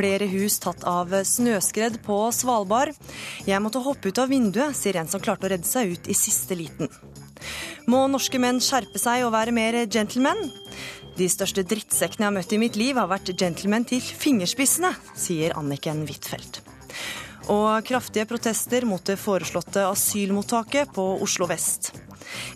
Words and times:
Flere 0.00 0.24
hus 0.32 0.54
tatt 0.62 0.80
av 0.88 1.10
snøskred 1.28 1.98
på 2.06 2.14
Svalbard. 2.32 2.94
Jeg 3.44 3.60
måtte 3.60 3.82
hoppe 3.84 4.08
ut 4.08 4.20
av 4.22 4.30
vinduet, 4.32 4.72
sier 4.78 4.96
en 4.96 5.10
som 5.12 5.20
klarte 5.20 5.44
å 5.44 5.50
redde 5.52 5.68
seg 5.68 5.92
ut 5.92 6.08
i 6.08 6.16
siste 6.16 6.56
liten. 6.56 6.88
Må 7.90 8.06
norske 8.08 8.40
menn 8.40 8.62
skjerpe 8.64 8.96
seg 9.00 9.26
og 9.26 9.34
være 9.34 9.52
mer 9.52 9.76
gentlemen? 9.92 10.40
De 11.18 11.28
største 11.28 11.66
drittsekkene 11.68 12.24
jeg 12.24 12.30
har 12.30 12.36
møtt 12.38 12.54
i 12.56 12.60
mitt 12.62 12.80
liv, 12.80 12.96
har 12.96 13.10
vært 13.12 13.34
gentlemen 13.36 13.84
til 13.90 14.00
fingerspissene, 14.00 14.94
sier 15.12 15.52
Anniken 15.60 16.06
Huitfeldt. 16.08 16.62
Og 17.52 17.84
kraftige 17.84 18.24
protester 18.30 18.88
mot 18.88 19.04
det 19.04 19.18
foreslåtte 19.20 19.84
asylmottaket 19.90 20.96
på 20.96 21.10
Oslo 21.20 21.50
vest. 21.50 21.92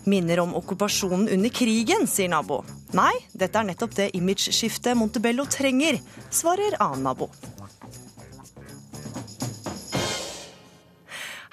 Minner 0.05 0.41
om 0.43 0.55
okkupasjonen 0.59 1.29
under 1.35 1.53
krigen, 1.53 2.07
sier 2.07 2.31
nabo. 2.31 2.61
Nei, 2.95 3.13
dette 3.33 3.59
er 3.59 3.69
nettopp 3.71 3.95
det 3.97 4.11
imageskiftet 4.17 4.97
Montebello 4.97 5.47
trenger, 5.49 5.99
svarer 6.29 6.77
annen 6.79 7.07
nabo. 7.09 7.29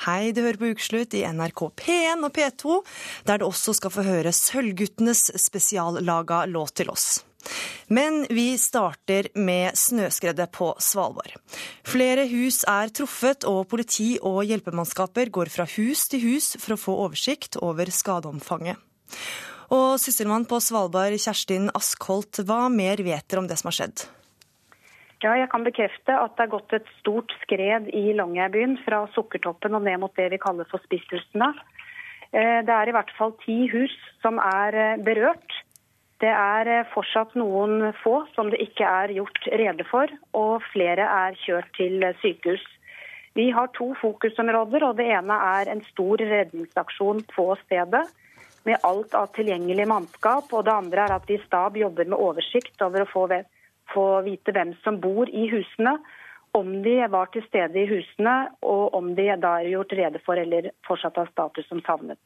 Hei, 0.03 0.33
du 0.35 0.41
hører 0.43 0.59
på 0.59 0.73
Ukeslutt 0.75 1.15
i 1.15 1.21
NRK 1.23 1.61
P1 1.79 2.25
og 2.27 2.33
P2, 2.35 2.79
der 3.29 3.39
du 3.39 3.45
også 3.47 3.77
skal 3.79 3.93
få 3.95 4.03
høre 4.03 4.33
Sølvguttenes 4.34 5.29
spesiallaga 5.39 6.43
låt 6.51 6.75
til 6.81 6.91
oss. 6.91 7.20
Men 7.93 8.23
vi 8.31 8.53
starter 8.61 9.29
med 9.35 9.77
snøskredet 9.79 10.48
på 10.55 10.73
Svalbard. 10.83 11.35
Flere 11.87 12.27
hus 12.31 12.62
er 12.69 12.93
truffet, 12.95 13.47
og 13.48 13.67
politi 13.73 14.15
og 14.23 14.43
hjelpemannskaper 14.48 15.33
går 15.35 15.53
fra 15.53 15.67
hus 15.77 16.07
til 16.13 16.25
hus 16.27 16.55
for 16.63 16.77
å 16.77 16.81
få 16.81 16.97
oversikt 17.07 17.61
over 17.61 17.91
skadeomfanget. 17.93 18.81
Og 19.73 19.97
sysselmann 20.01 20.45
på 20.48 20.59
Svalbard, 20.61 21.17
Kjerstin 21.20 21.70
Askholt, 21.77 22.43
hva 22.45 22.67
mer 22.73 23.01
vet 23.05 23.25
dere 23.29 23.41
om 23.41 23.48
det 23.48 23.57
som 23.61 23.70
har 23.70 23.79
skjedd? 23.79 24.05
Ja, 25.23 25.37
jeg 25.39 25.48
kan 25.53 25.63
bekrefte 25.63 26.17
at 26.19 26.35
det 26.35 26.45
er 26.45 26.51
gått 26.51 26.73
et 26.75 26.89
stort 26.98 27.31
skred 27.45 27.87
i 27.95 28.11
Longyearbyen 28.19 28.75
fra 28.83 29.05
Sukkertoppen 29.15 29.79
og 29.79 29.85
ned 29.87 30.01
mot 30.03 30.15
det 30.19 30.33
vi 30.33 30.41
kaller 30.43 30.67
for 30.70 30.83
Spisshusene. 30.89 31.53
Eh, 32.33 32.59
det 32.67 32.75
er 32.75 32.91
i 32.91 32.95
hvert 32.97 33.13
fall 33.19 33.37
ti 33.45 33.63
hus 33.70 33.95
som 34.25 34.41
er 34.43 34.75
eh, 34.75 35.05
berørt. 35.05 35.61
Det 36.23 36.31
er 36.31 36.69
eh, 36.70 36.87
fortsatt 36.92 37.34
noen 37.39 37.91
få 38.03 38.23
som 38.37 38.53
det 38.53 38.61
ikke 38.62 38.87
er 38.87 39.15
gjort 39.17 39.48
rede 39.59 39.87
for, 39.89 40.12
og 40.39 40.62
flere 40.70 41.09
er 41.27 41.39
kjørt 41.42 41.73
til 41.79 42.05
sykehus. 42.23 42.62
Vi 43.34 43.48
har 43.51 43.70
to 43.77 43.92
fokusområder, 44.01 44.84
og 44.84 44.98
det 45.01 45.09
ene 45.11 45.37
er 45.56 45.70
en 45.73 45.81
stor 45.89 46.20
redningsaksjon 46.20 47.25
på 47.33 47.47
stedet. 47.64 48.05
Med 48.69 48.79
alt 48.87 49.14
av 49.19 49.33
tilgjengelig 49.34 49.89
mannskap. 49.91 50.53
Og 50.53 50.67
det 50.69 50.75
andre 50.75 51.06
er 51.06 51.14
at 51.17 51.25
vi 51.27 51.39
i 51.39 51.45
stab 51.47 51.79
jobber 51.81 52.06
med 52.06 52.20
oversikt 52.20 52.84
over 52.84 53.03
å 53.03 53.09
få, 53.11 53.25
få 53.95 54.05
vite 54.29 54.55
hvem 54.55 54.77
som 54.84 55.01
bor 55.03 55.33
i 55.33 55.48
husene 55.51 55.97
om 56.53 56.83
de 56.83 57.08
var 57.08 57.31
til 57.33 57.45
stede 57.47 57.81
i 57.81 57.86
husene, 57.89 58.34
og 58.61 58.95
om 58.95 59.14
de 59.17 59.25
da 59.41 59.55
er 59.61 59.70
gjort 59.72 59.95
rede 59.97 60.20
for 60.25 60.36
eller 60.36 60.69
fortsatt 60.86 61.17
har 61.17 61.31
status 61.33 61.69
som 61.69 61.81
savnet. 61.86 62.20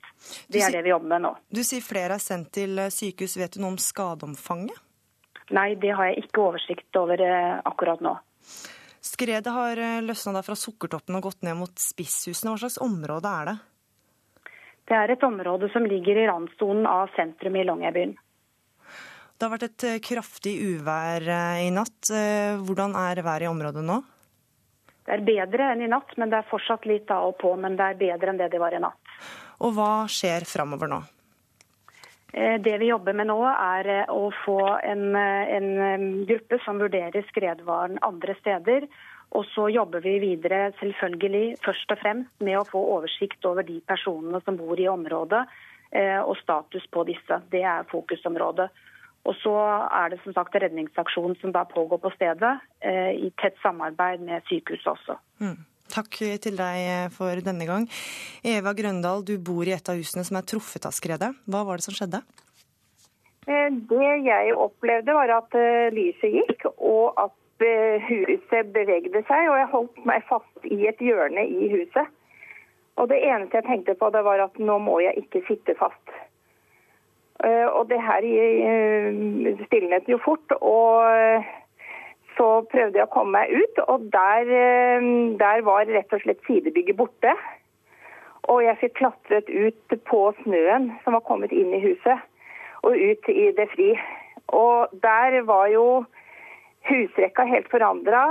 Det 0.51 0.65
er 0.67 0.75
det 0.75 0.83
vi 0.83 0.91
jobber 0.91 1.13
med 1.13 1.23
nå. 1.29 1.33
Du 1.47 1.63
sier 1.67 1.85
flere 1.85 2.19
er 2.19 2.23
sendt 2.23 2.51
til 2.59 2.75
eh, 2.83 2.91
sykehus. 2.91 3.37
Vet 3.39 3.55
du 3.55 3.63
noe 3.63 3.77
om 3.77 3.79
skadeomfanget? 3.81 4.83
Nei, 5.55 5.77
det 5.79 5.93
har 5.95 6.11
jeg 6.11 6.25
ikke 6.25 6.43
oversikt 6.43 6.99
over 6.99 7.23
eh, 7.23 7.53
akkurat 7.71 8.03
nå. 8.03 8.17
Skredet 9.07 9.55
har 9.55 9.79
eh, 9.79 10.03
løsna 10.03 10.43
fra 10.43 10.59
Sukkertoppen 10.59 11.21
og 11.21 11.29
gått 11.29 11.47
ned 11.47 11.55
mot 11.61 11.79
Spisshusene. 11.79 12.51
Hva 12.51 12.65
slags 12.65 12.81
område 12.83 13.31
er 13.31 13.53
det? 13.53 13.57
Det 14.91 14.99
er 14.99 15.15
et 15.15 15.27
område 15.27 15.71
som 15.71 15.87
ligger 15.87 16.19
i 16.19 16.27
randsonen 16.27 16.91
av 16.91 17.15
sentrum 17.15 17.55
i 17.59 17.63
Longyearbyen. 17.67 18.19
Det 19.37 19.45
har 19.45 19.53
vært 19.53 19.67
et 19.69 19.87
kraftig 20.03 20.55
uvær 20.65 21.27
i 21.61 21.67
natt. 21.75 22.09
Hvordan 22.65 22.95
er 22.97 23.21
været 23.21 23.45
i 23.45 23.51
området 23.51 23.83
nå? 23.85 23.99
Det 25.07 25.15
er 25.15 25.27
bedre 25.27 25.73
enn 25.73 25.85
i 25.87 25.91
natt, 25.91 26.17
men 26.19 26.33
det 26.33 26.41
er 26.41 26.49
fortsatt 26.51 26.87
litt 26.91 27.11
av 27.15 27.31
og 27.31 27.37
på. 27.39 27.53
Men 27.57 27.79
det 27.79 27.91
er 27.93 28.01
bedre 28.01 28.33
enn 28.33 28.41
det 28.41 28.51
det 28.53 28.63
var 28.63 28.75
i 28.75 28.83
natt. 28.83 29.19
Og 29.63 29.73
hva 29.77 29.93
skjer 30.11 30.45
framover 30.49 30.91
nå? 30.91 31.05
Eh, 32.37 32.61
det 32.61 32.79
vi 32.79 32.91
jobber 32.91 33.15
med 33.17 33.31
nå, 33.31 33.39
er 33.49 33.89
eh, 33.89 34.11
å 34.13 34.29
få 34.45 34.61
en, 34.85 35.05
eh, 35.17 35.53
en 35.57 35.69
gruppe 36.29 36.59
som 36.67 36.83
vurderer 36.83 37.25
skredvaren 37.31 37.97
andre 38.05 38.35
steder. 38.41 38.89
Og 39.37 39.47
så 39.55 39.71
jobber 39.73 40.05
vi 40.05 40.19
videre 40.23 40.69
selvfølgelig 40.81 41.57
først 41.65 41.95
og 41.95 42.03
fremst 42.03 42.45
med 42.45 42.59
å 42.61 42.67
få 42.69 42.83
oversikt 42.99 43.47
over 43.49 43.65
de 43.67 43.81
personene 43.89 44.43
som 44.45 44.59
bor 44.61 44.79
i 44.79 44.87
området, 44.89 45.47
og 45.97 46.35
status 46.37 46.83
på 46.93 47.05
disse. 47.09 47.37
Det 47.51 47.63
er 47.65 47.87
fokusområdet. 47.89 48.67
Og 49.27 49.35
så 49.43 49.53
er 49.91 50.13
det 50.13 50.21
som 50.23 50.35
sagt 50.37 50.55
redningsaksjonen 50.63 51.37
som 51.41 51.55
da 51.55 51.65
pågår 51.67 51.99
på 52.03 52.13
stedet, 52.15 52.53
eh, 52.81 53.13
i 53.27 53.33
tett 53.43 53.57
samarbeid 53.63 54.23
med 54.23 54.47
sykehuset 54.51 54.93
også. 54.95 55.19
Mm. 55.43 55.57
Takk 55.91 56.19
til 56.43 56.57
deg 56.59 57.13
for 57.15 57.39
denne 57.47 57.67
gang. 57.67 57.87
Eva 58.43 58.73
Grøndal, 58.75 59.23
du 59.27 59.37
bor 59.39 59.67
i 59.67 59.75
et 59.75 59.89
av 59.89 59.99
husene 59.99 60.25
som 60.27 60.39
er 60.39 60.47
truffet 60.47 60.87
av 60.87 60.95
skredet. 60.95 61.31
Hva 61.47 61.63
var 61.67 61.79
det 61.79 61.87
som 61.87 61.95
skjedde? 61.95 62.23
Eh, 63.47 63.71
det 63.91 64.13
jeg 64.27 64.55
opplevde 64.59 65.15
var 65.15 65.31
at 65.39 65.55
eh, 65.55 65.89
lyset 65.95 66.35
gikk, 66.41 66.67
og 66.77 67.15
at 67.23 67.35
huset 68.11 68.73
bevegde 68.75 69.23
seg. 69.31 69.51
Og 69.51 69.59
jeg 69.61 69.73
holdt 69.73 70.07
meg 70.09 70.27
fast 70.29 70.67
i 70.67 70.83
et 70.91 71.03
hjørne 71.03 71.47
i 71.47 71.71
huset. 71.73 72.11
Og 72.97 73.11
det 73.13 73.21
eneste 73.29 73.61
jeg 73.61 73.69
tenkte 73.69 73.95
på, 74.01 74.11
det 74.11 74.25
var 74.25 74.43
at 74.47 74.59
nå 74.59 74.79
må 74.83 74.99
jeg 75.05 75.25
ikke 75.25 75.45
sitte 75.49 75.77
fast. 75.79 76.17
Eh, 77.45 77.69
og 77.69 77.89
det 77.91 77.99
her 78.01 78.25
eh, 78.25 79.59
stilnet 79.67 80.09
jo 80.09 80.19
fort. 80.25 80.57
Og 80.61 81.05
eh, 81.13 81.45
så 82.37 82.49
prøvde 82.71 83.01
jeg 83.01 83.09
å 83.09 83.13
komme 83.13 83.39
meg 83.39 83.53
ut, 83.53 83.79
og 83.89 84.09
der, 84.13 84.51
der 85.41 85.63
var 85.65 85.89
rett 85.89 86.13
og 86.13 86.21
slett 86.21 86.43
sidebygget 86.45 86.99
borte. 86.99 87.33
Og 88.53 88.61
jeg 88.63 88.77
fikk 88.83 88.99
klatret 89.01 89.49
ut 89.49 89.97
på 90.07 90.21
snøen 90.43 90.91
som 91.03 91.17
var 91.17 91.25
kommet 91.25 91.55
inn 91.57 91.73
i 91.73 91.81
huset, 91.81 92.21
og 92.85 92.93
ut 92.93 93.33
i 93.33 93.49
det 93.57 93.67
fri. 93.73 93.89
Og 94.53 94.93
der 95.01 95.41
var 95.49 95.73
jo 95.73 95.87
husrekka 96.87 97.49
helt 97.49 97.73
forandra. 97.73 98.27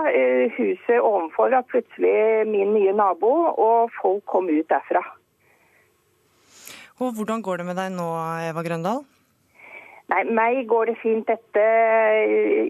Huset 0.53 1.01
ovenfor 1.01 1.57
var 1.57 1.65
plutselig 1.73 2.45
min 2.45 2.77
nye 2.77 2.93
nabo, 2.93 3.33
og 3.57 3.89
folk 3.97 4.21
kom 4.29 4.53
ut 4.53 4.69
derfra. 4.69 5.01
Og 6.99 7.11
Hvordan 7.15 7.41
går 7.43 7.57
det 7.59 7.65
med 7.67 7.75
deg 7.75 7.91
nå, 7.91 8.07
Eva 8.49 8.63
Grøndal? 8.63 9.03
Nei, 10.11 10.21
meg 10.37 10.61
går 10.69 10.91
det 10.91 10.95
fint. 11.01 11.25
Dette 11.27 11.65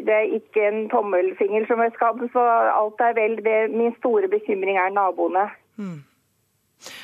det 0.08 0.16
er 0.16 0.34
ikke 0.38 0.64
en 0.70 0.86
tommelfinger 0.90 1.68
som 1.70 1.84
er 1.84 1.92
skadd, 1.98 2.24
så 2.34 2.44
alt 2.72 3.04
er 3.04 3.16
vel. 3.18 3.38
Det, 3.44 3.58
min 3.76 3.94
store 4.00 4.30
bekymring 4.32 4.80
er 4.80 4.94
naboene. 4.96 5.50
Mm. 5.76 6.00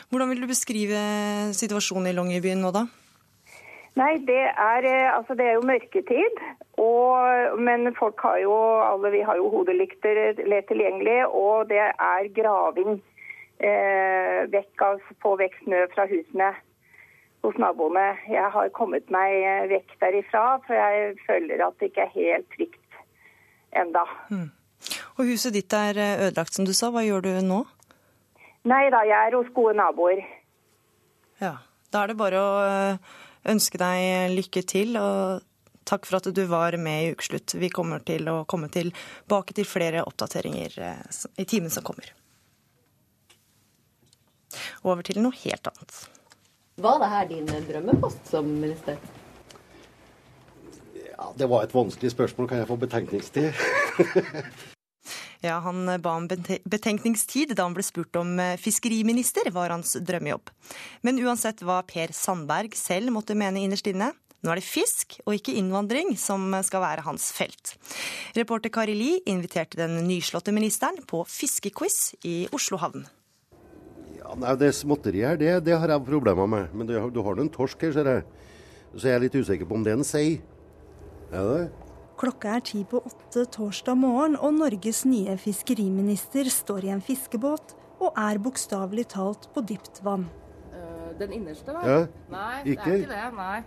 Hvordan 0.10 0.32
vil 0.32 0.42
du 0.42 0.48
beskrive 0.50 1.04
situasjonen 1.58 2.10
i 2.10 2.16
Longyearbyen 2.16 2.64
nå, 2.64 2.72
da? 2.76 2.88
Nei, 4.00 4.16
det 4.24 4.40
er, 4.48 4.88
altså 5.12 5.36
det 5.36 5.46
er 5.50 5.60
jo 5.60 5.68
mørketid. 5.68 6.42
Og, 6.80 7.60
men 7.60 7.92
folk 8.00 8.24
har 8.24 8.40
jo 8.42 8.56
alle 8.82 9.12
vi 9.14 9.22
har 9.28 9.38
jo 9.38 9.52
hodelykter 9.52 10.40
lett 10.48 10.70
tilgjengelig, 10.72 11.26
og 11.28 11.68
det 11.70 11.84
er 11.84 12.32
graving 12.34 12.96
eh, 13.60 14.48
vekk 14.56 14.86
av, 14.88 15.02
på 15.22 15.36
vekk 15.44 15.60
snø 15.66 15.86
fra 15.92 16.08
husene 16.10 16.54
hos 17.46 17.58
naboene. 17.62 18.08
Jeg 18.30 18.50
har 18.54 18.72
kommet 18.78 19.10
meg 19.14 19.70
vekk 19.72 19.96
derifra, 20.04 20.46
for 20.68 20.78
jeg 20.78 21.16
føler 21.28 21.66
at 21.66 21.78
det 21.80 21.92
ikke 21.92 22.08
er 22.08 22.16
helt 22.16 22.50
trygt 22.56 23.00
enda. 23.72 24.06
Mm. 24.30 24.50
Og 25.18 25.28
Huset 25.30 25.56
ditt 25.56 25.74
er 25.74 25.98
eh, 26.00 26.28
ødelagt, 26.28 26.56
som 26.56 26.66
du 26.68 26.74
sa. 26.78 26.92
Hva 26.94 27.04
gjør 27.06 27.26
du 27.26 27.32
nå? 27.46 27.64
Nei 28.70 28.86
da, 28.94 29.04
jeg 29.08 29.18
er 29.18 29.38
hos 29.38 29.50
gode 29.56 29.76
naboer. 29.78 30.24
Ja. 31.42 31.58
Da 31.92 32.06
er 32.06 32.12
det 32.14 32.20
bare 32.22 32.40
å 32.40 32.52
eh, 32.64 33.16
ønske 33.52 33.80
deg 33.82 34.32
lykke 34.32 34.62
til, 34.70 34.96
og 34.96 35.42
takk 35.88 36.08
for 36.08 36.22
at 36.22 36.30
du 36.32 36.42
var 36.48 36.78
med 36.80 37.04
i 37.04 37.12
Ukeslutt. 37.12 37.58
Vi 37.60 37.72
kommer 37.74 38.04
til 38.08 38.30
å 38.32 38.44
komme 38.50 38.70
tilbake 38.72 39.58
til 39.58 39.68
flere 39.68 40.06
oppdateringer 40.08 40.78
eh, 40.88 41.22
i 41.42 41.48
timen 41.50 41.74
som 41.74 41.84
kommer. 41.84 42.14
Over 44.88 45.04
til 45.08 45.20
noe 45.24 45.36
helt 45.44 45.68
annet. 45.68 46.00
Var 46.76 47.00
det 47.00 47.10
her 47.12 47.28
din 47.28 47.50
drømmepost 47.68 48.28
som 48.32 48.48
minister? 48.48 48.98
Ja, 51.18 51.34
Det 51.38 51.50
var 51.50 51.64
et 51.64 51.74
vanskelig 51.74 52.12
spørsmål. 52.12 52.48
Kan 52.48 52.58
jeg 52.58 52.68
få 52.68 52.76
betenkningstid? 52.76 53.52
ja, 55.48 55.60
han 55.60 55.86
ba 56.02 56.16
om 56.16 56.28
betenkningstid 56.30 57.54
da 57.56 57.68
han 57.68 57.76
ble 57.76 57.84
spurt 57.84 58.16
om 58.16 58.40
eh, 58.40 58.58
fiskeriminister 58.58 59.52
var 59.52 59.76
hans 59.76 59.98
drømmejobb. 60.00 60.50
Men 61.04 61.20
uansett 61.22 61.62
hva 61.62 61.82
Per 61.86 62.16
Sandberg 62.16 62.74
selv 62.80 63.12
måtte 63.14 63.38
mene 63.38 63.62
innerst 63.62 63.92
inne, 63.92 64.14
nå 64.42 64.50
er 64.50 64.58
det 64.58 64.66
fisk 64.66 65.20
og 65.28 65.36
ikke 65.38 65.54
innvandring 65.60 66.16
som 66.18 66.50
skal 66.66 66.82
være 66.82 67.06
hans 67.06 67.30
felt. 67.36 67.76
Reporter 68.34 68.74
Kari 68.74 68.96
Li 68.98 69.12
inviterte 69.30 69.78
den 69.84 70.00
nyslåtte 70.08 70.56
ministeren 70.56 71.04
på 71.06 71.22
fiskequiz 71.30 72.16
i 72.26 72.48
Oslo 72.56 72.82
havn. 72.82 73.06
Nei, 74.40 74.56
Det 74.56 74.72
småtteriet 74.76 75.34
her, 75.34 75.38
det, 75.40 75.66
det, 75.66 75.76
har 75.78 75.92
jeg 75.92 76.06
problemer 76.08 76.48
med. 76.48 76.72
Men 76.74 76.88
du, 76.88 76.96
du 77.12 77.22
har 77.26 77.36
nå 77.36 77.46
en 77.46 77.52
torsk 77.52 77.82
her, 77.84 77.94
ser 77.96 78.08
jeg. 78.08 78.24
Så 78.96 79.08
jeg 79.08 79.16
er 79.16 79.24
litt 79.26 79.36
usikker 79.36 79.68
på 79.68 79.78
om 79.78 79.84
det 79.86 79.94
er 79.94 80.00
en 80.00 80.08
sei. 80.08 80.42
Er 81.32 81.48
det? 81.48 81.64
Klokka 82.22 82.58
er 82.58 82.64
ti 82.68 82.84
på 82.86 83.00
åtte 83.08 83.48
torsdag 83.56 83.98
morgen, 83.98 84.36
og 84.38 84.54
Norges 84.60 85.04
nye 85.10 85.36
fiskeriminister 85.42 86.52
står 86.54 86.86
i 86.86 86.92
en 86.94 87.04
fiskebåt 87.04 87.76
og 88.02 88.18
er 88.18 88.40
bokstavelig 88.42 89.08
talt 89.14 89.48
på 89.56 89.64
dypt 89.66 90.02
vann. 90.06 90.28
Uh, 90.72 91.12
den 91.20 91.34
innerste, 91.38 91.74
da? 91.74 91.82
Ja. 91.86 92.02
Nei, 92.32 92.58
Ikke? 92.74 92.84
det 92.84 92.92
er 92.92 93.00
ikke 93.06 93.14
det. 93.14 93.30
Nei. 93.38 93.62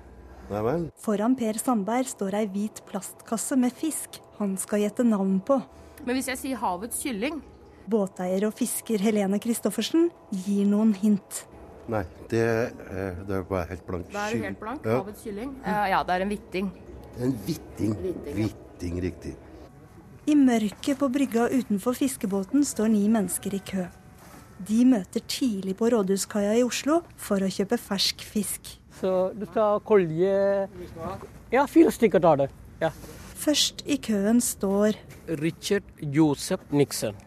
Nei 0.51 0.61
vel. 0.67 0.87
Foran 1.01 1.35
Per 1.41 1.59
Sandberg 1.61 2.11
står 2.11 2.37
ei 2.41 2.45
hvit 2.53 2.83
plastkasse 2.89 3.57
med 3.59 3.73
fisk 3.75 4.21
han 4.39 4.59
skal 4.61 4.85
gjette 4.85 5.07
navn 5.07 5.39
på. 5.47 5.59
Men 6.05 6.19
hvis 6.19 6.29
jeg 6.35 6.41
sier 6.41 6.61
havets 6.61 7.01
kylling 7.01 7.41
Båteier 7.91 8.47
og 8.49 8.55
fisker 8.59 9.03
Helene 9.05 9.39
Christoffersen 9.43 10.09
gir 10.45 10.65
noen 10.69 10.95
hint. 10.97 11.45
Nei, 11.93 12.05
det, 12.31 12.41
er- 12.41 13.19
det 13.29 13.35
er 13.41 13.43
bare 13.49 13.67
helt 13.69 13.85
blank. 13.87 14.07
Da 14.13 14.29
er 14.31 14.39
du 14.39 14.45
helt 14.47 14.61
blank. 14.61 14.87
Ja. 14.89 15.01
Havets 15.03 15.25
kylling. 15.27 15.51
Uh, 15.67 15.83
ja, 15.93 15.99
det 16.09 16.15
er 16.17 16.25
en 16.25 16.31
hvitting. 16.33 16.71
En 17.21 17.35
hvitting. 17.45 17.93
Hvitting, 18.01 18.97
ja. 18.97 19.03
Riktig. 19.05 19.35
I 20.27 20.35
mørket 20.41 20.97
på 21.03 21.11
brygga 21.13 21.51
utenfor 21.53 21.93
fiskebåten 21.99 22.65
står 22.65 22.89
ni 22.95 23.03
mennesker 23.13 23.59
i 23.59 23.61
kø. 23.61 23.85
De 24.65 24.79
møter 24.89 25.21
tidlig 25.29 25.75
på 25.77 25.91
Rådhuskaia 25.93 26.55
i 26.57 26.63
Oslo 26.65 27.03
for 27.21 27.43
å 27.45 27.51
kjøpe 27.53 27.77
fersk 27.77 28.23
fisk. 28.25 28.71
Så 28.97 29.11
du 29.37 29.45
tar 29.51 29.83
kolje 29.85 30.69
Ja, 31.53 31.67
fire 31.69 31.93
stykker 31.93 32.23
tar 32.25 32.41
det. 32.41 32.49
Ja. 32.81 32.89
Først 33.45 33.83
i 33.91 33.99
køen 34.01 34.41
står 34.41 34.97
Richard 35.43 35.85
Joseph 36.01 36.73
Nixon. 36.73 37.19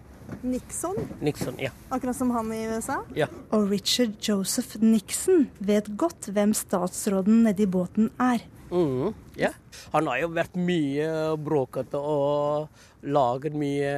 Nixon, 0.44 0.98
Nixon, 1.22 1.56
ja. 1.62 1.72
akkurat 1.90 2.16
som 2.16 2.32
han 2.36 2.52
i 2.54 2.64
USA. 2.72 3.02
ja. 3.16 3.28
Og 3.52 3.70
Richard 3.72 4.18
Joseph 4.22 4.78
Nixon 4.82 5.48
vet 5.60 5.90
godt 5.98 6.30
hvem 6.34 6.54
statsråden 6.58 7.44
nedi 7.48 7.66
båten 7.66 8.12
er. 8.20 8.44
Mhm, 8.72 9.14
ja. 9.40 9.54
Han 9.94 10.08
har 10.12 10.20
jo 10.22 10.32
vært 10.36 10.58
mye 10.60 11.08
bråkete 11.40 12.00
og 12.00 12.68
laget 13.08 13.56
mye 13.56 13.94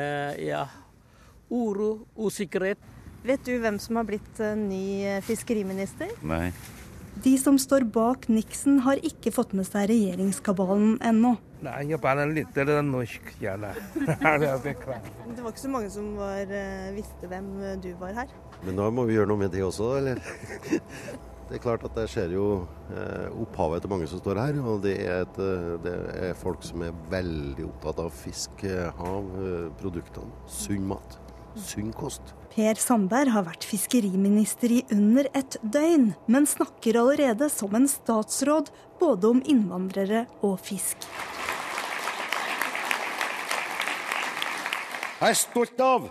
ja, 0.46 0.68
uro, 1.50 2.06
usikkerhet. 2.18 2.78
Vet 3.26 3.44
du 3.44 3.58
hvem 3.60 3.80
som 3.82 3.98
har 4.00 4.06
blitt 4.08 4.40
eh, 4.40 4.56
ny 4.56 4.84
eh, 5.04 5.24
fiskeriminister? 5.26 6.14
Nei. 6.24 6.52
De 7.24 7.34
som 7.42 7.58
står 7.60 7.84
bak 7.92 8.28
Nixon, 8.32 8.80
har 8.86 9.00
ikke 9.04 9.32
fått 9.36 9.56
med 9.58 9.68
seg 9.68 9.90
regjeringskabalen 9.92 11.00
ennå. 11.04 11.36
Nei, 11.66 11.80
jeg 11.90 12.00
bare 12.00 12.28
lytter 12.30 12.70
til 12.70 12.84
norsk. 12.88 13.34
Beklager. 13.36 15.10
Det 15.36 15.44
var 15.44 15.50
ikke 15.52 15.64
så 15.66 15.72
mange 15.74 15.90
som 15.92 16.14
var, 16.20 16.46
eh, 16.48 16.94
visste 16.96 17.28
hvem 17.28 17.50
du 17.84 17.90
var 18.00 18.14
her. 18.22 18.32
Men 18.64 18.80
da 18.80 18.88
må 18.94 19.04
vi 19.10 19.18
gjøre 19.18 19.32
noe 19.32 19.44
med 19.44 19.52
det 19.52 19.66
også, 19.66 19.98
eller? 20.00 20.24
Det 21.50 21.58
er 21.58 21.62
klart 21.64 21.82
at 21.82 21.96
det 21.98 22.04
skjer 22.12 22.36
jo 22.36 22.44
eh, 22.94 23.30
opphavet 23.42 23.82
til 23.82 23.90
mange 23.90 24.08
som 24.08 24.20
står 24.22 24.38
her. 24.38 24.58
Og 24.62 24.84
det 24.84 25.00
er, 25.02 25.24
et, 25.26 25.40
eh, 25.42 25.72
det 25.82 25.94
er 26.30 26.36
folk 26.38 26.62
som 26.62 26.84
er 26.86 26.94
veldig 27.10 27.66
opptatt 27.66 28.04
av 28.04 28.12
fisk, 28.14 28.62
eh, 28.70 28.92
hav, 29.00 29.32
eh, 29.42 29.64
produktene. 29.82 30.30
Sunn 30.46 30.86
mat. 30.92 31.18
Sunn 31.58 31.90
kost. 31.98 32.36
Per 32.50 32.80
Sandberg 32.82 33.30
har 33.34 33.46
vært 33.46 33.66
fiskeriminister 33.68 34.72
i 34.74 34.80
under 34.94 35.28
et 35.38 35.58
døgn, 35.62 36.14
men 36.28 36.48
snakker 36.50 36.98
allerede 36.98 37.50
som 37.54 37.76
en 37.78 37.86
statsråd 37.88 38.72
både 39.00 39.30
om 39.36 39.44
innvandrere 39.46 40.26
og 40.42 40.58
fisk. 40.66 41.06
Jeg 45.20 45.36
er 45.36 45.38
stolt 45.38 45.82
av 45.84 46.10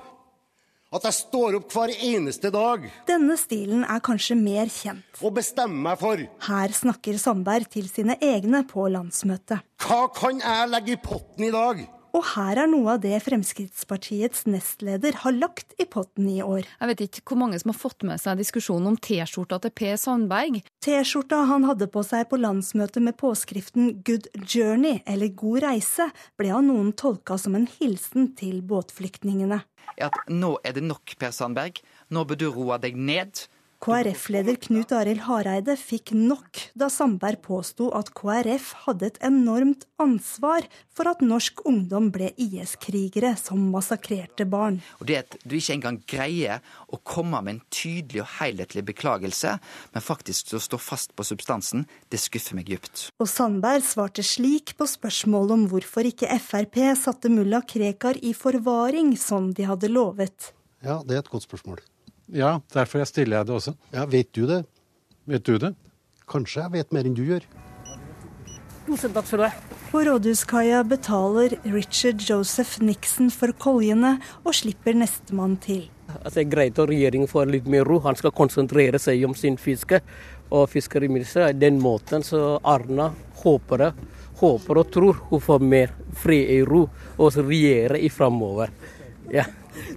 at 0.93 1.05
jeg 1.05 1.17
står 1.19 1.59
opp 1.59 1.73
hver 1.73 1.91
eneste 1.93 2.49
dag 2.53 2.87
Denne 3.09 3.35
stilen 3.37 3.83
er 3.85 4.01
kanskje 4.05 4.37
mer 4.41 4.71
kjent. 4.73 5.05
og 5.21 5.35
bestemmer 5.37 5.83
meg 5.91 6.01
for 6.01 6.23
Her 6.47 6.73
snakker 6.77 7.19
Sandberg 7.21 7.69
til 7.73 7.89
sine 7.93 8.17
egne 8.25 8.63
på 8.69 8.87
landsmøtet. 8.93 9.65
hva 9.85 10.03
kan 10.15 10.41
jeg 10.41 10.71
legge 10.73 10.95
i 10.95 11.01
potten 11.03 11.45
i 11.45 11.53
dag. 11.53 11.89
Og 12.17 12.25
her 12.35 12.59
er 12.63 12.71
noe 12.71 12.95
av 12.95 13.03
det 13.03 13.19
Fremskrittspartiets 13.25 14.47
nestleder 14.49 15.21
har 15.25 15.35
lagt 15.37 15.75
i 15.81 15.85
potten 15.89 16.29
i 16.33 16.41
år. 16.45 16.65
Jeg 16.65 16.91
vet 16.91 17.03
ikke 17.05 17.25
hvor 17.29 17.41
mange 17.43 17.59
som 17.61 17.73
har 17.73 17.79
fått 17.79 18.07
med 18.09 18.21
seg 18.23 18.41
diskusjonen 18.41 18.93
om 18.93 18.97
T-skjorta 18.97 19.61
til 19.63 19.75
Per 19.77 19.99
Sandberg. 20.01 20.63
T-skjorta 20.85 21.43
han 21.51 21.67
hadde 21.69 21.91
på 21.93 22.05
seg 22.07 22.29
på 22.31 22.41
landsmøtet 22.41 23.05
med 23.05 23.19
påskriften 23.21 24.03
'Good 24.03 24.31
Journey' 24.41 25.03
eller 25.07 25.29
'God 25.29 25.63
reise', 25.67 26.11
ble 26.39 26.55
av 26.55 26.65
noen 26.65 26.95
tolka 26.97 27.39
som 27.39 27.55
en 27.55 27.69
hilsen 27.79 28.33
til 28.37 28.63
båtflyktningene. 28.63 29.63
at 29.99 30.15
nå 30.29 30.59
er 30.65 30.73
det 30.73 30.85
nok, 30.85 31.17
Per 31.19 31.31
Sandberg. 31.31 31.81
Nå 32.11 32.25
bør 32.25 32.39
du 32.39 32.51
roe 32.51 32.79
deg 32.79 32.97
ned. 32.97 33.49
KrF-leder 33.79 34.57
Knut 34.59 34.91
Arild 34.91 35.23
Hareide 35.29 35.77
fikk 35.79 36.11
nok 36.11 36.59
da 36.79 36.89
Sandberg 36.91 37.39
påsto 37.45 37.93
at 37.95 38.09
KrF 38.19 38.73
hadde 38.85 39.07
et 39.07 39.19
enormt 39.23 39.85
ansvar 40.03 40.67
for 40.91 41.07
at 41.07 41.21
norsk 41.23 41.63
ungdom 41.69 42.09
ble 42.15 42.33
IS-krigere 42.43 43.37
som 43.39 43.69
massakrerte 43.71 44.49
barn. 44.51 44.81
Og 44.99 45.07
det 45.07 45.19
at 45.21 45.37
du 45.45 45.55
ikke 45.55 45.77
engang 45.77 46.01
greier 46.11 46.59
å 46.91 46.99
komme 46.99 47.39
med 47.45 47.55
en 47.55 47.61
tydelig 47.71 48.25
og 48.25 48.33
helhetlig 48.41 48.83
beklagelse, 48.89 49.53
men 49.95 50.05
faktisk 50.05 50.57
å 50.59 50.63
stå 50.63 50.81
fast 50.83 51.15
på 51.15 51.27
substansen, 51.29 51.87
det 52.11 52.19
skuffer 52.19 52.59
meg 52.59 52.67
dypt. 52.73 53.13
Og 53.23 53.31
Sandberg 53.31 53.87
svarte 53.87 54.25
slik 54.27 54.75
på 54.75 54.89
spørsmålet 54.91 55.55
om 55.55 55.69
hvorfor 55.71 56.09
ikke 56.11 56.35
Frp 56.43 56.81
satte 56.99 57.31
mulla 57.31 57.63
Krekar 57.63 58.19
i 58.27 58.35
forvaring 58.35 59.15
som 59.21 59.53
de 59.55 59.71
hadde 59.71 59.93
lovet. 59.93 60.51
Ja, 60.83 60.99
det 61.07 61.15
er 61.15 61.23
et 61.23 61.31
godt 61.31 61.47
spørsmål. 61.47 61.79
Ja, 62.35 62.59
derfor 62.75 63.03
jeg 63.03 63.09
stiller 63.09 63.41
jeg 63.41 63.49
det 63.49 63.55
også. 63.55 63.75
Ja, 63.95 64.05
Vet 64.05 64.33
du 64.37 64.45
det? 64.47 64.65
Vet 65.29 65.45
du 65.45 65.59
det? 65.61 65.75
Kanskje 66.29 66.63
jeg 66.63 66.73
vet 66.77 66.93
mer 66.93 67.09
enn 67.09 67.17
du 67.17 67.25
gjør. 67.25 67.45
Tusen 68.89 69.13
takk 69.13 69.27
for 69.29 69.45
det. 69.45 69.51
På 69.89 70.01
Rådhuskaia 70.05 70.83
betaler 70.85 71.55
Richard 71.69 72.21
Joseph 72.25 72.79
Nixon 72.85 73.31
for 73.33 73.53
koljene 73.61 74.15
og 74.45 74.57
slipper 74.57 74.97
nestemann 74.97 75.57
til. 75.61 75.87
Altså, 76.09 76.39
det 76.39 76.43
er 76.43 76.51
greit 76.53 76.81
at 76.81 76.89
regjeringen 76.89 77.29
får 77.29 77.51
litt 77.53 77.69
mer 77.69 77.85
ro. 77.89 77.99
Han 78.05 78.17
skal 78.17 78.33
konsentrere 78.37 79.01
seg 79.01 79.25
om 79.29 79.37
sin 79.37 79.57
fiske. 79.61 80.01
Og 80.49 80.69
fiskeriminister 80.73 81.53
den 81.57 81.81
måten 81.81 82.25
så 82.25 82.57
Arna 82.65 83.11
håper, 83.43 83.91
håper 84.41 84.81
og 84.81 84.93
tror 84.93 85.21
hun 85.29 85.45
får 85.45 85.65
mer 85.65 85.93
fred 86.17 86.53
i 86.57 86.63
ro 86.65 86.87
og 87.19 87.37
regjere 87.37 88.01
i 88.01 88.09
framover. 88.13 88.73
Ja. 89.33 89.45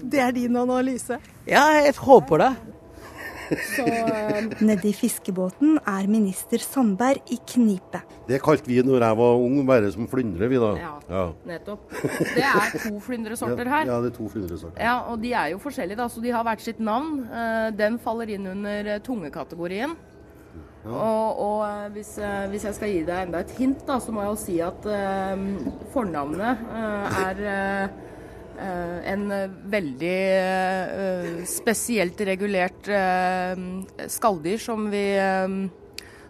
Det 0.03 0.19
er 0.19 0.31
din 0.35 0.55
analyse? 0.57 1.17
ja, 1.47 1.65
jeg 1.81 1.95
håper 1.97 2.37
det. 2.45 2.51
Så 3.51 3.83
Nedi 4.63 4.93
fiskebåten 4.95 5.75
er 5.83 6.05
minister 6.07 6.61
Sandberg 6.63 7.33
i 7.35 7.39
knipe. 7.51 7.99
Det 8.29 8.39
kalte 8.43 8.69
vi 8.71 8.77
når 8.85 9.03
jeg 9.03 9.17
var 9.19 9.41
ung, 9.43 9.57
bare 9.67 9.89
som 9.91 10.07
flyndre, 10.07 10.47
vi 10.47 10.61
da. 10.61 10.69
Ja. 11.09 11.23
Nettopp. 11.49 11.89
Det 12.31 12.45
er 12.47 12.77
to 12.77 12.93
flyndresorter 13.03 13.67
her. 13.67 13.89
Ja, 13.89 13.97
det 14.03 14.13
er 14.13 14.15
to 14.15 14.29
flyndresorter. 14.31 14.79
Ja, 14.79 14.95
og 15.11 15.19
de 15.23 15.33
er 15.35 15.51
jo 15.51 15.59
forskjellige, 15.59 15.99
da, 15.99 16.07
så 16.07 16.23
de 16.23 16.31
har 16.31 16.47
hvert 16.47 16.63
sitt 16.63 16.79
navn. 16.79 17.25
Eh, 17.27 17.67
Den 17.75 17.99
faller 17.99 18.31
inn 18.31 18.47
under 18.47 18.93
tungekategorien. 19.03 19.97
tungekategorien. 19.97 19.97
Og, 20.85 21.39
og 21.39 21.59
eh, 21.67 21.89
hvis, 21.93 22.15
eh, 22.17 22.47
hvis 22.49 22.63
jeg 22.65 22.77
skal 22.77 22.89
gi 22.89 23.01
deg 23.05 23.27
enda 23.27 23.43
et 23.43 23.51
hint, 23.59 23.83
da, 23.85 23.99
så 24.01 24.13
må 24.13 24.23
jeg 24.23 24.31
jo 24.31 24.39
si 24.41 24.55
at 24.65 24.87
eh, 24.89 25.43
fornavnet 25.93 26.63
eh, 26.71 27.19
er 27.21 27.43
eh, 27.45 27.83
eh, 27.83 27.99
en 28.59 29.23
eh, 29.31 29.47
veldig 29.71 30.17
eh, 30.37 31.29
spesielt 31.49 32.19
regulert 32.27 32.87
eh, 32.91 33.55
skalldyr 34.11 34.59
som 34.61 34.89
vi 34.91 35.05
eh, 35.17 35.55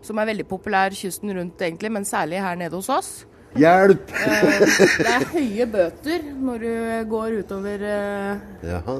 som 0.01 0.17
er 0.17 0.29
veldig 0.31 0.47
populær 0.49 0.89
kysten 0.97 1.29
rundt, 1.37 1.61
egentlig, 1.61 1.91
men 1.93 2.05
særlig 2.09 2.39
her 2.41 2.55
nede 2.57 2.73
hos 2.73 2.89
oss. 2.89 3.11
Hjelp! 3.59 4.09
Eh, 4.15 4.63
Det 4.97 5.11
er 5.11 5.25
høye 5.33 5.67
bøter 5.69 6.23
når 6.41 6.63
du 6.63 6.71
går 7.11 7.35
utover 7.43 7.83
eh, 7.85 8.45
Jaha. 8.65 8.95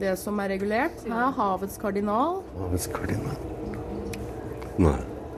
det 0.00 0.16
som 0.20 0.40
er 0.42 0.50
regulert. 0.56 1.04
Her 1.06 1.28
er 1.28 1.36
havets 1.38 1.78
kardinal. 1.80 2.42
Havets 2.58 2.88
kardinal. 2.92 3.38
Nei. 4.82 4.96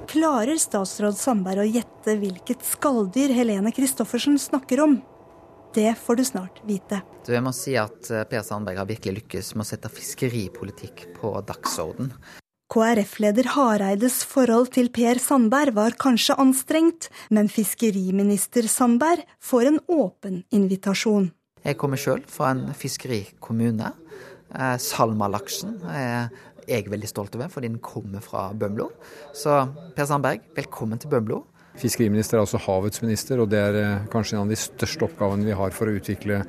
Klarer 0.08 0.56
statsråd 0.62 1.18
Sandberg 1.18 1.64
å 1.64 1.68
gjette 1.68 2.14
hvilket 2.18 2.62
skalldyr 2.64 3.34
Helene 3.36 3.72
Christoffersen 3.74 4.38
snakker 4.40 4.80
om? 4.86 4.98
Det 5.74 5.92
får 5.98 6.16
du 6.16 6.24
snart 6.24 6.60
vite. 6.66 7.02
Du, 7.26 7.32
jeg 7.34 7.44
må 7.44 7.52
si 7.56 7.74
at 7.80 8.10
eh, 8.10 8.24
Per 8.28 8.42
Sandberg 8.46 8.80
har 8.80 8.88
virkelig 8.88 9.22
lykkes 9.22 9.54
med 9.56 9.66
å 9.66 9.68
sette 9.68 9.90
fiskeripolitikk 9.92 11.06
på 11.18 11.32
dagsorden. 11.46 12.12
KrF-leder 12.72 13.52
Hareides 13.54 14.22
forhold 14.26 14.72
til 14.74 14.88
Per 14.94 15.20
Sandberg 15.22 15.76
var 15.76 15.94
kanskje 16.02 16.34
anstrengt, 16.42 17.10
men 17.30 17.50
fiskeriminister 17.52 18.66
Sandberg 18.70 19.22
får 19.38 19.70
en 19.70 19.80
åpen 19.86 20.40
invitasjon. 20.54 21.30
Jeg 21.66 21.78
kommer 21.80 22.00
sjøl 22.00 22.24
fra 22.30 22.52
en 22.54 22.68
fiskerikommune. 22.78 23.92
Eh, 24.54 24.76
Salmalaksen 24.82 25.80
er 25.90 26.30
jeg 26.66 26.90
veldig 26.90 27.10
stolt 27.10 27.34
over, 27.38 27.50
fordi 27.52 27.70
den 27.70 27.82
kommer 27.82 28.22
fra 28.24 28.48
Bømlo. 28.54 28.90
Så 29.34 29.60
Per 29.96 30.08
Sandberg, 30.08 30.42
velkommen 30.56 31.02
til 31.02 31.12
Bømlo. 31.12 31.44
Fiskeriminister 31.76 32.38
er 32.38 32.46
altså 32.46 32.60
havets 32.64 33.02
minister, 33.04 33.40
og 33.42 33.50
det 33.52 33.60
er 33.60 33.78
eh, 33.82 34.08
kanskje 34.12 34.38
en 34.38 34.46
av 34.46 34.52
de 34.52 34.58
største 34.60 35.04
oppgavene 35.06 35.44
vi 35.44 35.56
har 35.56 35.74
for 35.76 35.90
å 35.90 35.96
utvikle 35.98 36.42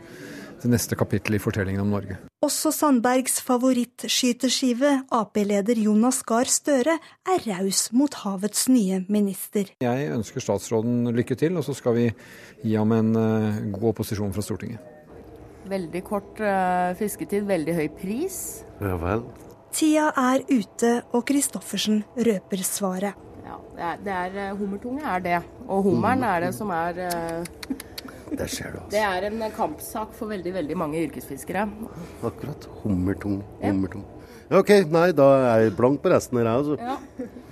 det 0.57 0.69
neste 0.71 0.97
kapittelet 0.97 1.37
i 1.37 1.43
fortellingen 1.43 1.83
om 1.83 1.91
Norge. 1.93 2.17
Også 2.45 2.71
Sandbergs 2.73 3.39
favorittskyteskive, 3.45 4.93
Ap-leder 5.13 5.79
Jonas 5.81 6.21
Gahr 6.27 6.49
Støre, 6.49 6.97
er 7.27 7.47
raus 7.49 7.87
mot 7.93 8.13
havets 8.23 8.67
nye 8.71 9.03
minister. 9.11 9.69
Jeg 9.83 10.11
ønsker 10.13 10.43
statsråden 10.43 11.11
lykke 11.17 11.37
til, 11.39 11.57
og 11.59 11.65
så 11.67 11.75
skal 11.77 11.97
vi 11.97 12.07
gi 12.63 12.77
ham 12.77 12.93
en 12.95 13.11
uh, 13.17 13.59
god 13.73 13.91
opposisjon 13.93 14.33
fra 14.33 14.45
Stortinget. 14.45 14.95
Veldig 15.67 16.03
kort 16.07 16.39
uh, 16.41 16.95
fisketid, 16.97 17.45
veldig 17.49 17.77
høy 17.77 17.87
pris. 17.99 18.39
Ja 18.81 18.95
vel. 19.01 19.25
Tida 19.77 20.09
er 20.15 20.45
ute, 20.47 21.01
og 21.13 21.27
Christoffersen 21.27 22.01
røper 22.15 22.63
svaret. 22.65 23.27
Ja, 23.47 23.57
det 23.75 23.85
er, 23.87 24.01
det 24.03 24.41
er 24.43 24.51
uh, 24.51 24.59
Hummertunge 24.59 25.03
er 25.15 25.23
det. 25.23 25.39
Og 25.67 25.85
hummeren 25.87 26.25
er 26.27 26.47
det 26.47 26.51
som 26.57 26.73
er 26.75 26.97
det 28.39 28.49
ser 28.51 28.73
du, 28.73 28.81
altså. 28.81 28.91
Det 28.91 29.03
er 29.07 29.29
en 29.29 29.43
kampsak 29.55 30.13
for 30.17 30.27
veldig 30.33 30.53
veldig 30.57 30.77
mange 30.77 31.05
yrkesfiskere. 31.07 31.63
Akkurat. 32.27 32.67
Hummertung. 32.83 33.39
Hummertung. 33.63 34.03
Ja. 34.49 34.59
OK, 34.59 34.69
nei, 34.91 35.09
da 35.15 35.25
er 35.37 35.65
jeg 35.65 35.73
blank 35.79 35.99
på 36.03 36.11
resten 36.13 36.39
her, 36.39 36.47
altså. 36.51 36.77
Ja, 36.79 36.95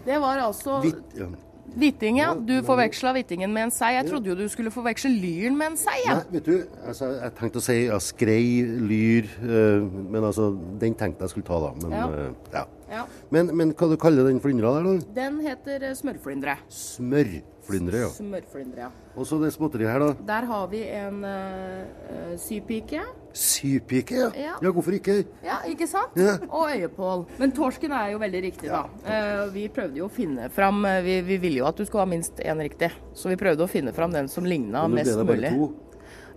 det 0.05 0.21
var 0.23 0.39
altså 0.45 0.79
Hvit, 0.83 1.01
ja. 1.19 1.27
Hvitting, 1.75 2.19
ja. 2.21 2.29
Du 2.39 2.53
forveksla 2.63 3.11
hvittingen 3.17 3.51
med 3.51 3.67
en 3.67 3.73
sei. 3.73 3.95
Jeg 3.97 4.07
trodde 4.07 4.29
jo 4.31 4.35
du 4.39 4.45
skulle 4.51 4.71
forveksle 4.71 5.09
lyren 5.11 5.57
med 5.59 5.73
en 5.73 5.77
sei. 5.79 5.97
Ja. 6.05 6.13
Nei, 6.21 6.37
vet 6.37 6.45
du, 6.47 6.53
altså, 6.87 7.09
jeg 7.17 7.33
tenkte 7.39 7.59
å 7.59 7.65
si 7.65 7.75
ja, 7.81 7.97
skrei, 7.99 8.45
lyr, 8.63 9.27
øh, 9.43 9.83
men 10.13 10.23
altså, 10.23 10.53
den 10.79 10.95
tenkte 10.95 11.27
jeg 11.27 11.33
skulle 11.35 11.49
ta, 11.49 11.59
da. 11.65 11.73
Men, 11.83 11.97
Ja. 11.97 12.07
øh, 12.07 12.31
ja. 12.53 12.63
Ja. 12.89 13.05
men, 13.33 13.49
men 13.57 13.73
hva 13.73 13.89
du 13.89 13.97
kaller 13.99 14.27
den 14.29 14.39
flyndra 14.43 14.75
der, 14.77 14.85
da? 14.85 15.13
Den 15.15 15.39
heter 15.45 15.89
eh, 15.89 15.95
smørflyndre. 15.97 16.57
Smørflyndre, 16.69 18.01
ja. 18.05 18.09
Smørflyndre, 18.13 18.87
ja. 18.87 18.89
Og 19.15 19.27
så 19.27 19.39
det 19.41 19.51
småtteriet 19.55 19.89
her, 19.89 20.03
da. 20.03 20.25
Der 20.27 20.47
har 20.51 20.67
vi 20.69 20.81
en 20.93 21.21
uh, 21.25 22.35
sypike. 22.41 23.01
Sypike, 23.35 24.17
ja. 24.19 24.29
Ja. 24.37 24.57
ja. 24.61 24.71
Hvorfor 24.75 24.97
ikke? 24.97 25.17
Ja, 25.45 25.61
ikke 25.69 25.87
sant? 25.89 26.13
Ja. 26.19 26.35
Og 26.49 26.69
øyepål. 26.75 27.25
Men 27.41 27.55
torsken 27.55 27.95
er 27.95 28.11
jo 28.13 28.21
veldig 28.21 28.43
riktig, 28.49 28.69
da. 28.69 28.83
Uh, 29.07 29.47
vi 29.55 29.65
prøvde 29.73 30.03
jo 30.03 30.09
å 30.09 30.13
finne 30.13 30.51
fram 30.53 30.85
Vi, 31.05 31.17
vi 31.25 31.39
ville 31.41 31.63
jo 31.63 31.69
at 31.69 31.79
du 31.79 31.85
skulle 31.87 32.05
ha 32.05 32.11
minst 32.11 32.39
én 32.43 32.61
riktig, 32.61 32.91
så 33.15 33.31
vi 33.31 33.39
prøvde 33.39 33.65
å 33.65 33.71
finne 33.71 33.95
fram 33.95 34.13
den 34.13 34.29
som 34.31 34.45
ligna 34.45 34.85
mest 34.91 35.17
mulig. 35.25 35.55
to. 35.55 35.71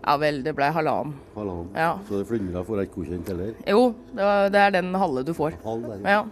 Ja 0.05 0.15
vel, 0.21 0.43
det 0.45 0.55
ble 0.57 0.69
halvannen. 0.73 1.17
Halvannen. 1.35 1.73
Ja. 1.77 1.91
Så 2.09 2.21
det 2.21 2.29
flyndra 2.31 2.63
får 2.65 2.79
jeg 2.81 2.89
ikke 2.89 3.01
godkjent 3.01 3.33
heller? 3.33 3.51
Jo, 3.67 3.81
det, 4.13 4.23
var, 4.23 4.49
det 4.55 4.61
er 4.63 4.77
den 4.79 4.95
halve 4.95 5.25
du 5.27 5.33
får. 5.37 5.59
Halv 5.65 5.89
der, 5.91 6.07
Ja. 6.09 6.23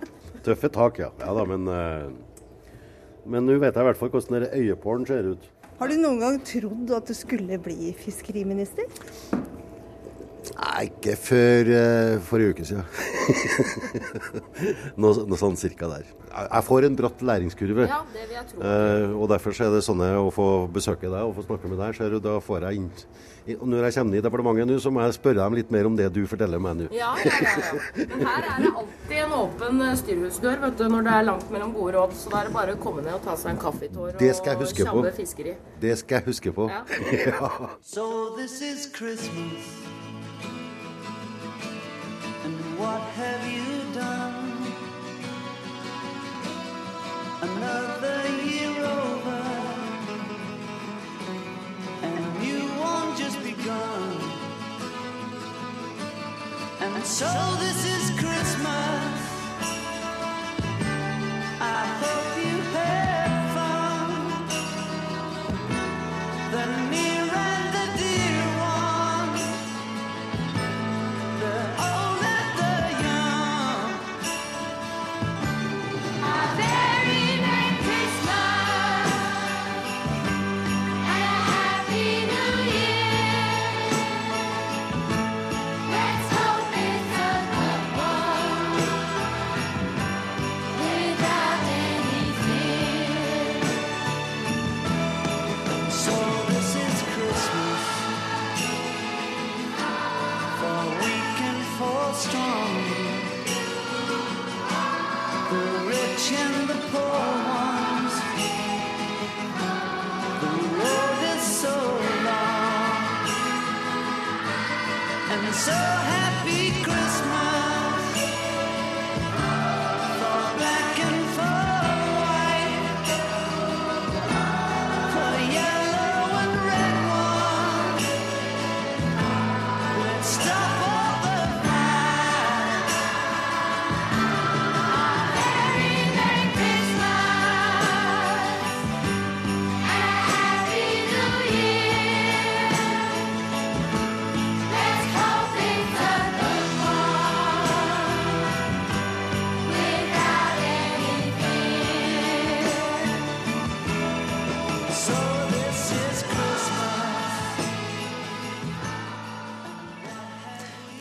Tøffe 0.46 0.68
tak, 0.70 1.00
ja. 1.02 1.08
Ja 1.20 1.32
da, 1.34 1.42
men 1.44 1.66
øh, 1.68 2.10
Men 3.26 3.46
nå 3.48 3.56
vet 3.58 3.74
jeg 3.74 3.82
i 3.82 3.86
hvert 3.88 3.98
fall 3.98 4.12
hvordan 4.14 4.46
øyepålen 4.54 5.06
ser 5.08 5.32
ut. 5.32 5.48
Har 5.80 5.90
du 5.90 5.96
noen 5.98 6.20
gang 6.22 6.36
trodd 6.46 6.92
at 6.94 7.08
du 7.10 7.14
skulle 7.18 7.58
bli 7.60 7.90
fiskeriminister? 7.98 8.86
Nei, 10.54 10.86
ikke 10.88 11.16
før 11.18 11.70
uh, 11.72 12.12
forrige 12.26 12.54
uke 12.54 12.66
siden. 12.68 12.84
noe, 15.00 15.26
noe 15.26 15.40
sånn 15.40 15.58
cirka 15.60 15.90
der. 15.90 16.08
Jeg, 16.36 16.64
får 16.66 16.88
en 16.88 16.98
bratt 16.98 17.24
læringskurve. 17.30 17.86
Ja, 17.88 18.02
det 18.14 18.26
vil 18.28 18.36
jeg 18.38 18.48
tro. 18.52 18.60
Uh, 18.62 19.16
og 19.20 19.30
derfor 19.32 19.56
så 19.56 19.66
er 19.66 19.76
det 19.76 19.84
sånne 19.86 20.10
å 20.20 20.28
få 20.34 20.48
besøke 20.72 21.10
deg 21.10 21.22
og 21.22 21.36
få 21.38 21.46
snakke 21.48 21.72
med 21.72 21.80
deg, 21.82 21.96
ser 21.98 22.12
du, 22.12 22.20
da 22.24 22.38
får 22.44 22.68
jeg 22.68 22.82
inn 22.82 22.92
og 23.54 23.68
Når 23.68 23.84
jeg 23.86 23.94
kommer 23.94 24.18
i 24.18 24.20
departementet 24.24 24.66
nå, 24.66 24.78
så 24.82 24.90
må 24.90 25.02
jeg 25.04 25.14
spørre 25.14 25.38
dem 25.38 25.56
litt 25.58 25.68
mer 25.70 25.86
om 25.86 25.96
det 25.98 26.08
du 26.14 26.24
forteller 26.26 26.62
meg 26.62 26.80
nå. 26.80 26.88
Ja, 26.94 27.12
ja, 27.22 27.34
ja, 27.44 27.52
ja. 27.62 28.06
Men 28.10 28.26
her 28.26 28.48
er 28.48 28.62
det 28.64 28.72
alltid 28.82 29.20
en 29.22 29.34
åpen 29.38 29.84
eh, 29.86 29.92
styrhusdør 30.02 30.58
vet 30.64 30.80
du, 30.80 30.86
når 30.90 31.06
det 31.06 31.12
er 31.14 31.28
langt 31.28 31.52
mellom 31.54 31.74
gode 31.76 31.94
råd. 31.96 32.16
Så 32.18 32.32
da 32.32 32.42
er 32.42 32.50
det 32.50 32.56
bare 32.56 32.74
å 32.74 32.80
komme 32.82 33.04
ned 33.06 33.14
og 33.14 33.22
ta 33.26 33.36
seg 33.38 33.54
en 33.54 33.60
kaffetår 33.62 34.16
og 34.18 34.74
tjabbe 34.80 35.14
fiskeri. 35.20 35.54
Det 35.82 35.94
skal 36.02 36.20
jeg 36.20 36.32
huske 36.32 36.56
på. 36.56 36.66
Ja. 36.72 36.82
ja. 37.28 37.70
So 37.86 38.08
this 38.40 38.58
is 38.66 38.90
Christmas. 38.90 40.05
What 42.78 43.00
have 43.00 43.42
you 43.50 43.94
done? 43.94 44.72
Another 47.40 48.20
year 48.44 48.84
over. 48.84 49.42
And 52.02 52.44
you 52.44 52.68
won't 52.78 53.16
just 53.16 53.42
begun. 53.42 54.16
And 56.80 57.04
so 57.04 57.30
this 57.60 57.80
is 57.96 58.10
Christmas. 58.20 59.16
I 61.60 61.82
hope 62.02 62.45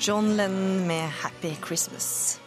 John 0.07 0.37
Lennon 0.37 0.87
med 0.87 1.09
'Happy 1.09 1.55
Christmas'. 1.67 2.39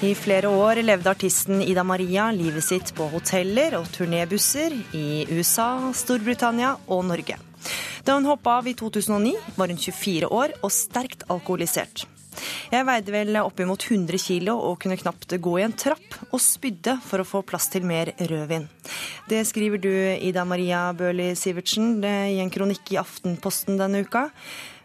I 0.00 0.14
flere 0.14 0.48
år 0.48 0.82
levde 0.82 1.10
artisten 1.10 1.62
Ida 1.62 1.84
Maria 1.84 2.30
livet 2.32 2.64
sitt 2.64 2.94
på 2.94 3.08
hoteller 3.08 3.78
og 3.80 3.88
turnébusser 3.88 4.76
i 4.92 5.24
USA, 5.30 5.92
Storbritannia 5.92 6.76
og 6.86 7.04
Norge. 7.04 7.36
Da 8.04 8.12
hun 8.12 8.28
hoppa 8.28 8.58
av 8.60 8.68
i 8.68 8.74
2009, 8.74 9.36
var 9.56 9.68
hun 9.68 9.76
24 9.76 10.28
år 10.28 10.56
og 10.62 10.72
sterkt 10.72 11.24
alkoholisert. 11.28 12.19
Jeg 12.70 12.86
veide 12.86 13.10
vel 13.10 13.34
oppimot 13.40 13.82
100 13.82 14.18
kilo 14.22 14.52
og 14.68 14.76
kunne 14.84 14.94
knapt 14.98 15.32
gå 15.42 15.52
i 15.58 15.64
en 15.64 15.72
trapp, 15.74 16.04
og 16.30 16.38
spydde 16.38 17.00
for 17.02 17.18
å 17.18 17.26
få 17.26 17.40
plass 17.42 17.66
til 17.72 17.82
mer 17.82 18.12
rødvin. 18.14 18.68
Det 19.26 19.40
skriver 19.48 19.82
du, 19.82 19.90
Ida 19.90 20.44
Maria 20.46 20.84
Bøhli 20.94 21.32
Sivertsen, 21.34 21.96
i 22.06 22.38
en 22.38 22.52
kronikk 22.54 22.92
i 22.94 23.00
Aftenposten 23.02 23.80
denne 23.80 24.04
uka. 24.06 24.28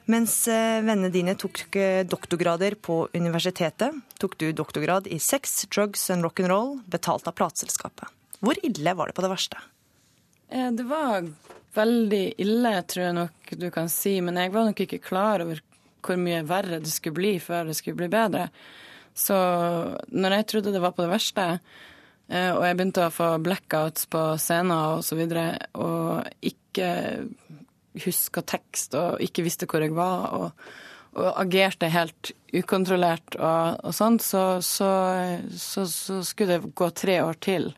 Mens 0.09 0.33
eh, 0.49 0.79
vennene 0.85 1.11
dine 1.13 1.37
tok 1.37 1.77
eh, 1.77 2.01
doktorgrader 2.09 2.73
på 2.81 3.03
universitetet, 3.13 3.93
tok 4.21 4.33
du 4.41 4.47
doktorgrad 4.53 5.05
i 5.05 5.21
sex, 5.21 5.53
drugs 5.69 6.09
and 6.13 6.25
rock'n'roll, 6.25 6.79
betalt 6.89 7.29
av 7.29 7.37
plateselskapet. 7.37 8.09
Hvor 8.41 8.57
ille 8.65 8.97
var 8.97 9.09
det 9.09 9.17
på 9.17 9.25
det 9.25 9.33
verste? 9.33 9.61
Eh, 10.49 10.71
Det 10.73 10.89
var 10.89 11.29
veldig 11.77 12.25
ille, 12.41 12.75
tror 12.89 13.05
jeg 13.05 13.17
nok 13.21 13.55
du 13.61 13.69
kan 13.69 13.93
si, 13.93 14.17
men 14.25 14.41
jeg 14.41 14.53
var 14.57 14.69
nok 14.71 14.85
ikke 14.85 15.03
klar 15.05 15.45
over 15.45 15.61
hvor 16.05 16.19
mye 16.21 16.45
verre 16.47 16.81
det 16.83 16.93
skulle 16.93 17.17
bli 17.17 17.35
før 17.41 17.69
det 17.69 17.77
skulle 17.77 17.99
bli 18.03 18.11
bedre. 18.13 18.47
Så 19.15 19.35
når 20.11 20.39
jeg 20.39 20.47
trodde 20.51 20.73
det 20.75 20.83
var 20.83 20.95
på 20.95 21.05
det 21.05 21.13
verste, 21.13 21.45
eh, 22.27 22.51
og 22.51 22.63
jeg 22.67 22.77
begynte 22.77 23.07
å 23.07 23.13
få 23.13 23.29
blackouts 23.43 24.09
på 24.11 24.23
scener 24.41 24.97
og 24.97 25.05
så 25.07 25.17
videre, 25.19 25.47
og 25.79 26.27
ikke 26.43 26.89
huska 28.03 28.43
tekst 28.43 28.97
og 28.99 29.23
ikke 29.23 29.45
visste 29.45 29.69
hvor 29.71 29.85
jeg 29.85 29.95
var, 29.95 30.35
og, 30.35 30.67
og 31.15 31.31
agerte 31.39 31.87
helt 31.93 32.33
ukontrollert 32.55 33.37
og, 33.39 33.79
og 33.87 33.95
sånn, 33.95 34.19
så, 34.23 34.43
så, 34.63 34.91
så, 35.55 35.85
så 35.87 36.19
skulle 36.27 36.59
det 36.59 36.75
gå 36.75 36.91
tre 36.91 37.21
år 37.23 37.39
til 37.39 37.71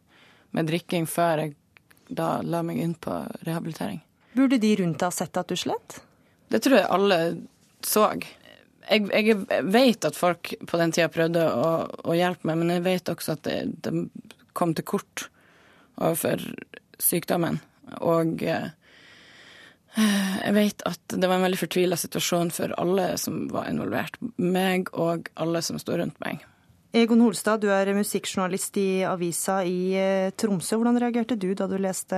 med 0.58 0.70
drikking 0.72 1.06
før 1.10 1.46
jeg 1.46 1.56
da 2.08 2.38
la 2.42 2.64
meg 2.66 2.80
inn 2.82 2.96
på 2.98 3.14
rehabilitering. 3.44 4.00
Burde 4.38 4.60
de 4.62 4.74
rundt 4.80 5.00
deg 5.02 5.10
ha 5.10 5.14
sett 5.14 5.38
at 5.38 5.50
du 5.50 5.58
slet? 5.60 6.00
Det 6.48 6.62
tror 6.64 6.80
jeg 6.80 6.92
alle 6.98 7.20
så. 7.86 8.10
Jeg, 8.88 9.08
jeg 9.12 9.64
vet 9.68 10.08
at 10.08 10.18
folk 10.18 10.54
på 10.68 10.80
den 10.80 10.94
tida 10.96 11.10
prøvde 11.12 11.44
å, 11.52 11.70
å, 12.08 12.16
hjelpe 12.16 12.48
meg, 12.50 12.62
men 12.62 12.76
jeg 12.78 12.86
vet 12.86 13.12
også 13.12 13.36
at 13.36 13.44
det, 13.48 13.58
det 13.84 13.94
kom 14.58 14.74
til 14.78 14.88
kort 14.88 15.28
overfor 15.98 16.42
sykdommen. 17.02 17.60
Og 18.04 18.44
eh, 18.44 18.70
jeg 19.98 20.54
vet 20.56 20.84
at 20.88 21.16
det 21.16 21.26
var 21.26 21.40
en 21.40 21.48
veldig 21.48 21.60
fortvila 21.62 21.98
situasjon 22.00 22.52
for 22.54 22.74
alle 22.80 23.12
som 23.22 23.48
var 23.54 23.70
involvert. 23.72 24.20
Meg 24.38 24.92
og 24.94 25.32
alle 25.36 25.64
som 25.66 25.80
sto 25.82 25.98
rundt 25.98 26.20
meg. 26.24 26.46
Egon 26.96 27.22
Holstad, 27.22 27.62
du 27.62 27.70
er 27.74 27.90
musikkjournalist 27.94 28.78
i 28.80 28.90
avisa 29.06 29.60
i 29.68 29.80
eh, 30.00 30.30
Tromsø. 30.40 30.78
Hvordan 30.80 31.00
reagerte 31.02 31.36
du 31.38 31.52
da 31.58 31.68
du 31.70 31.76
leste 31.82 32.18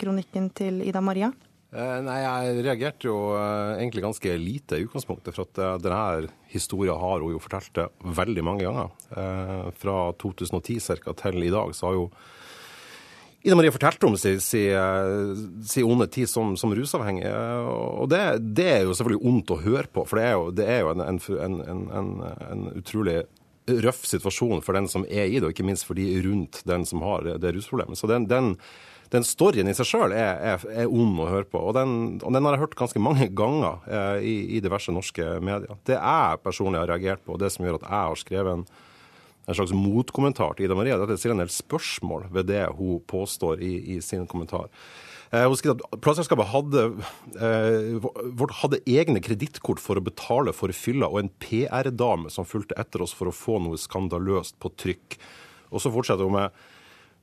kronikken 0.00 0.50
til 0.56 0.82
Ida 0.84 1.00
Maria? 1.04 1.30
Eh, 1.68 1.98
nei, 2.00 2.22
Jeg 2.24 2.62
reagerte 2.64 3.10
jo 3.10 3.16
eh, 3.36 3.76
egentlig 3.82 4.00
ganske 4.06 4.36
lite 4.40 4.78
i 4.78 4.86
utgangspunktet. 4.86 5.36
For 5.36 5.44
at 5.44 5.60
eh, 5.60 5.76
denne 5.84 6.32
historien 6.48 6.96
har 6.96 7.20
hun 7.20 7.34
jo 7.34 7.42
fortalt 7.44 7.70
det 7.76 7.88
veldig 8.16 8.44
mange 8.46 8.64
ganger. 8.64 8.92
Fra 9.76 9.98
2010 10.16 10.80
cirka 10.80 11.12
til 11.18 11.42
i 11.44 11.52
dag 11.52 11.74
så 11.76 11.90
har 11.90 11.98
jo 11.98 12.10
Ida 13.46 13.54
Marie 13.54 13.70
fortalt 13.70 14.02
om 14.02 14.16
sin, 14.18 14.40
si, 14.42 14.64
si 15.70 15.84
onde 15.86 16.08
tid 16.10 16.26
som, 16.28 16.56
som 16.58 16.72
rusavhengig. 16.74 17.28
Og 17.30 18.08
det, 18.10 18.22
det, 18.42 18.66
er 18.72 18.80
jo 18.82 18.96
selvfølgelig 18.98 19.30
ondt 19.30 19.52
å 19.54 19.60
høre 19.62 19.86
på, 19.92 20.02
for 20.08 20.18
det 20.18 20.24
er 20.26 20.34
jo, 20.34 20.48
det 20.58 20.66
er 20.66 20.80
jo 20.82 20.90
en, 20.90 21.04
en, 21.04 21.60
en, 22.00 22.10
en, 22.48 22.64
utrolig 22.80 23.20
røff 23.68 24.04
situasjon 24.08 24.62
for 24.64 24.78
den 24.78 24.88
som 24.90 25.06
er 25.08 25.28
i 25.28 25.38
det, 25.38 25.46
og 25.46 25.54
ikke 25.54 25.66
minst 25.66 25.86
for 25.88 25.98
de 25.98 26.06
rundt 26.24 26.62
den 26.68 26.86
som 26.88 27.04
har 27.06 27.26
det 27.40 27.54
rusproblemet. 27.54 28.00
Så 28.00 28.10
den, 28.10 28.26
den, 28.30 28.54
den 29.12 29.26
storyen 29.26 29.70
i 29.70 29.76
seg 29.76 29.88
sjøl 29.88 30.16
er, 30.16 30.40
er, 30.54 30.66
er, 30.72 30.90
ond 30.90 31.20
å 31.22 31.30
høre 31.30 31.48
på. 31.48 31.62
Og 31.70 31.76
den, 31.76 31.94
og 32.22 32.34
den, 32.34 32.44
har 32.44 32.56
jeg 32.56 32.64
hørt 32.66 32.78
ganske 32.80 33.02
mange 33.02 33.30
ganger 33.36 33.84
eh, 33.86 34.26
i, 34.26 34.36
i, 34.58 34.62
diverse 34.64 34.94
norske 34.94 35.38
medier. 35.44 35.80
Det 35.88 35.96
jeg 35.96 36.44
personlig 36.44 36.82
har 36.82 36.92
reagert 36.92 37.24
på, 37.24 37.36
og 37.36 37.42
det 37.42 37.52
som 37.54 37.66
gjør 37.66 37.80
at 37.80 37.88
jeg 37.88 38.12
har 38.12 38.22
skrevet 38.24 38.58
en 38.58 38.68
en 39.48 39.56
slags 39.56 39.72
motkommentar 39.72 40.56
til 40.56 40.66
Ida 40.66 40.76
Maria. 40.76 40.98
det 40.98 41.06
er 41.06 41.08
at 41.08 41.14
jeg 41.14 41.22
stiller 41.22 41.38
en 41.38 41.40
del 41.46 41.52
spørsmål 41.52 42.26
ved 42.36 42.50
det 42.50 42.66
hun 42.76 43.00
påstår 43.08 43.62
i, 43.64 43.96
i 43.96 44.00
sin 44.04 44.26
kommentar. 44.28 44.68
Eh, 45.30 45.44
hun 45.44 45.56
skriver 45.58 45.76
at 45.76 46.00
Plateselskapet 46.00 46.48
hadde, 46.48 46.84
eh, 47.36 48.06
hadde, 48.62 48.80
egne 48.88 49.20
kredittkort 49.20 49.80
for 49.82 50.00
å 50.00 50.04
betale 50.04 50.54
for 50.56 50.72
fylla, 50.72 51.10
og 51.10 51.20
en 51.20 51.30
PR-dame 51.42 52.30
som 52.32 52.48
fulgte 52.48 52.78
etter 52.80 53.04
oss 53.04 53.12
for 53.12 53.28
å 53.28 53.36
få 53.36 53.60
noe 53.60 53.76
skandaløst 53.76 54.56
på 54.58 54.72
trykk. 54.72 55.18
Og 55.72 55.84
så 55.84 55.92
fortsetter 55.92 56.24
hun 56.24 56.32
med 56.32 56.50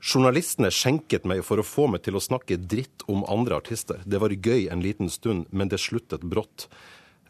Journalistene 0.05 0.69
skjenket 0.69 1.25
meg 1.25 1.41
for 1.43 1.57
å 1.57 1.65
få 1.65 1.87
meg 1.89 2.03
til 2.05 2.13
å 2.13 2.21
snakke 2.21 2.59
dritt 2.61 3.01
om 3.09 3.23
andre 3.31 3.57
artister. 3.57 4.03
Det 4.05 4.19
var 4.21 4.29
gøy 4.29 4.69
en 4.69 4.83
liten 4.83 5.09
stund, 5.09 5.47
men 5.51 5.71
det 5.71 5.79
sluttet 5.81 6.21
brått. 6.21 6.67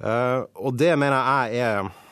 Eh, 0.02 0.44
og 0.60 0.76
det 0.76 0.92
mener 1.00 1.24
jeg 1.24 1.62
er 1.64 2.05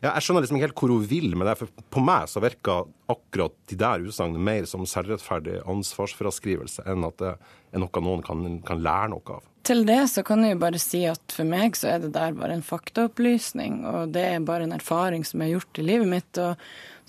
ja, 0.00 0.14
jeg 0.14 0.24
skjønner 0.24 0.44
liksom 0.44 0.56
ikke 0.56 0.66
helt 0.68 0.80
hvor 0.80 0.92
hun 0.94 1.06
vil 1.10 1.34
med 1.36 1.48
det. 1.48 1.56
For 1.60 1.86
på 1.92 2.02
meg 2.04 2.28
så 2.32 2.40
virker 2.40 2.88
akkurat 3.12 3.54
de 3.68 3.76
der 3.80 4.06
utsagnene 4.08 4.42
mer 4.48 4.68
som 4.68 4.86
selvrettferdig 4.88 5.58
ansvarsfraskrivelse 5.68 6.86
enn 6.88 7.04
at 7.08 7.18
det 7.20 7.34
er 7.36 7.82
noe 7.82 8.04
noen 8.04 8.24
kan, 8.24 8.46
kan, 8.66 8.80
lære 8.82 9.10
noe 9.12 9.36
av. 9.36 9.50
Til 9.68 9.84
det 9.84 10.00
så 10.08 10.24
kan 10.24 10.40
jeg 10.44 10.56
jo 10.56 10.62
bare 10.62 10.80
si 10.80 11.02
at 11.08 11.34
for 11.36 11.48
meg 11.48 11.76
så 11.76 11.92
er 11.92 12.00
det 12.06 12.14
der 12.14 12.32
bare 12.38 12.56
en 12.56 12.64
faktaopplysning, 12.64 13.82
og 13.86 14.14
det 14.14 14.24
er 14.24 14.46
bare 14.46 14.64
en 14.64 14.72
erfaring 14.78 15.26
som 15.28 15.42
jeg 15.42 15.52
har 15.52 15.60
gjort 15.60 15.82
i 15.82 15.84
livet 15.84 16.10
mitt. 16.14 16.40
og 16.40 16.56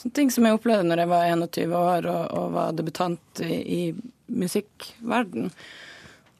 sånne 0.01 0.17
ting 0.17 0.33
som 0.33 0.45
jeg 0.45 0.57
opplevde 0.57 0.89
når 0.89 1.03
jeg 1.03 1.11
var 1.13 1.29
21 1.31 1.77
år 1.77 2.09
og, 2.11 2.21
og 2.41 2.51
var 2.57 2.75
debutant 2.75 3.43
i, 3.45 3.55
i 3.55 3.81
musikkverden. 4.27 5.51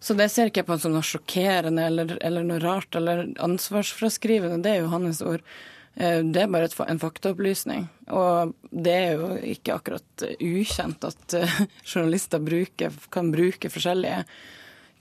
Så 0.01 0.15
det 0.17 0.31
ser 0.33 0.49
ikke 0.49 0.63
jeg 0.63 0.67
på 0.67 0.79
som 0.81 0.95
noe 0.95 1.05
sjokkerende 1.05 1.83
eller, 1.85 2.15
eller 2.25 2.45
noe 2.45 2.59
rart 2.59 2.97
eller 2.97 3.27
ansvarsfraskrivende. 3.39 4.63
Det 4.65 4.71
er 4.73 4.81
jo 4.81 4.93
hans 4.93 5.21
ord. 5.21 5.45
Eh, 5.95 6.19
det 6.23 6.41
er 6.41 6.51
bare 6.51 6.69
en 6.87 7.01
faktaopplysning. 7.01 7.87
Og 8.15 8.53
det 8.71 8.93
er 8.95 9.19
jo 9.19 9.31
ikke 9.53 9.75
akkurat 9.75 10.25
ukjent 10.39 11.03
at 11.07 11.35
eh, 11.37 11.57
journalister 11.91 12.43
bruker, 12.43 12.95
kan 13.11 13.31
bruke 13.33 13.71
forskjellige 13.71 14.23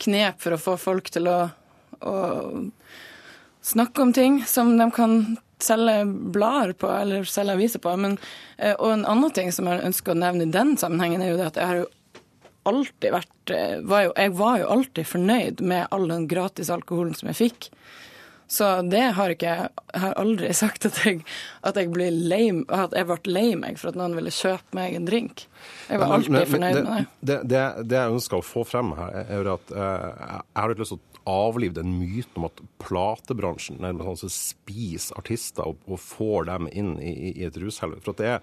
knep 0.00 0.40
for 0.40 0.57
å 0.57 0.61
få 0.61 0.76
folk 0.81 1.12
til 1.12 1.29
å, 1.31 1.38
å 2.00 2.16
snakke 3.62 4.03
om 4.03 4.14
ting 4.16 4.42
som 4.48 4.74
de 4.81 4.88
kan 4.96 5.22
selge 5.61 6.07
blader 6.33 6.72
på 6.81 6.88
eller 6.88 7.29
selge 7.29 7.59
aviser 7.59 7.85
på. 7.85 7.94
Men, 8.00 8.18
eh, 8.59 8.74
og 8.74 8.96
en 8.96 9.07
annen 9.07 9.37
ting 9.37 9.53
som 9.55 9.70
jeg 9.70 9.85
ønsker 9.92 10.16
å 10.16 10.20
nevne 10.20 10.48
i 10.48 10.55
den 10.55 10.76
sammenhengen, 10.81 11.22
er 11.22 11.35
jo 11.35 11.40
det 11.40 11.50
at 11.53 11.61
jeg 11.61 11.70
har 11.70 11.83
jo 11.85 11.90
alltid 12.70 13.12
vært 13.14 13.50
var 13.88 14.03
jo, 14.05 14.11
Jeg 14.14 14.31
var 14.38 14.59
jo 14.61 14.66
alltid 14.70 15.07
fornøyd 15.09 15.61
med 15.66 15.88
all 15.90 16.05
den 16.07 16.26
gratis 16.31 16.68
alkoholen 16.70 17.16
som 17.18 17.31
jeg 17.31 17.38
fikk. 17.38 17.70
Så 18.51 18.67
det 18.91 19.03
har 19.15 19.31
ikke 19.31 19.53
Jeg 19.71 20.03
har 20.03 20.17
aldri 20.19 20.51
sagt 20.59 20.87
at 20.89 20.99
jeg, 21.05 21.23
at 21.67 21.79
jeg, 21.79 21.91
ble 21.95 22.09
lei, 22.11 22.49
at 22.75 22.95
jeg 22.97 23.07
ble 23.07 23.19
lei 23.31 23.47
meg 23.59 23.79
for 23.79 23.93
at 23.93 23.99
noen 23.99 24.17
ville 24.19 24.33
kjøpe 24.35 24.77
meg 24.77 24.97
en 24.99 25.07
drink. 25.07 25.45
Jeg 25.91 26.03
var 26.03 26.17
alltid 26.17 26.51
fornøyd 26.51 26.77
det, 26.77 26.83
med 26.87 26.97
det. 26.97 27.07
Det, 27.21 27.39
det. 27.53 27.63
det, 27.91 28.01
jeg 28.01 28.17
ønsker 28.17 28.41
å 28.41 28.47
få 28.47 28.65
frem 28.67 28.93
her, 28.99 29.23
er 29.23 29.53
at 29.55 29.75
uh, 29.75 30.41
jeg 30.43 30.59
har 30.59 30.75
lyst 30.75 30.95
til 30.95 31.01
å 31.01 31.07
avlive 31.31 31.77
den 31.77 31.95
myten 31.99 32.41
om 32.41 32.49
at 32.49 32.63
platebransjen 32.83 33.81
nærmest 33.83 34.15
altså 34.15 34.31
spiser 34.33 35.19
artister 35.21 35.69
og, 35.69 35.83
og, 35.87 36.01
får 36.03 36.49
dem 36.51 36.71
inn 36.73 36.95
i, 36.99 37.13
i 37.35 37.47
et 37.47 37.59
rushelvete. 37.61 38.03
For 38.07 38.19
det 38.19 38.33
er, 38.35 38.41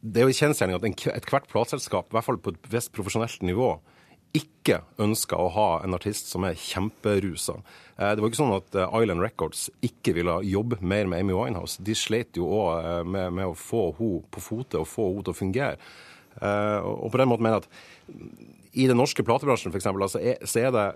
det 0.00 0.22
er 0.22 0.30
jo 0.30 0.38
kjensgjerning 0.38 0.78
at 0.78 1.08
ethvert 1.18 1.50
plateselskap, 1.50 2.08
i 2.08 2.16
hvert 2.16 2.28
fall 2.28 2.40
på 2.40 2.54
et 2.54 2.70
visst 2.72 2.92
profesjonelt 2.96 3.44
nivå, 3.44 3.74
ikke 4.34 4.80
ønska 5.02 5.38
å 5.38 5.50
ha 5.54 5.68
en 5.84 5.94
artist 5.96 6.30
som 6.32 6.46
er 6.46 6.58
kjemperusa. 6.58 7.60
Eh, 7.96 8.14
det 8.14 8.22
var 8.22 8.30
ikke 8.30 8.40
sånn 8.40 8.56
at 8.56 8.78
eh, 8.78 8.96
Island 9.02 9.22
Records 9.22 9.68
ikke 9.86 10.16
ville 10.16 10.40
jobbe 10.48 10.80
mer 10.82 11.06
med 11.10 11.22
Amy 11.22 11.36
Winehouse. 11.36 11.82
De 11.84 11.94
slet 11.98 12.40
jo 12.40 12.48
òg 12.50 12.72
eh, 12.80 13.02
med, 13.06 13.30
med, 13.38 13.52
å 13.52 13.58
få 13.58 13.86
henne 13.98 14.24
på 14.34 14.42
fote 14.42 14.82
og 14.82 14.90
få 14.90 15.08
henne 15.12 15.26
til 15.26 15.34
å 15.34 15.40
fungere. 15.42 15.78
Og 16.34 17.12
på 17.14 17.18
den 17.20 17.28
måten 17.30 17.46
mener 17.46 17.60
jeg 17.60 17.68
at 17.68 18.72
i 18.82 18.88
den 18.90 18.98
norske 18.98 19.22
platebransjen 19.22 19.70
f.eks. 19.70 19.86
Altså, 19.86 20.18
så 20.50 20.62
er 20.64 20.72
det 20.74 20.86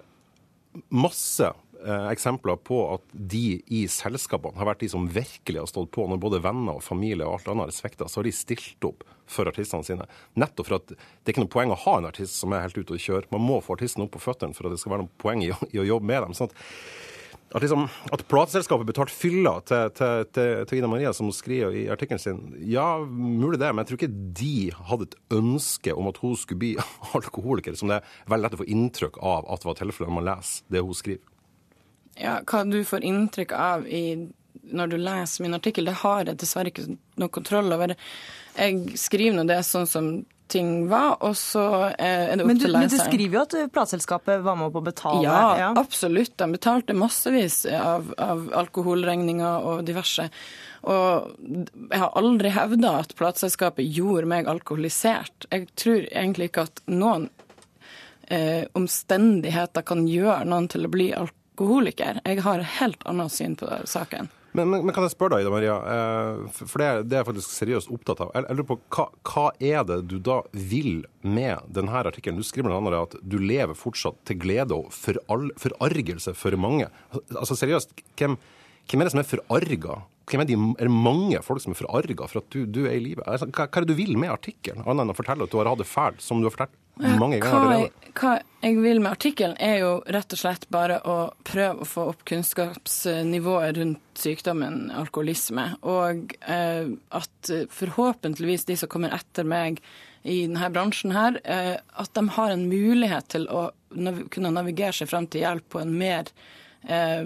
masse 0.91 1.53
eksempler 1.87 2.59
på 2.67 2.81
at 2.95 3.05
de 3.13 3.61
i 3.75 3.85
selskapene 3.91 4.59
har 4.59 4.69
vært 4.71 4.83
de 4.83 4.91
som 4.93 5.07
virkelig 5.13 5.63
har 5.63 5.71
stått 5.71 5.93
på. 5.95 6.07
Når 6.11 6.23
både 6.23 6.43
venner 6.45 6.79
og 6.79 6.85
familie 6.85 7.27
og 7.27 7.39
alt 7.39 7.53
annet 7.53 7.71
har 7.71 7.77
svikta, 7.77 8.09
så 8.09 8.21
har 8.21 8.29
de 8.29 8.35
stilt 8.35 8.89
opp 8.89 9.05
for 9.29 9.51
artistene 9.51 9.87
sine. 9.87 10.09
Nettopp 10.41 10.71
for 10.71 10.79
at 10.79 10.89
det 10.91 10.99
er 11.29 11.37
ikke 11.37 11.45
noe 11.45 11.55
poeng 11.55 11.75
å 11.75 11.83
ha 11.85 11.99
en 11.99 12.09
artist 12.09 12.39
som 12.41 12.55
er 12.55 12.65
helt 12.67 12.81
ute 12.81 12.97
å 12.97 13.03
kjøre. 13.03 13.29
Man 13.35 13.45
må 13.45 13.61
få 13.65 13.77
artisten 13.77 14.07
opp 14.07 14.15
på 14.17 14.25
føttene 14.25 14.57
for 14.57 14.69
at 14.69 14.75
det 14.75 14.81
skal 14.83 14.97
være 14.97 15.07
noe 15.07 15.21
poeng 15.21 15.45
i 15.45 15.53
å, 15.55 15.61
i 15.71 15.83
å 15.83 15.87
jobbe 15.95 16.11
med 16.11 16.27
dem. 16.27 16.37
sånn 16.39 16.51
at 16.51 16.59
at, 17.49 17.63
liksom, 17.63 17.87
at 18.13 18.23
plateselskapet 18.29 18.89
betalte 18.91 19.15
fylla 19.15 19.55
til, 19.65 19.87
til, 19.97 20.27
til, 20.37 20.51
til, 20.69 20.81
Ida 20.81 20.91
Maria, 20.91 21.15
som 21.17 21.31
hun 21.31 21.37
skriver 21.37 21.77
i 21.81 21.87
artikkelen 21.89 22.21
sin, 22.21 22.43
ja, 22.69 22.99
mulig 23.09 23.57
det, 23.61 23.71
men 23.73 23.81
jeg 23.83 23.89
tror 23.89 24.01
ikke 24.03 24.27
de 24.43 24.57
hadde 24.91 25.09
et 25.09 25.17
ønske 25.39 25.95
om 25.97 26.11
at 26.11 26.21
hun 26.21 26.37
skulle 26.37 26.61
bli 26.61 26.75
alkoholiker, 27.17 27.79
som 27.79 27.89
det 27.89 28.03
er 28.03 28.13
veldig 28.29 28.45
lett 28.45 28.59
å 28.59 28.61
få 28.61 28.69
inntrykk 28.77 29.21
av 29.25 29.49
at 29.49 29.65
det 29.65 29.71
var 29.71 29.81
tilfellet 29.81 30.11
når 30.11 30.19
man 30.19 30.29
leser 30.29 30.77
det 30.77 30.85
hun 30.85 31.01
skriver. 31.01 31.35
Ja, 32.19 32.41
Hva 32.47 32.65
du 32.67 32.81
får 32.85 33.07
inntrykk 33.07 33.53
av 33.55 33.87
i, 33.87 34.29
når 34.73 34.91
du 34.93 34.97
leser 35.01 35.45
min 35.45 35.55
artikkel, 35.59 35.89
det 35.89 36.01
har 36.03 36.27
jeg 36.27 36.41
dessverre 36.41 36.73
ikke 36.73 36.89
noe 37.21 37.33
kontroll 37.33 37.71
over. 37.75 37.95
Jeg 38.59 38.99
skriver 38.99 39.39
nå 39.39 39.47
det 39.49 39.63
sånn 39.67 39.89
som 39.89 40.11
ting 40.49 40.89
var, 40.89 41.19
og 41.25 41.37
så 41.37 41.65
er 41.99 42.33
det 42.33 42.43
opp 42.43 42.49
men 42.49 42.59
du, 42.59 42.65
til 42.65 42.73
leseren. 42.73 42.89
Men 42.89 42.93
du 42.93 43.03
skriver 43.03 43.37
jo 43.37 43.43
at 43.43 43.73
plateselskapet 43.75 44.45
var 44.45 44.57
med 44.59 44.73
på 44.73 44.81
å 44.81 44.87
betale? 44.87 45.25
Ja, 45.27 45.43
ja. 45.61 45.69
absolutt. 45.77 46.35
De 46.41 46.49
betalte 46.55 46.97
massevis 46.97 47.61
av, 47.69 48.13
av, 48.17 48.47
alkoholregninger 48.63 49.69
og 49.69 49.83
diverse. 49.89 50.29
Og 50.89 51.35
jeg 51.45 52.01
har 52.01 52.17
aldri 52.19 52.53
hevda 52.55 52.95
at 53.03 53.13
plateselskapet 53.19 53.85
gjorde 53.99 54.31
meg 54.31 54.49
alkoholisert. 54.51 55.51
Jeg 55.53 55.69
tror 55.79 56.07
egentlig 56.09 56.49
ikke 56.51 56.69
at 56.71 56.83
noen 56.89 57.29
eh, 58.25 58.65
omstendigheter 58.79 59.85
kan 59.85 60.07
gjøre 60.09 60.49
noen 60.49 60.71
til 60.73 60.89
å 60.89 60.93
bli 60.93 61.11
alkoholisert 61.13 61.37
alkoholiker. 61.59 62.21
Jeg 62.25 62.43
har 62.45 62.67
helt 62.79 63.07
annet 63.09 63.33
syn 63.33 63.57
på 63.59 63.67
saken. 63.85 64.29
Men, 64.53 64.71
men, 64.71 64.85
men, 64.87 64.95
kan 64.97 65.05
jeg 65.05 65.13
spørre 65.13 65.37
deg, 65.37 65.45
Ida 65.45 65.53
Maria, 65.53 65.75
eh, 65.93 66.39
for 66.57 66.81
det, 66.81 66.87
det 67.11 67.19
er 67.19 67.21
jeg 67.21 67.29
faktisk 67.29 67.53
seriøst 67.53 67.91
opptatt 67.93 68.23
av. 68.25 68.31
Jeg 68.35 68.57
lurer 68.57 68.69
på, 68.71 68.79
hva, 68.95 69.05
hva, 69.29 69.45
er 69.61 69.83
det 69.87 69.99
du 70.09 70.17
da 70.25 70.39
vil 70.53 71.03
med 71.21 71.67
denne 71.75 72.01
artikkelen? 72.01 72.41
Du 72.41 72.47
skriver 72.47 72.73
bl.a. 72.73 73.03
at 73.03 73.19
du 73.21 73.37
lever 73.43 73.77
fortsatt 73.77 74.23
til 74.29 74.41
glede 74.41 74.79
og 74.79 74.89
forargelse 74.95 76.33
for 76.39 76.57
mange. 76.57 76.89
Altså 77.35 77.59
seriøst, 77.59 77.93
hvem, 78.19 78.39
hvem 78.89 79.05
er 79.05 79.11
det 79.11 79.15
som 79.15 79.23
er 79.23 79.29
forarga 79.29 80.01
hvem 80.29 80.45
er, 80.45 80.51
de, 80.51 80.59
er 80.79 80.91
det 80.91 80.95
mange 80.95 81.41
folk 81.45 81.63
som 81.65 81.75
er 81.75 81.81
forarga 81.81 82.29
for 82.29 82.43
at 82.43 82.51
du, 82.55 82.67
du 82.67 82.83
er 82.87 82.99
i 82.99 83.05
live? 83.05 83.25
Altså, 83.27 83.49
hva, 83.51 83.69
hva 83.69 83.81
er 83.81 83.87
det 83.87 83.95
du 83.95 84.01
vil 84.01 84.19
med 84.21 84.33
artikkelen, 84.35 84.85
annet 84.85 85.07
enn 85.07 85.15
å 85.15 85.17
fortelle 85.19 85.49
at 85.49 85.55
du 85.55 85.59
har 85.61 85.71
hatt 85.71 85.83
det 85.83 85.89
fælt, 85.89 86.23
som 86.25 86.43
du 86.43 86.49
har 86.49 86.57
fortalt 86.57 86.77
mange 86.99 87.39
ganger 87.39 87.59
allerede? 87.59 88.09
hva 88.19 88.35
jeg 88.65 88.79
vil 88.83 88.99
med 88.99 89.13
artikkelen, 89.13 89.55
er 89.63 89.77
jo 89.85 89.91
rett 90.11 90.35
og 90.35 90.41
slett 90.41 90.67
bare 90.75 90.99
å 91.07 91.17
prøve 91.47 91.85
å 91.85 91.89
få 91.89 92.09
opp 92.11 92.25
kunnskapsnivået 92.27 93.79
rundt 93.79 94.19
sykdommen 94.19 94.89
alkoholisme. 94.99 95.69
Og 95.87 96.35
eh, 96.43 96.91
at 97.15 97.53
forhåpentligvis 97.71 98.67
de 98.67 98.79
som 98.81 98.91
kommer 98.91 99.15
etter 99.15 99.47
meg 99.47 99.79
i 100.27 100.41
denne 100.47 100.71
bransjen 100.75 101.15
her, 101.15 101.39
eh, 101.45 101.77
at 101.79 102.15
de 102.19 102.25
har 102.35 102.55
en 102.55 102.67
mulighet 102.71 103.31
til 103.37 103.47
å 103.47 103.69
nav 103.99 104.25
kunne 104.33 104.53
navigere 104.53 104.97
seg 104.97 105.11
frem 105.11 105.29
til 105.31 105.47
hjelp 105.47 105.69
på 105.73 105.81
en 105.81 105.95
mer, 106.01 106.33
eh, 106.89 107.23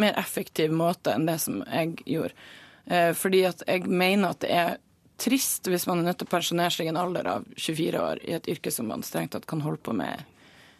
mer 0.00 0.16
effektiv 0.20 0.74
måte 0.74 1.14
enn 1.14 1.28
det 1.28 1.38
som 1.42 1.62
jeg 1.66 1.96
gjorde. 2.06 2.48
Eh, 2.88 3.12
fordi 3.16 3.44
at 3.48 3.64
jeg 3.66 3.84
mener 3.88 4.32
at 4.32 4.42
det 4.44 4.52
er 4.54 4.76
trist 5.18 5.66
hvis 5.66 5.86
man 5.90 6.00
er 6.00 6.10
nødt 6.10 6.20
til 6.22 6.28
å 6.28 6.34
pensjonere 6.36 6.72
seg 6.72 6.88
i 6.88 6.92
en 6.92 7.00
alder 7.00 7.28
av 7.28 7.46
24 7.58 8.02
år 8.02 8.22
i 8.24 8.34
et 8.36 8.50
yrke 8.50 8.72
som 8.72 8.88
man 8.90 9.04
strengt 9.06 9.34
tatt 9.34 9.48
kan 9.50 9.64
holde 9.64 9.82
på 9.82 9.96
med 9.98 10.26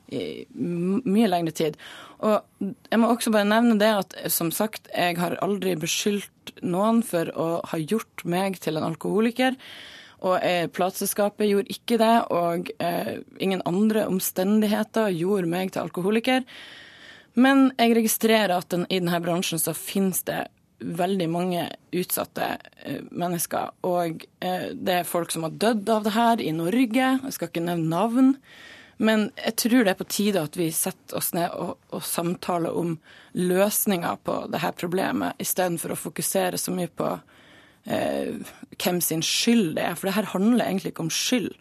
i 0.09 0.47
mye 0.57 1.29
lengre 1.29 1.53
tid. 1.53 1.77
Og 2.25 2.41
jeg 2.65 3.01
må 3.01 3.11
også 3.13 3.33
bare 3.35 3.49
nevne 3.49 3.77
det 3.81 3.91
at 3.93 4.17
som 4.33 4.49
sagt, 4.55 4.89
jeg 4.95 5.19
har 5.21 5.37
aldri 5.45 5.75
beskyldt 5.77 6.55
noen 6.65 7.03
for 7.05 7.29
å 7.37 7.49
ha 7.69 7.81
gjort 7.83 8.25
meg 8.25 8.57
til 8.65 8.81
en 8.81 8.89
alkoholiker. 8.89 9.59
Og 10.27 10.41
eh, 10.43 10.67
plateselskapet 10.75 11.47
gjorde 11.47 11.75
ikke 11.75 11.99
det, 12.01 12.15
og 12.35 12.73
eh, 12.83 13.19
ingen 13.39 13.63
andre 13.69 14.09
omstendigheter 14.09 15.13
gjorde 15.15 15.51
meg 15.51 15.75
til 15.75 15.85
alkoholiker. 15.85 16.47
Men 17.39 17.69
jeg 17.79 17.95
registrerer 17.99 18.57
at 18.57 18.71
den, 18.73 18.87
i 18.91 18.99
denne 18.99 19.21
bransjen 19.23 19.61
så 19.63 19.75
finnes 19.77 20.25
det 20.27 20.47
veldig 20.79 21.27
mange 21.31 21.67
utsatte 21.95 22.49
eh, 22.85 23.03
mennesker. 23.11 23.75
Og 23.87 24.25
eh, 24.45 24.71
det 24.75 25.01
er 25.01 25.09
folk 25.09 25.33
som 25.35 25.47
har 25.47 25.55
dødd 25.55 25.91
av 25.91 26.07
det 26.07 26.15
her 26.15 26.43
i 26.43 26.53
Norge. 26.55 27.13
Jeg 27.23 27.35
skal 27.35 27.51
ikke 27.51 27.65
nevne 27.67 27.91
navn. 27.91 28.35
Men 28.99 29.29
jeg 29.39 29.55
tror 29.63 29.87
det 29.87 29.93
er 29.93 30.01
på 30.01 30.09
tide 30.11 30.43
at 30.43 30.59
vi 30.59 30.71
setter 30.75 31.21
oss 31.21 31.31
ned 31.37 31.55
og, 31.55 31.77
og 31.95 32.03
samtaler 32.03 32.75
om 32.75 32.97
løsninger 33.39 34.19
på 34.27 34.41
dette 34.51 34.73
problemet, 34.81 35.39
istedenfor 35.39 35.95
å 35.95 36.01
fokusere 36.01 36.59
så 36.59 36.75
mye 36.75 36.91
på 36.91 37.13
eh, 37.87 38.35
hvem 38.75 38.99
sin 39.05 39.23
skyld 39.23 39.77
det 39.79 39.87
er. 39.87 39.99
For 39.99 40.11
det 40.11 40.17
her 40.19 40.33
handler 40.35 40.67
egentlig 40.67 40.95
ikke 40.95 41.07
om 41.07 41.15
skyld. 41.15 41.53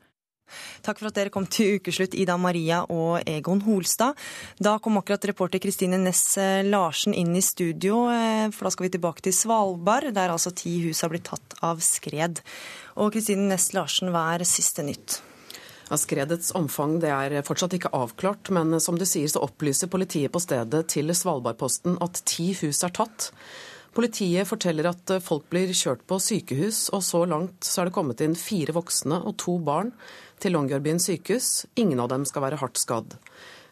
Takk 0.85 1.01
for 1.01 1.09
at 1.09 1.17
dere 1.17 1.33
kom 1.33 1.47
til 1.49 1.77
ukeslutt, 1.77 2.15
Ida 2.17 2.37
Maria 2.41 2.83
og 2.93 3.21
Egon 3.27 3.61
Holstad. 3.65 4.17
Da 4.59 4.77
kom 4.83 4.99
akkurat 4.99 5.29
reporter 5.29 5.61
Kristine 5.63 5.99
Næss 6.01 6.37
eh, 6.41 6.63
Larsen 6.67 7.15
inn 7.17 7.35
i 7.35 7.43
studio, 7.45 8.05
eh, 8.13 8.47
for 8.55 8.67
da 8.67 8.73
skal 8.73 8.87
vi 8.87 8.93
tilbake 8.97 9.25
til 9.25 9.35
Svalbard, 9.35 10.11
der 10.15 10.33
altså 10.33 10.53
ti 10.55 10.77
hus 10.85 11.03
har 11.05 11.13
blitt 11.13 11.27
tatt 11.29 11.57
av 11.65 11.81
skred. 11.83 12.43
Og 12.97 13.13
Kristine 13.15 13.49
Næss 13.51 13.73
Larsen, 13.77 14.13
hva 14.13 14.29
er 14.35 14.47
siste 14.47 14.85
nytt? 14.85 15.21
Ja, 15.87 15.95
skredets 15.95 16.51
omfang 16.57 16.97
er 17.07 17.37
fortsatt 17.47 17.77
ikke 17.77 17.93
avklart, 17.95 18.49
men 18.51 18.75
som 18.83 18.97
du 18.99 19.05
sier 19.07 19.29
så 19.31 19.45
opplyser 19.45 19.87
politiet 19.91 20.33
på 20.33 20.41
stedet 20.43 20.83
til 20.91 21.13
Svalbardposten 21.15 21.95
at 22.03 22.19
ti 22.27 22.51
hus 22.59 22.83
er 22.83 22.91
tatt. 22.95 23.31
Politiet 23.95 24.49
forteller 24.49 24.89
at 24.91 25.11
folk 25.25 25.47
blir 25.51 25.71
kjørt 25.73 26.03
på 26.09 26.19
sykehus, 26.21 26.87
og 26.93 27.01
så 27.05 27.23
langt 27.29 27.65
så 27.65 27.81
er 27.81 27.89
det 27.89 27.95
kommet 27.95 28.21
inn 28.21 28.35
fire 28.37 28.75
voksne 28.75 29.21
og 29.23 29.37
to 29.41 29.57
barn 29.63 29.93
til 30.41 30.53
Longyearbyen 30.53 31.01
sykehus. 31.01 31.65
Ingen 31.79 32.01
av 32.03 32.11
dem 32.11 32.25
skal 32.29 32.45
være 32.45 32.59
hardt 32.61 32.77
skadd. 32.81 33.15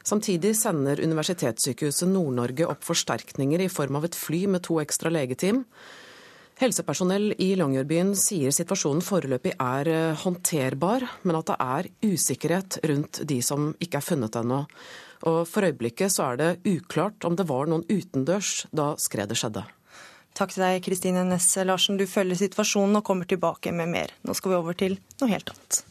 Samtidig 0.06 0.54
sender 0.58 1.02
Universitetssykehuset 1.02 2.10
Nord-Norge 2.12 2.68
opp 2.70 2.84
forsterkninger 2.86 3.64
i 3.66 3.72
form 3.74 3.98
av 3.98 4.06
et 4.06 4.18
fly 4.18 4.44
med 4.54 4.62
to 4.68 4.78
ekstra 4.82 5.10
legeteam. 5.10 5.64
Helsepersonell 6.62 7.34
i 7.42 7.50
Longyearbyen 7.60 8.14
sier 8.16 8.54
situasjonen 8.56 9.04
foreløpig 9.04 9.56
er 9.60 9.90
eh, 9.92 10.20
håndterbar, 10.22 11.04
men 11.28 11.40
at 11.42 11.50
det 11.50 11.58
er 11.60 11.90
usikkerhet 12.06 12.78
rundt 12.88 13.24
de 13.28 13.42
som 13.44 13.74
ikke 13.82 14.00
er 14.00 14.06
funnet 14.06 14.38
ennå. 14.40 14.62
Og 15.26 15.42
For 15.50 15.68
øyeblikket 15.68 16.14
så 16.14 16.30
er 16.30 16.40
det 16.40 16.52
uklart 16.70 17.26
om 17.28 17.36
det 17.36 17.48
var 17.50 17.68
noen 17.68 17.84
utendørs 17.90 18.70
da 18.72 18.94
skredet 19.02 19.40
skjedde. 19.42 19.66
Takk 20.36 20.52
til 20.52 20.66
deg, 20.66 20.82
Kristine 20.84 21.22
Næss 21.24 21.54
Larsen. 21.64 21.96
Du 21.96 22.04
følger 22.12 22.36
situasjonen 22.36 23.00
og 23.00 23.06
kommer 23.08 23.24
tilbake 23.24 23.72
med 23.72 23.88
mer. 23.88 24.12
Nå 24.28 24.36
skal 24.36 24.52
vi 24.52 24.58
over 24.58 24.76
til 24.76 24.98
noe 25.22 25.32
helt 25.32 25.54
annet. 25.54 25.86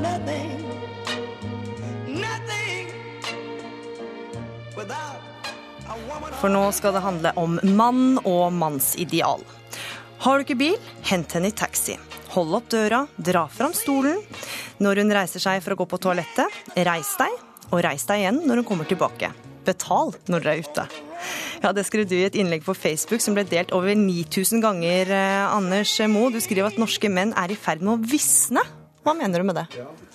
Nothing, 0.00 0.78
nothing. 2.06 2.86
For 6.40 6.48
nå 6.48 6.62
skal 6.72 6.94
det 6.94 7.02
handle 7.04 7.32
om 7.36 7.58
mann 7.76 8.20
og 8.24 8.52
mannsideal. 8.54 9.42
Har 10.20 10.36
du 10.36 10.44
ikke 10.44 10.58
bil, 10.60 10.74
hent 11.08 11.32
henne 11.32 11.48
i 11.48 11.54
taxi. 11.56 11.94
Hold 12.34 12.52
opp 12.58 12.66
døra, 12.68 13.06
dra 13.16 13.46
fram 13.48 13.72
stolen. 13.72 14.18
Når 14.84 15.00
hun 15.00 15.14
reiser 15.16 15.40
seg 15.40 15.62
for 15.64 15.72
å 15.72 15.78
gå 15.80 15.86
på 15.88 15.98
toalettet, 16.04 16.58
reis 16.76 17.14
deg, 17.16 17.38
og 17.70 17.80
reis 17.86 18.04
deg 18.04 18.20
igjen 18.20 18.42
når 18.44 18.60
hun 18.60 18.66
kommer 18.68 18.90
tilbake. 18.90 19.30
Betal 19.64 20.12
når 20.28 20.44
dere 20.44 20.52
er 20.58 20.66
ute. 20.66 20.84
Ja, 21.64 21.72
Det 21.72 21.86
skrev 21.88 22.04
du 22.08 22.18
i 22.18 22.26
et 22.28 22.36
innlegg 22.36 22.66
på 22.68 22.76
Facebook 22.76 23.24
som 23.24 23.32
ble 23.36 23.46
delt 23.48 23.72
over 23.72 23.96
9000 23.96 24.60
ganger. 24.60 25.08
eh, 25.08 25.56
Anders 25.56 25.96
Mo, 26.12 26.28
du 26.28 26.36
skriver 26.40 26.68
at 26.68 26.78
norske 26.80 27.08
menn 27.08 27.32
er 27.32 27.52
i 27.52 27.56
ferd 27.56 27.80
med 27.80 27.96
å 27.96 28.12
visne. 28.12 28.60
Hva 29.00 29.16
mener 29.16 29.40
du 29.40 29.48
med 29.48 29.56
det? 29.56 29.66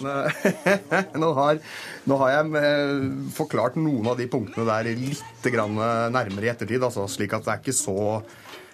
nå, 1.21 1.33
har, 1.33 1.57
nå 2.05 2.17
har 2.21 2.33
jeg 2.35 2.57
eh, 2.61 3.05
forklart 3.33 3.81
noen 3.81 4.13
av 4.13 4.21
de 4.21 4.29
punktene 4.29 4.69
der 4.69 4.93
litt 4.93 5.49
eh, 5.49 6.09
nærmere 6.13 6.45
i 6.45 6.53
ettertid, 6.53 6.85
altså, 6.85 7.09
slik 7.09 7.33
at 7.33 7.47
det 7.47 7.55
er 7.55 7.63
ikke 7.63 7.73
så 7.73 8.21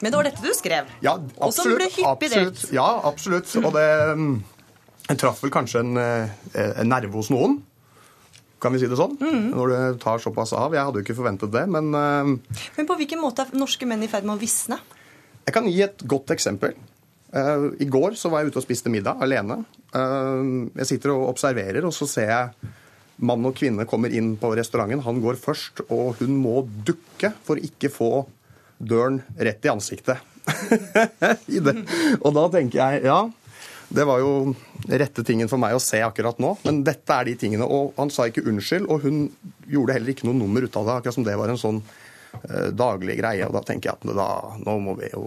Men 0.01 0.11
det 0.11 0.17
var 0.17 0.27
dette 0.29 0.41
du 0.41 0.53
skrev? 0.57 0.87
Ja, 1.05 1.15
Og 1.37 1.53
som 1.53 1.67
ble 1.71 1.85
absolutt. 1.85 1.97
hyppig 1.99 2.29
delt. 2.33 2.63
ja, 2.73 2.87
absolutt. 3.05 3.51
Og 3.61 3.71
det 3.75 3.87
mm, 4.17 4.31
traff 5.21 5.41
vel 5.43 5.51
kanskje 5.53 5.83
en, 5.83 5.97
eh, 6.01 6.31
en 6.81 6.89
nerve 6.89 7.13
hos 7.13 7.29
noen. 7.33 7.59
Kan 8.61 8.73
vi 8.75 8.81
si 8.81 8.89
det 8.89 8.97
sånn? 8.99 9.15
Mm. 9.21 9.47
Når 9.57 9.71
det 9.73 9.81
tar 10.03 10.21
såpass 10.21 10.53
av. 10.53 10.73
Jeg 10.77 10.85
hadde 10.85 11.01
jo 11.01 11.05
ikke 11.05 11.17
forventet 11.17 11.53
det, 11.53 11.63
men 11.69 11.93
eh, 11.97 12.57
Men 12.77 12.89
på 12.89 12.97
hvilken 12.99 13.21
måte 13.21 13.45
er 13.45 13.57
norske 13.57 13.85
menn 13.89 14.03
i 14.05 14.09
ferd 14.11 14.25
med 14.25 14.37
å 14.37 14.41
visne? 14.41 14.77
Jeg 15.45 15.53
kan 15.55 15.65
gi 15.69 15.79
et 15.85 16.03
godt 16.05 16.29
eksempel. 16.35 16.75
Eh, 17.33 17.63
I 17.81 17.87
går 17.89 18.17
så 18.19 18.29
var 18.29 18.41
jeg 18.43 18.51
ute 18.51 18.61
og 18.61 18.65
spiste 18.67 18.89
middag 18.93 19.21
alene. 19.25 19.61
Jeg 19.91 20.87
sitter 20.87 21.11
og 21.15 21.29
observerer, 21.33 21.83
og 21.85 21.91
så 21.93 22.05
ser 22.07 22.29
jeg 22.29 22.69
mann 23.21 23.43
og 23.45 23.53
kvinne 23.57 23.83
kommer 23.89 24.13
inn 24.15 24.33
på 24.39 24.53
restauranten. 24.57 25.01
Han 25.05 25.19
går 25.21 25.37
først, 25.41 25.81
og 25.91 26.21
hun 26.21 26.37
må 26.41 26.61
dukke 26.87 27.33
for 27.45 27.59
ikke 27.61 27.89
få 27.93 28.11
døren 28.81 29.21
rett 29.37 29.65
i 29.65 29.71
ansiktet. 29.71 30.21
I. 31.55 31.61
Og 31.61 32.31
da 32.33 32.47
tenker 32.53 32.79
jeg 32.81 33.05
ja, 33.05 33.19
det 33.91 34.05
var 34.07 34.21
jo 34.23 34.53
rette 34.87 35.23
tingen 35.27 35.49
for 35.51 35.59
meg 35.59 35.75
å 35.75 35.81
se 35.83 35.99
akkurat 36.03 36.39
nå. 36.41 36.53
Men 36.63 36.81
dette 36.87 37.15
er 37.15 37.27
de 37.27 37.35
tingene. 37.39 37.67
Og 37.67 37.97
han 37.99 38.11
sa 38.13 38.27
ikke 38.29 38.45
unnskyld, 38.47 38.87
og 38.87 39.03
hun 39.05 39.25
gjorde 39.69 39.97
heller 39.97 40.13
ikke 40.13 40.29
noe 40.29 40.39
nummer 40.39 40.63
ut 40.63 40.77
av 40.79 40.87
det. 40.87 40.97
Akkurat 41.01 41.17
som 41.17 41.27
det 41.27 41.35
var 41.39 41.51
en 41.51 41.59
sånn 41.59 41.81
uh, 41.83 42.69
daglig 42.71 43.17
greie. 43.19 43.47
Og 43.47 43.55
da 43.57 43.63
tenker 43.67 43.91
jeg 43.91 43.99
at 43.99 44.15
da, 44.15 44.29
nå, 44.63 44.77
må 44.85 44.95
vi 44.99 45.11
jo, 45.11 45.25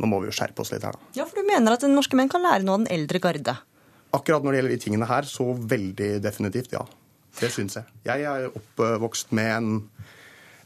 nå 0.00 0.10
må 0.10 0.22
vi 0.22 0.32
jo 0.32 0.34
skjerpe 0.34 0.64
oss 0.64 0.74
litt 0.74 0.86
her, 0.86 0.98
da. 0.98 1.12
Ja, 1.20 1.28
for 1.28 1.38
du 1.38 1.46
mener 1.46 1.76
at 1.76 1.86
norske 1.90 2.18
menn 2.18 2.32
kan 2.32 2.42
lære 2.42 2.66
noe 2.66 2.80
av 2.80 2.84
den 2.84 2.94
eldre 2.96 3.22
garde? 3.22 3.54
Akkurat 4.12 4.42
når 4.42 4.50
det 4.50 4.60
gjelder 4.60 4.74
de 4.74 4.82
tingene 4.82 5.08
her, 5.08 5.28
så 5.30 5.46
veldig 5.54 6.10
definitivt, 6.24 6.74
ja. 6.74 6.82
Det 7.38 7.48
syns 7.54 7.78
jeg. 7.78 7.86
Jeg 8.04 8.26
er 8.28 8.50
oppvokst 8.50 9.30
med 9.36 9.52
en, 9.54 9.70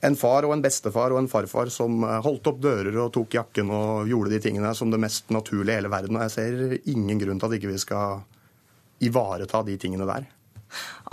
en 0.05 0.17
far 0.19 0.47
og 0.47 0.53
en 0.55 0.63
bestefar 0.65 1.15
og 1.15 1.21
en 1.23 1.31
farfar 1.31 1.71
som 1.73 2.05
eh, 2.05 2.21
holdt 2.25 2.51
opp 2.51 2.63
dører 2.63 2.97
og 3.01 3.13
tok 3.17 3.39
jakken 3.39 3.73
og 3.73 4.11
gjorde 4.11 4.35
de 4.35 4.41
tingene 4.49 4.73
som 4.77 4.93
det 4.93 5.01
mest 5.03 5.31
naturlige 5.35 5.77
i 5.77 5.81
hele 5.81 5.93
verden. 5.93 6.19
Og 6.19 6.27
jeg 6.27 6.35
ser 6.37 6.91
ingen 6.93 7.21
grunn 7.23 7.41
til 7.41 7.49
at 7.49 7.59
ikke 7.59 7.73
vi 7.73 7.83
skal 7.83 8.25
ivareta 9.07 9.63
de 9.67 9.77
tingene 9.81 10.09
der. 10.09 10.27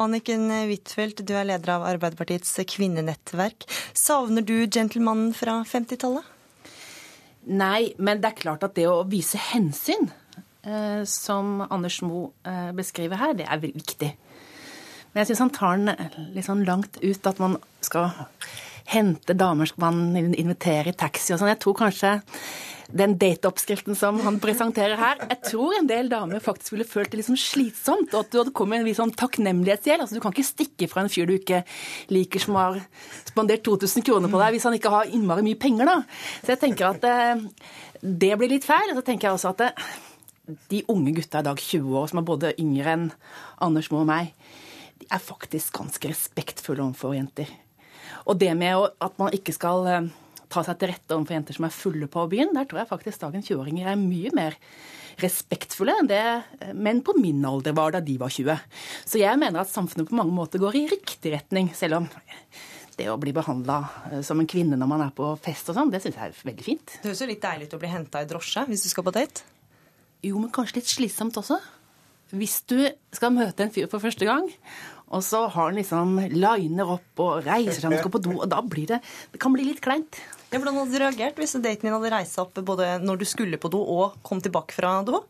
Anniken 0.01 0.47
Huitfeldt, 0.49 1.21
du 1.27 1.35
er 1.37 1.45
leder 1.45 1.75
av 1.75 1.85
Arbeiderpartiets 1.85 2.55
kvinnenettverk. 2.73 3.67
Savner 3.93 4.45
du 4.45 4.55
gentlemanen 4.65 5.31
fra 5.37 5.59
50-tallet? 5.67 6.31
Nei, 7.53 7.91
men 7.99 8.21
det 8.23 8.31
er 8.31 8.39
klart 8.39 8.63
at 8.63 8.75
det 8.77 8.87
å 8.87 9.03
vise 9.07 9.39
hensyn, 9.51 10.07
eh, 10.63 11.03
som 11.09 11.59
Anders 11.67 11.99
Moe 12.05 12.31
eh, 12.47 12.71
beskriver 12.75 13.19
her, 13.19 13.35
det 13.37 13.47
er 13.51 13.61
viktig. 13.63 14.13
Men 15.13 15.21
jeg 15.21 15.33
syns 15.33 15.43
han 15.43 15.53
tar 15.53 15.81
den 15.81 16.31
litt 16.33 16.47
sånn 16.47 16.63
langt 16.65 16.97
ut, 17.03 17.27
at 17.29 17.41
man 17.43 17.59
skal 17.85 18.09
hente 18.91 19.35
damer 19.37 19.69
skal 19.69 19.93
man 19.93 20.33
invitere 20.33 20.91
i 20.91 20.97
taxi 20.97 21.33
og 21.33 21.41
sånn. 21.41 21.51
Jeg 21.53 21.61
tror 21.63 21.77
kanskje 21.79 22.13
den 22.93 23.15
dateoppskriften 23.17 23.97
som 23.97 24.19
han 24.21 24.37
presenterer 24.43 24.99
her, 24.99 25.21
jeg 25.25 25.39
tror 25.47 25.73
en 25.79 25.87
del 25.89 26.09
damer 26.11 26.43
faktisk 26.43 26.75
ville 26.75 26.87
følt 26.87 27.13
det 27.15 27.25
sånn 27.25 27.39
slitsomt, 27.39 28.13
og 28.13 28.19
at 28.21 28.31
du 28.33 28.39
hadde 28.39 28.53
kommet 28.53 28.77
med 28.77 28.83
en 28.83 28.89
viss 28.89 28.99
sånn 29.01 29.15
takknemlighetsgjeld. 29.17 30.03
Altså, 30.03 30.17
du 30.17 30.21
kan 30.23 30.35
ikke 30.35 30.45
stikke 30.45 30.89
fra 30.91 31.03
en 31.03 31.11
fyr 31.11 31.29
du 31.29 31.35
ikke 31.37 31.63
liker, 32.13 32.43
som 32.43 32.59
har 32.59 32.77
spandert 33.25 33.65
2000 33.65 34.05
kroner 34.05 34.29
på 34.29 34.41
deg, 34.41 34.53
hvis 34.55 34.67
han 34.69 34.77
ikke 34.77 34.93
har 34.93 35.09
innmari 35.09 35.45
mye 35.47 35.59
penger, 35.59 35.89
da. 35.89 35.97
Så 36.43 36.53
jeg 36.53 36.61
tenker 36.67 36.91
at 36.91 37.07
eh, 37.09 37.43
det 38.03 38.33
blir 38.37 38.51
litt 38.51 38.67
feil. 38.67 38.91
Og 38.91 38.99
så 38.99 39.05
tenker 39.07 39.29
jeg 39.29 39.39
også 39.39 39.53
at 39.55 39.65
eh, 39.69 39.89
de 40.69 40.83
unge 40.91 41.15
gutta 41.17 41.41
i 41.41 41.49
dag, 41.49 41.65
20 41.71 41.97
år, 41.97 42.11
som 42.11 42.21
er 42.21 42.29
både 42.29 42.55
yngre 42.61 42.97
enn 42.97 43.09
Anders 43.63 43.89
Moe 43.93 44.03
og 44.03 44.09
meg, 44.11 44.33
de 45.01 45.09
er 45.09 45.23
faktisk 45.23 45.79
ganske 45.79 46.13
respektfulle 46.13 46.83
overfor 46.85 47.17
jenter. 47.17 47.49
Og 48.29 48.39
det 48.39 48.51
med 48.57 48.89
at 49.03 49.15
man 49.21 49.33
ikke 49.35 49.55
skal 49.55 49.87
eh, 49.91 50.11
ta 50.53 50.63
seg 50.65 50.79
til 50.79 50.91
rette 50.93 51.15
overfor 51.15 51.37
jenter 51.37 51.57
som 51.57 51.67
er 51.67 51.75
fulle 51.75 52.09
på 52.11 52.25
byen, 52.31 52.53
der 52.55 52.67
tror 52.69 52.83
jeg 52.83 52.91
faktisk 52.91 53.23
dagens 53.23 53.49
20-åringer 53.49 53.89
er 53.91 53.99
mye 53.99 54.33
mer 54.35 54.57
respektfulle 55.21 55.93
enn 56.01 56.09
det 56.09 56.21
eh, 56.23 56.73
menn 56.73 57.03
på 57.05 57.15
min 57.19 57.43
alder 57.45 57.75
var 57.77 57.95
da 57.95 58.03
de 58.03 58.17
var 58.21 58.33
20. 58.33 58.61
Så 59.05 59.21
jeg 59.21 59.41
mener 59.41 59.63
at 59.63 59.71
samfunnet 59.71 60.09
på 60.09 60.17
mange 60.19 60.35
måter 60.35 60.61
går 60.61 60.79
i 60.79 60.87
riktig 60.91 61.35
retning, 61.35 61.73
selv 61.77 62.01
om 62.01 62.09
det 62.93 63.07
å 63.09 63.17
bli 63.17 63.31
behandla 63.33 63.79
som 64.21 64.37
en 64.37 64.49
kvinne 64.49 64.77
når 64.77 64.89
man 64.89 65.01
er 65.07 65.13
på 65.17 65.31
fest 65.41 65.71
og 65.71 65.79
sånn, 65.79 65.89
det 65.89 66.03
syns 66.03 66.19
jeg 66.19 66.29
er 66.29 66.43
veldig 66.45 66.65
fint. 66.65 66.97
Det 67.01 67.09
høres 67.09 67.23
jo 67.23 67.29
litt 67.31 67.41
deilig 67.41 67.65
ut 67.65 67.73
å 67.73 67.81
bli 67.81 67.89
henta 67.89 68.21
i 68.21 68.27
drosje 68.29 68.67
hvis 68.69 68.85
du 68.85 68.91
skal 68.91 69.07
på 69.07 69.15
date. 69.15 69.47
Jo, 70.23 70.37
men 70.37 70.51
kanskje 70.53 70.77
litt 70.77 70.91
slitsomt 70.91 71.39
også. 71.41 71.57
Hvis 72.33 72.61
du 72.69 72.79
skal 73.13 73.33
møte 73.33 73.65
en 73.65 73.73
fyr 73.73 73.89
for 73.91 74.01
første 74.01 74.25
gang, 74.25 74.47
og 75.13 75.21
så 75.25 75.43
har 75.47 75.69
han 75.69 75.77
liksom 75.77 76.15
liner 76.31 76.95
opp 76.95 77.21
og 77.21 77.43
reiser 77.45 77.81
seg 77.83 77.91
og 77.93 78.01
skal 78.01 78.13
på 78.15 78.23
do, 78.23 78.37
og 78.39 78.47
da 78.49 78.61
blir 78.65 78.87
det 78.95 79.01
Det 79.33 79.41
kan 79.41 79.53
bli 79.53 79.67
litt 79.67 79.81
kleint. 79.83 80.21
Ja, 80.49 80.59
Hvordan 80.59 80.79
hadde 80.79 80.93
du 80.93 81.01
reagert 81.01 81.37
hvis 81.41 81.55
daten 81.57 81.87
din 81.87 81.93
hadde 81.93 82.11
reist 82.13 82.37
seg 82.37 82.47
opp 82.47 82.59
både 82.65 82.95
når 83.03 83.21
du 83.21 83.27
skulle 83.29 83.59
på 83.61 83.71
do 83.73 83.81
og 83.81 84.17
kom 84.25 84.41
tilbake 84.41 84.75
fra 84.75 84.99
do? 85.05 85.23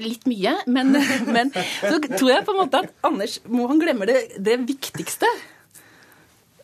Litt 0.00 0.26
mye, 0.30 0.56
men, 0.70 0.94
men 1.34 1.50
så 1.52 1.96
tror 1.98 2.28
jeg 2.30 2.46
på 2.46 2.54
en 2.54 2.60
måte 2.62 2.84
at 2.84 2.92
Anders 3.06 3.40
må 3.50 3.66
han 3.70 3.82
glemme 3.82 4.06
det, 4.10 4.20
det 4.38 4.60
viktigste. 4.68 5.28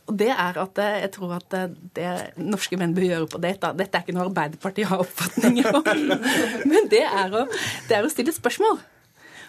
Og 0.06 0.14
det 0.20 0.30
er 0.30 0.58
at 0.62 0.78
eh, 0.82 0.98
jeg 1.02 1.12
tror 1.16 1.36
at 1.40 1.56
eh, 1.58 1.72
det 1.98 2.10
norske 2.38 2.78
menn 2.78 2.94
bør 2.94 3.08
gjøre 3.08 3.30
på 3.30 3.42
date 3.42 3.62
da. 3.64 3.72
Dette 3.74 3.98
er 3.98 4.06
ikke 4.06 4.14
noe 4.14 4.28
Arbeiderpartiet 4.28 4.90
har 4.90 5.02
oppfatninger 5.02 5.80
om, 5.80 5.88
men 6.70 6.90
det 6.92 7.02
er, 7.06 7.34
å, 7.34 7.46
det 7.88 7.98
er 7.98 8.06
å 8.06 8.12
stille 8.12 8.34
spørsmål. 8.34 8.78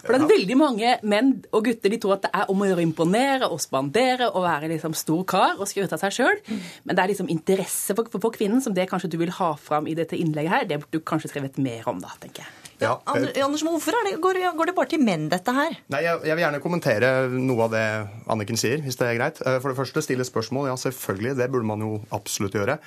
For 0.04 0.14
det 0.14 0.20
er 0.22 0.32
veldig 0.32 0.58
mange 0.58 0.94
menn 1.08 1.32
og 1.52 1.66
gutter 1.66 1.92
de 1.92 2.00
tror 2.02 2.16
at 2.18 2.28
det 2.28 2.32
er 2.36 2.52
om 2.52 2.62
å 2.62 2.68
gjøre 2.68 2.82
å 2.82 2.86
imponere 2.86 3.50
og 3.50 3.62
spandere 3.62 4.30
og 4.30 4.44
være 4.46 4.70
liksom 4.74 4.94
stor 4.98 5.24
kar 5.28 5.58
og 5.58 5.68
skryte 5.70 5.96
av 5.96 6.04
seg 6.04 6.16
sjøl. 6.20 6.40
Men 6.84 6.94
det 6.94 7.04
er 7.04 7.12
liksom 7.14 7.32
interesse 7.32 7.96
for, 7.96 8.10
for, 8.12 8.22
for, 8.22 8.36
kvinnen 8.38 8.62
som 8.64 8.76
det 8.76 8.88
kanskje 8.90 9.10
du 9.12 9.18
vil 9.20 9.34
ha 9.40 9.52
fram 9.60 9.90
i 9.90 9.96
dette 9.98 10.18
innlegget 10.18 10.54
her. 10.54 10.70
Det 10.70 10.80
burde 10.82 11.00
du 11.00 11.04
kanskje 11.04 11.32
skrevet 11.32 11.60
mer 11.62 11.86
om, 11.90 12.00
da, 12.02 12.14
tenker 12.22 12.46
jeg. 12.46 12.54
Ja, 12.78 12.92
Anders, 13.10 13.64
hvorfor 13.66 13.96
det, 14.06 14.12
går, 14.22 14.38
går, 14.54 14.70
det 14.70 14.74
bare 14.76 14.90
til 14.92 15.00
menn, 15.02 15.24
dette 15.32 15.50
her? 15.50 15.74
Nei, 15.90 16.02
jeg, 16.04 16.20
jeg, 16.28 16.36
vil 16.38 16.44
gjerne 16.44 16.60
kommentere 16.62 17.08
noe 17.32 17.64
av 17.66 17.72
det 17.74 17.86
Anniken 18.30 18.60
sier, 18.60 18.78
hvis 18.84 18.98
det 19.00 19.08
er 19.08 19.16
greit. 19.18 19.40
Eh, 19.42 19.56
for 19.58 19.72
det 19.72 19.78
første, 19.80 20.02
stille 20.04 20.26
spørsmål. 20.26 20.68
Ja, 20.70 20.76
selvfølgelig. 20.78 21.34
Det 21.40 21.48
burde 21.50 21.66
man 21.66 21.82
jo 21.82 21.96
absolutt 22.14 22.54
gjøre. 22.54 22.78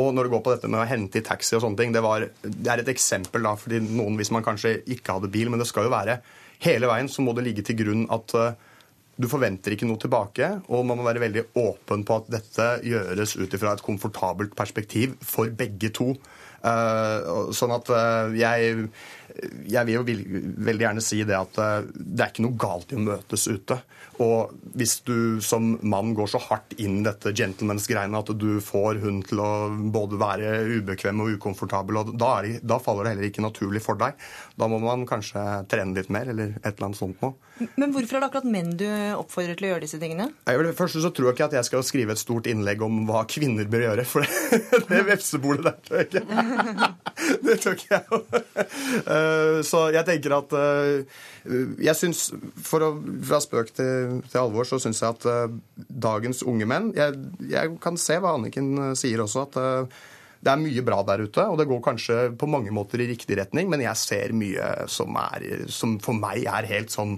Og 0.00 0.14
når 0.16 0.26
det 0.26 0.32
går 0.32 0.44
på 0.46 0.54
dette 0.54 0.70
med 0.72 0.80
å 0.80 0.88
hente 0.88 1.20
i 1.20 1.26
taxi 1.26 1.58
og 1.58 1.64
sånne 1.66 1.80
ting, 1.82 1.92
det, 1.92 2.00
var, 2.04 2.24
det 2.40 2.72
er 2.72 2.80
et 2.80 2.94
eksempel 2.94 3.44
da, 3.44 3.52
fordi 3.60 3.82
noen 3.84 4.16
hvis 4.16 4.32
man 4.32 4.46
kanskje 4.46 4.78
ikke 4.96 5.18
hadde 5.18 5.32
bil, 5.34 5.52
men 5.52 5.60
det 5.60 5.68
skal 5.68 5.90
jo 5.90 5.92
være 5.92 6.22
Hele 6.64 6.88
veien 6.90 7.10
så 7.12 7.24
må 7.24 7.34
det 7.36 7.44
ligge 7.46 7.64
til 7.66 7.78
grunn 7.82 8.06
at 8.14 8.36
uh, 8.38 8.54
du 9.14 9.28
forventer 9.30 9.74
ikke 9.74 9.86
noe 9.86 10.00
tilbake, 10.02 10.48
og 10.66 10.86
man 10.88 10.98
må 10.98 11.06
være 11.06 11.22
veldig 11.22 11.44
åpen 11.60 12.02
på 12.06 12.16
at 12.18 12.30
dette 12.34 12.70
gjøres 12.86 13.36
ut 13.38 13.52
ifra 13.54 13.76
et 13.76 13.84
komfortabelt 13.84 14.56
perspektiv 14.58 15.14
for 15.22 15.52
begge 15.54 15.92
to. 15.94 16.14
Uh, 16.64 17.52
sånn 17.52 17.74
at 17.76 17.90
uh, 17.92 18.32
jeg 18.34 18.88
jeg 19.68 19.86
vil 19.88 19.96
jo 19.96 20.04
veldig 20.04 20.86
gjerne 20.86 21.02
si 21.02 21.22
det 21.26 21.36
at 21.36 21.58
eh, 21.58 21.86
det 21.94 22.22
er 22.22 22.32
ikke 22.32 22.44
noe 22.44 22.58
galt 22.60 22.92
i 22.92 22.98
å 22.98 23.04
møtes 23.04 23.48
ute. 23.50 23.80
Og 24.22 24.52
hvis 24.78 24.98
du 25.06 25.40
som 25.44 25.74
mann 25.82 26.12
går 26.14 26.30
så 26.34 26.40
hardt 26.46 26.76
inn 26.78 27.00
i 27.00 27.06
dette 27.06 27.32
gentlemans-greiene 27.34 28.20
at 28.20 28.32
du 28.38 28.60
får 28.62 29.00
hun 29.02 29.22
til 29.26 29.42
å 29.42 29.50
både 29.94 30.18
være 30.20 30.52
ubekvem 30.78 31.24
og 31.24 31.34
ukomfortabel, 31.38 32.00
og 32.00 32.12
da, 32.20 32.30
det, 32.44 32.60
da, 32.62 32.78
faller 32.82 33.08
det 33.08 33.14
heller 33.14 33.30
ikke 33.30 33.44
naturlig 33.44 33.82
for 33.84 33.98
deg. 34.00 34.18
Da 34.60 34.68
må 34.70 34.80
man 34.82 35.06
kanskje 35.08 35.42
trene 35.70 35.96
litt 35.98 36.12
mer, 36.14 36.30
eller 36.30 36.56
et 36.60 36.70
eller 36.74 36.90
annet 36.90 37.00
sånt 37.00 37.24
noe. 37.24 37.34
Men 37.78 37.92
hvorfor 37.94 38.18
er 38.18 38.24
det 38.24 38.28
akkurat 38.30 38.50
menn 38.50 38.72
du 38.78 38.86
oppfordrer 39.14 39.58
til 39.58 39.68
å 39.68 39.72
gjøre 39.72 39.84
disse 39.86 40.00
tingene? 40.02 40.28
Jeg, 40.50 40.74
først 40.78 40.98
så 41.04 41.12
tror 41.14 41.30
jeg 41.30 41.38
ikke 41.38 41.50
at 41.50 41.58
jeg 41.58 41.68
skal 41.70 41.86
skrive 41.86 42.14
et 42.16 42.22
stort 42.22 42.48
innlegg 42.50 42.82
om 42.82 43.04
hva 43.08 43.22
kvinner 43.30 43.68
bør 43.70 43.88
gjøre, 43.88 44.06
for 44.08 44.26
det, 44.26 44.62
det 44.90 45.02
vepsebordet 45.10 45.66
der 45.68 45.78
tør 45.86 46.02
jeg 46.02 46.10
ikke. 46.10 46.92
Det 47.44 47.54
tror 47.62 47.78
ikke 47.78 47.98
jeg. 47.98 48.04
Eh, 49.14 49.58
så 49.66 49.80
jeg 49.92 50.06
tenker 50.06 50.32
at 50.36 50.52
eh, 50.56 51.22
jeg 51.84 52.12
for 52.64 52.84
å, 52.84 52.90
Fra 53.26 53.40
spøk 53.42 53.72
til, 53.76 54.03
til 54.30 54.40
alvor 54.40 54.68
så 54.68 54.80
syns 54.82 55.02
jeg 55.02 55.16
at 55.16 55.28
eh, 55.30 55.54
dagens 56.06 56.44
unge 56.48 56.68
menn 56.70 56.90
jeg, 56.96 57.16
jeg, 57.50 57.76
kan 57.82 57.98
se 58.00 58.18
hva 58.20 58.34
Anniken 58.38 58.96
sier 58.98 59.24
også, 59.24 59.46
at 59.48 59.58
det 60.44 60.52
er 60.52 60.60
mye 60.60 60.84
bra 60.84 61.00
der 61.08 61.24
ute, 61.24 61.46
og 61.48 61.56
det 61.56 61.68
går 61.70 61.80
kanskje 61.84 62.18
på 62.36 62.48
mange 62.50 62.72
måter 62.74 63.00
i 63.00 63.08
riktig 63.08 63.38
retning, 63.40 63.70
men 63.72 63.80
jeg 63.84 63.96
ser 63.96 64.34
mye 64.36 64.70
som, 64.92 65.16
er, 65.16 65.64
som 65.72 65.96
for 66.04 66.16
meg 66.18 66.44
er 66.44 66.68
helt 66.68 66.92
sånn 66.92 67.16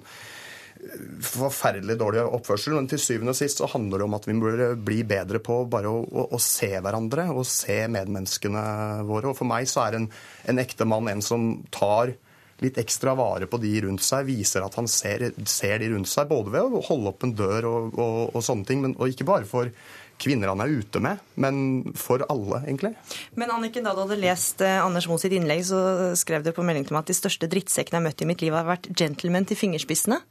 forferdelig 1.25 1.97
dårlig 1.99 2.23
oppførsel. 2.25 2.77
Men 2.77 2.89
til 2.91 3.01
syvende 3.03 3.35
og 3.35 3.39
sist 3.39 3.61
så 3.63 3.69
handler 3.71 4.01
det 4.03 4.07
om 4.07 4.17
at 4.19 4.29
vi 4.29 4.37
bør 4.41 4.63
bli 4.79 5.01
bedre 5.09 5.41
på 5.43 5.63
bare 5.71 5.91
å, 5.91 6.03
å, 6.05 6.27
å 6.37 6.41
se 6.43 6.71
hverandre 6.75 7.29
og 7.33 7.47
se 7.49 7.83
medmenneskene 7.93 8.63
våre. 9.09 9.33
Og 9.33 9.39
for 9.39 9.49
meg 9.49 9.69
så 9.71 9.87
er 9.87 10.01
en, 10.01 10.09
en 10.47 10.63
ekte 10.63 10.89
mann 10.89 11.11
en 11.11 11.25
som 11.25 11.49
tar 11.75 12.15
litt 12.65 12.79
ekstra 12.81 13.15
vare 13.19 13.49
på 13.51 13.61
de 13.61 13.75
rundt 13.85 14.05
seg, 14.05 14.27
viser 14.31 14.65
at 14.65 14.79
han 14.79 14.89
ser, 14.89 15.29
ser 15.49 15.79
de 15.83 15.93
rundt 15.93 16.09
seg, 16.11 16.29
både 16.31 16.55
ved 16.55 16.79
å 16.79 16.83
holde 16.89 17.13
opp 17.13 17.27
en 17.27 17.37
dør 17.37 17.69
og, 17.69 17.95
og, 18.01 18.19
og 18.33 18.45
sånne 18.45 18.69
ting, 18.69 18.83
men, 18.85 18.97
og 18.97 19.13
ikke 19.13 19.29
bare 19.29 19.49
for 19.49 19.73
kvinner 20.23 20.49
han 20.49 20.63
er 20.65 20.73
ute 20.73 21.01
med, 21.05 21.21
men 21.41 21.59
for 21.99 22.25
alle, 22.33 22.63
egentlig. 22.65 22.95
Men 23.37 23.53
Anniken, 23.53 23.85
da 23.85 23.93
du 23.93 24.03
hadde 24.07 24.17
lest 24.23 24.65
eh, 24.65 24.79
Anders 24.81 25.09
Moe 25.11 25.21
sitt 25.21 25.35
innlegg, 25.37 25.61
så 25.69 26.15
skrev 26.17 26.47
du 26.47 26.55
på 26.57 26.65
melding 26.65 26.89
til 26.89 26.97
meg 26.97 27.05
at 27.05 27.13
de 27.13 27.19
største 27.19 27.51
drittsekkene 27.53 27.99
jeg 27.99 28.01
har 28.01 28.07
møtt 28.09 28.25
i 28.25 28.31
mitt 28.31 28.45
liv, 28.45 28.57
har 28.57 28.69
vært 28.69 28.89
gentlemen 28.97 29.49
til 29.49 29.61
fingerspissene. 29.61 30.23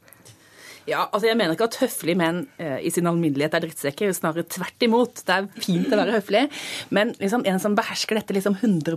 Ja, 0.86 1.08
altså 1.10 1.26
Jeg 1.26 1.38
mener 1.38 1.56
ikke 1.56 1.66
at 1.66 1.80
høflige 1.80 2.18
menn 2.18 2.44
eh, 2.62 2.78
i 2.86 2.92
sin 2.94 3.08
alminnelighet 3.10 3.56
er 3.58 3.64
drittsekker. 3.64 4.12
Snarere 4.14 4.46
tvert 4.46 4.86
imot. 4.86 5.22
Det 5.26 5.34
er 5.34 5.48
fint 5.58 5.90
å 5.90 5.98
være 5.98 6.14
høflig. 6.20 6.44
Men 6.94 7.10
liksom, 7.18 7.42
en 7.46 7.58
som 7.62 7.74
behersker 7.78 8.20
dette 8.20 8.36
liksom 8.36 8.54
100 8.60 8.94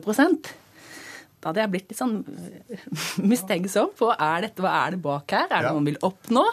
da 1.40 1.50
hadde 1.50 1.62
jeg 1.64 1.72
blitt 1.72 1.92
litt 1.92 2.00
sånn 2.00 2.18
eh, 2.20 2.82
mistenksom 3.32 3.94
på 3.98 4.10
er 4.12 4.44
dette, 4.44 4.64
hva 4.64 4.74
er 4.82 4.96
det 4.96 5.02
bak 5.04 5.36
her. 5.36 5.46
Er 5.48 5.54
det 5.54 5.70
ja. 5.70 5.72
noe 5.72 5.80
man 5.80 5.88
vil 5.88 6.00
oppnå? 6.04 6.44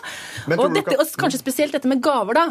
Og, 0.54 0.66
dette, 0.76 0.94
og, 0.94 1.14
kanskje 1.18 1.40
spesielt 1.40 1.74
dette 1.74 1.90
med 1.90 2.02
gaver, 2.04 2.38
da. 2.38 2.44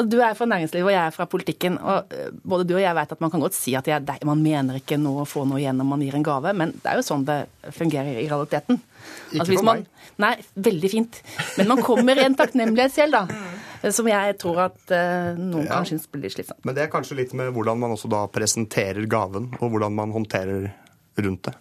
Og 0.00 0.08
du 0.10 0.18
er 0.18 0.34
fra 0.38 0.48
næringslivet, 0.50 0.88
og 0.88 0.94
jeg 0.94 1.02
er 1.04 1.14
fra 1.14 1.28
politikken. 1.30 1.78
og 1.78 2.14
eh, 2.14 2.32
Både 2.42 2.66
du 2.66 2.74
og 2.74 2.82
jeg 2.82 2.98
vet 2.98 3.14
at 3.14 3.22
man 3.22 3.30
kan 3.34 3.44
godt 3.44 3.54
si 3.54 3.76
at 3.78 3.86
jeg, 3.90 4.02
man 4.26 4.42
mener 4.42 4.80
ikke 4.80 4.98
noe 4.98 5.22
å 5.22 5.28
få 5.28 5.44
noe 5.46 5.62
igjen 5.62 5.78
når 5.78 5.90
man 5.92 6.02
gir 6.02 6.18
en 6.18 6.26
gave, 6.26 6.54
men 6.58 6.74
det 6.80 6.90
er 6.90 6.98
jo 6.98 7.06
sånn 7.06 7.28
det 7.28 7.38
fungerer 7.76 8.18
i 8.18 8.26
realiteten. 8.26 8.82
Ikke 9.30 9.44
altså, 9.44 9.60
for 9.60 9.68
man. 9.70 9.86
Nei, 10.18 10.32
veldig 10.58 10.90
fint. 10.90 11.20
Men 11.60 11.70
man 11.70 11.84
kommer 11.86 12.18
i 12.18 12.26
en 12.26 12.34
takknemlighetsgjeld, 12.38 13.14
da. 13.14 13.92
Som 13.94 14.10
jeg 14.10 14.34
tror 14.42 14.64
at 14.64 14.80
uh, 14.90 15.38
noen 15.38 15.62
ja. 15.68 15.76
kan 15.76 15.86
synes 15.86 16.08
blir 16.10 16.32
slitsomt. 16.34 16.58
Men 16.66 16.74
det 16.74 16.88
er 16.88 16.90
kanskje 16.90 17.20
litt 17.20 17.36
med 17.38 17.52
hvordan 17.54 17.78
man 17.78 17.94
også 17.94 18.10
da 18.10 18.24
presenterer 18.34 19.06
gaven, 19.10 19.52
og 19.60 19.76
hvordan 19.76 19.94
man 19.94 20.14
håndterer 20.16 20.72
rundt 21.22 21.46
det. 21.46 21.54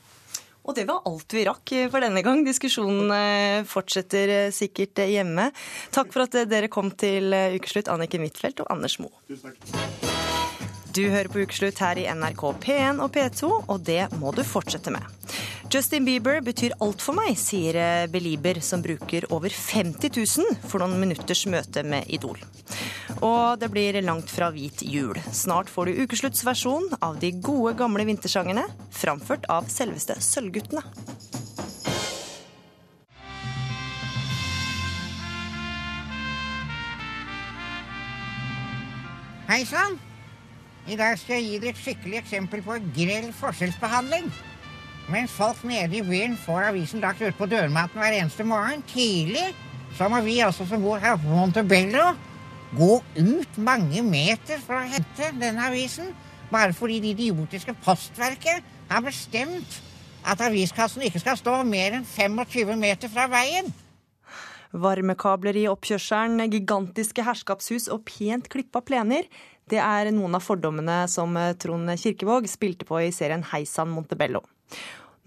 Og 0.67 0.75
det 0.75 0.84
var 0.89 1.06
alt 1.08 1.32
vi 1.32 1.45
rakk 1.47 1.71
for 1.91 2.03
denne 2.03 2.21
gang. 2.25 2.43
Diskusjonen 2.43 3.12
eh, 3.15 3.67
fortsetter 3.67 4.34
eh, 4.34 4.49
sikkert 4.56 4.99
eh, 4.99 5.13
hjemme. 5.15 5.47
Takk 5.95 6.12
for 6.12 6.25
at 6.25 6.36
dere 6.51 6.67
kom 6.71 6.91
til 6.91 7.32
ukeslutt, 7.56 7.88
Anniken 7.93 8.25
Huitfeldt 8.25 8.65
og 8.65 8.73
Anders 8.75 8.97
Moe. 8.99 9.15
Du 10.97 11.03
hører 11.13 11.30
på 11.30 11.43
Ukeslutt 11.45 11.80
her 11.84 11.99
i 12.01 12.08
NRK 12.10 12.43
P1 12.63 12.99
og 13.06 13.12
P2, 13.13 13.51
og 13.69 13.84
det 13.86 14.08
må 14.17 14.34
du 14.36 14.41
fortsette 14.47 14.91
med. 14.91 15.03
Justin 15.71 16.08
Bieber 16.08 16.39
betyr 16.41 16.75
alt 16.84 17.03
for 17.03 17.15
meg, 17.15 17.36
sier 17.38 18.08
Belieber, 18.10 18.60
som 18.65 18.82
bruker 18.84 19.27
over 19.36 19.53
50 19.53 20.10
000 20.15 20.63
for 20.65 20.82
noen 20.82 20.97
minutters 21.03 21.45
møte 21.51 21.84
med 21.86 22.08
Idol. 22.12 22.41
Og 23.25 23.58
det 23.58 23.71
blir 23.73 23.97
langt 24.06 24.30
fra 24.30 24.51
hvit 24.53 24.84
jul. 24.86 25.17
Snart 25.34 25.71
får 25.73 25.89
du 25.89 26.01
ukesluttsversjon 26.03 26.91
av 27.01 27.17
de 27.21 27.32
gode, 27.41 27.73
gamle 27.80 28.06
vintersjangerne, 28.06 28.67
framført 28.93 29.47
av 29.49 29.69
selveste 29.73 30.19
Sølvguttene. 30.21 30.84
Hei 39.47 39.63
sann! 39.65 39.97
I 40.88 40.95
dag 40.99 41.17
skal 41.19 41.39
jeg 41.39 41.47
gi 41.47 41.58
dere 41.63 41.73
et 41.73 41.80
skikkelig 41.82 42.17
eksempel 42.21 42.62
på 42.63 42.77
grell 42.95 43.32
forskjellsbehandling. 43.36 44.30
Mens 45.10 45.34
folk 45.34 45.63
nede 45.67 45.97
i 45.97 46.03
byen 46.06 46.36
får 46.39 46.69
avisen 46.69 47.01
lagt 47.01 47.23
ut 47.23 47.36
på 47.39 47.47
dørmaten 47.49 47.97
hver 47.97 48.13
eneste 48.19 48.45
morgen 48.47 48.84
tidlig, 48.91 49.49
så 49.97 50.12
må 50.12 50.19
vi 50.23 50.38
også 50.43 50.67
som 50.67 50.84
bor 50.84 50.99
her 51.01 51.15
på 51.19 51.32
Montebello, 51.32 52.12
gå 52.75 52.97
ut 53.15 53.58
mange 53.63 54.03
meter 54.03 54.60
for 54.63 54.80
å 54.80 54.88
hente 54.91 55.32
denne 55.39 55.67
avisen, 55.69 56.12
bare 56.51 56.75
fordi 56.75 56.99
det 57.03 57.13
idiotiske 57.15 57.75
postverket 57.84 58.65
har 58.89 59.03
bestemt 59.03 59.82
at 60.27 60.41
aviskassen 60.43 61.06
ikke 61.08 61.21
skal 61.23 61.39
stå 61.39 61.60
mer 61.67 61.99
enn 61.99 62.08
25 62.08 62.73
meter 62.80 63.12
fra 63.12 63.27
veien. 63.32 63.69
Varmekabler 64.75 65.56
i 65.56 65.67
oppkjørselen, 65.71 66.43
gigantiske 66.51 67.23
herskapshus 67.23 67.88
og 67.93 68.03
pent 68.10 68.49
klippa 68.51 68.82
plener. 68.84 69.30
Det 69.67 69.80
er 69.80 70.12
noen 70.15 70.36
av 70.36 70.43
fordommene 70.43 71.06
som 71.12 71.36
Trond 71.60 71.91
Kirkevåg 71.99 72.47
spilte 72.51 72.88
på 72.88 72.99
i 73.03 73.13
serien 73.15 73.45
Heisan 73.53 73.91
Montebello. 73.91 74.43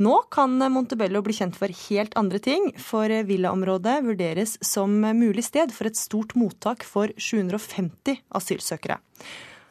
Nå 0.00 0.14
kan 0.32 0.54
Montebello 0.72 1.20
bli 1.20 1.34
kjent 1.36 1.58
for 1.60 1.68
helt 1.68 2.14
andre 2.16 2.38
ting, 2.40 2.70
for 2.80 3.12
villaområdet 3.28 3.98
vurderes 4.06 4.54
som 4.64 4.94
mulig 4.96 5.44
sted 5.44 5.74
for 5.76 5.90
et 5.90 5.98
stort 6.00 6.32
mottak 6.40 6.86
for 6.88 7.12
750 7.20 8.22
asylsøkere. 8.40 8.96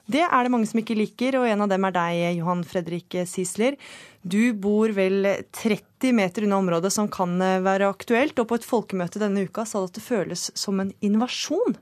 Det 0.09 0.21
er 0.25 0.45
det 0.45 0.51
mange 0.53 0.69
som 0.69 0.81
ikke 0.81 0.97
liker, 0.97 1.39
og 1.39 1.47
en 1.49 1.63
av 1.65 1.71
dem 1.71 1.85
er 1.85 1.95
deg, 1.95 2.19
Johan 2.37 2.61
Fredrik 2.65 3.17
Sisler. 3.29 3.77
Du 4.21 4.53
bor 4.53 4.93
vel 4.93 5.25
30 5.49 6.13
meter 6.17 6.45
unna 6.45 6.61
området 6.61 6.93
som 6.93 7.09
kan 7.09 7.33
være 7.65 7.89
aktuelt, 7.89 8.37
og 8.37 8.51
på 8.51 8.61
et 8.61 8.69
folkemøte 8.69 9.21
denne 9.21 9.47
uka 9.49 9.65
sa 9.65 9.81
du 9.81 9.89
at 9.89 9.97
det 9.97 10.05
føles 10.05 10.51
som 10.53 10.77
en 10.81 10.93
invasjon. 11.05 11.77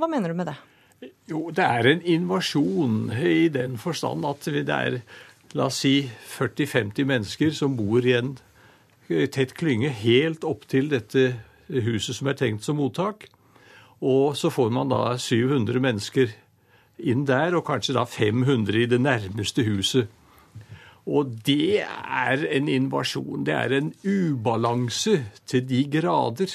Hva 0.00 0.08
mener 0.08 0.32
du 0.32 0.40
med 0.40 0.48
det? 0.48 0.56
Jo, 1.28 1.50
det 1.52 1.64
er 1.64 1.88
en 1.90 2.04
invasjon 2.08 3.10
i 3.20 3.48
den 3.52 3.76
forstand 3.80 4.24
at 4.24 4.48
det 4.48 4.64
er 4.72 5.02
la 5.54 5.68
oss 5.70 5.82
si 5.84 6.08
40-50 6.38 7.06
mennesker 7.06 7.52
som 7.54 7.76
bor 7.78 8.06
i 8.06 8.16
en 8.18 8.34
tett 9.06 9.54
klynge 9.54 9.92
helt 10.02 10.44
opp 10.44 10.66
til 10.70 10.90
dette 10.90 11.28
huset 11.70 12.16
som 12.16 12.30
er 12.30 12.38
tenkt 12.38 12.66
som 12.66 12.80
mottak. 12.80 13.28
Og 14.02 14.36
så 14.36 14.50
får 14.52 14.72
man 14.74 14.90
da 14.92 15.16
700 15.18 15.80
mennesker 15.80 16.34
inn 16.98 17.24
der, 17.28 17.56
og 17.56 17.66
kanskje 17.68 17.96
da 17.96 18.04
500 18.08 18.82
i 18.82 18.90
det 18.90 19.00
nærmeste 19.00 19.64
huset. 19.66 20.08
Og 21.06 21.30
det 21.46 21.84
er 21.86 22.42
en 22.50 22.68
invasjon. 22.68 23.44
Det 23.46 23.54
er 23.54 23.76
en 23.76 23.92
ubalanse 24.02 25.20
til 25.46 25.68
de 25.68 25.84
grader. 25.92 26.50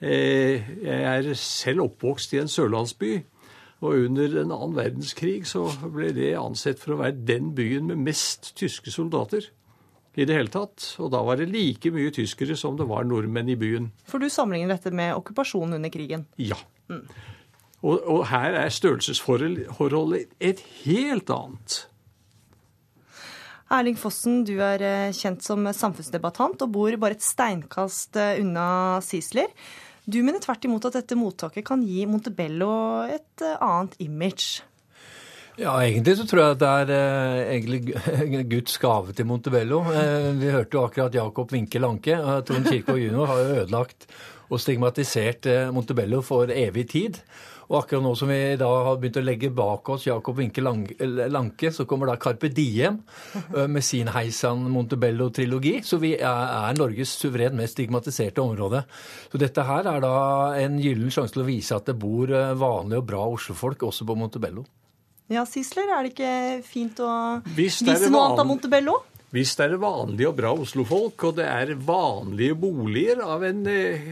Eh, 0.00 0.60
jeg 0.84 1.00
er 1.04 1.34
selv 1.34 1.86
oppvokst 1.88 2.34
i 2.34 2.42
en 2.42 2.48
sørlandsby. 2.48 3.22
Og 3.80 4.04
under 4.06 4.28
den 4.28 4.52
annen 4.52 4.76
verdenskrig 4.76 5.46
så 5.48 5.64
ble 5.88 6.10
det 6.16 6.34
ansett 6.36 6.80
for 6.82 6.94
å 6.94 7.00
være 7.00 7.24
den 7.28 7.54
byen 7.56 7.88
med 7.88 8.02
mest 8.10 8.52
tyske 8.60 8.92
soldater 8.92 9.48
i 10.20 10.26
det 10.28 10.36
hele 10.36 10.52
tatt. 10.52 10.84
Og 11.00 11.12
da 11.14 11.22
var 11.24 11.40
det 11.40 11.48
like 11.48 11.92
mye 11.94 12.12
tyskere 12.14 12.58
som 12.58 12.76
det 12.76 12.88
var 12.90 13.08
nordmenn 13.08 13.48
i 13.52 13.58
byen. 13.58 13.90
For 14.10 14.20
du 14.20 14.28
sammenligner 14.28 14.76
dette 14.76 14.92
med 14.92 15.14
okkupasjonen 15.16 15.78
under 15.78 15.92
krigen? 15.92 16.26
Ja. 16.36 16.58
Mm. 16.92 17.06
Og, 17.80 17.96
og 18.04 18.26
her 18.28 18.58
er 18.60 18.74
størrelsesforholdet 18.74 20.34
et 20.44 20.60
helt 20.82 21.32
annet. 21.32 21.84
Erling 23.70 23.96
Fossen, 23.96 24.42
du 24.44 24.56
er 24.66 24.82
eh, 24.82 25.12
kjent 25.14 25.44
som 25.46 25.62
samfunnsdebattant 25.72 26.66
og 26.66 26.72
bor 26.74 26.96
bare 27.00 27.14
et 27.14 27.24
steinkast 27.24 28.18
eh, 28.18 28.40
unna 28.42 28.98
Sisler. 29.06 29.46
Du 30.10 30.18
mener 30.26 30.42
tvert 30.42 30.64
imot 30.66 30.88
at 30.88 30.96
dette 30.98 31.18
mottaket 31.18 31.66
kan 31.66 31.82
gi 31.86 32.02
Montebello 32.08 32.72
et 33.06 33.44
eh, 33.46 33.60
annet 33.62 33.94
image. 34.02 34.64
Ja, 35.60 35.74
egentlig 35.84 36.16
så 36.18 36.24
tror 36.26 36.40
jeg 36.42 36.56
at 36.56 36.62
det 36.62 36.70
er 36.70 36.92
eh, 36.96 37.52
egentlig 37.54 38.46
Guds 38.54 38.78
gave 38.82 39.14
til 39.14 39.28
Montebello. 39.28 39.84
Eh, 39.92 40.30
vi 40.40 40.50
hørte 40.50 40.78
jo 40.78 40.84
akkurat 40.88 41.14
Jakob 41.14 41.54
Winkel 41.54 41.86
Anke. 41.86 42.18
Trond 42.48 42.66
Kirkvaag 42.66 43.04
jr. 43.04 43.22
har 43.30 43.42
jo 43.42 43.54
ødelagt 43.60 44.08
og 44.50 44.58
stigmatisert 44.58 45.46
Montebello 45.70 46.24
for 46.26 46.50
evig 46.50 46.88
tid. 46.90 47.20
Og 47.70 47.76
akkurat 47.78 48.02
nå 48.02 48.16
som 48.18 48.30
vi 48.32 48.38
da 48.58 48.66
har 48.66 48.96
begynt 48.98 49.20
å 49.20 49.22
legge 49.22 49.52
bak 49.54 49.92
oss 49.94 50.08
Jakob 50.08 50.40
Winke 50.40 50.62
Lanke, 50.64 51.70
så 51.70 51.86
kommer 51.86 52.10
da 52.10 52.16
Carpe 52.18 52.50
Diem 52.50 52.98
med 53.74 53.86
sin 53.86 54.10
Heisan 54.10 54.64
Montebello-trilogi. 54.74 55.76
Så 55.86 56.00
vi 56.02 56.16
er 56.18 56.74
Norges 56.78 57.14
suveren 57.20 57.54
mest 57.60 57.78
stigmatiserte 57.78 58.42
område. 58.42 58.82
Så 59.30 59.38
dette 59.38 59.62
her 59.68 59.86
er 59.86 60.02
da 60.02 60.16
en 60.58 60.80
gyllen 60.82 61.14
sjanse 61.14 61.36
til 61.36 61.44
å 61.44 61.48
vise 61.48 61.78
at 61.78 61.86
det 61.86 61.94
bor 62.00 62.34
vanlige 62.58 63.04
og 63.04 63.08
bra 63.12 63.22
oslofolk 63.38 63.86
også 63.86 64.08
på 64.08 64.18
Montebello. 64.18 64.66
Ja, 65.30 65.44
Sisler, 65.46 65.86
er 65.94 66.02
det 66.02 66.10
ikke 66.16 66.34
fint 66.66 66.98
å 67.06 67.12
vise 67.54 67.86
noe 67.86 68.24
annet 68.26 68.42
av 68.42 68.48
Montebello? 68.50 68.96
Hvis 69.30 69.52
det 69.54 69.68
er 69.68 69.78
vanlige 69.78 70.26
og 70.26 70.38
bra 70.40 70.50
oslofolk, 70.58 71.28
og 71.28 71.36
det 71.38 71.46
er 71.46 71.70
vanlige 71.86 72.56
boliger 72.58 73.20
av 73.22 73.44
en 73.46 73.60
eh, 73.70 74.08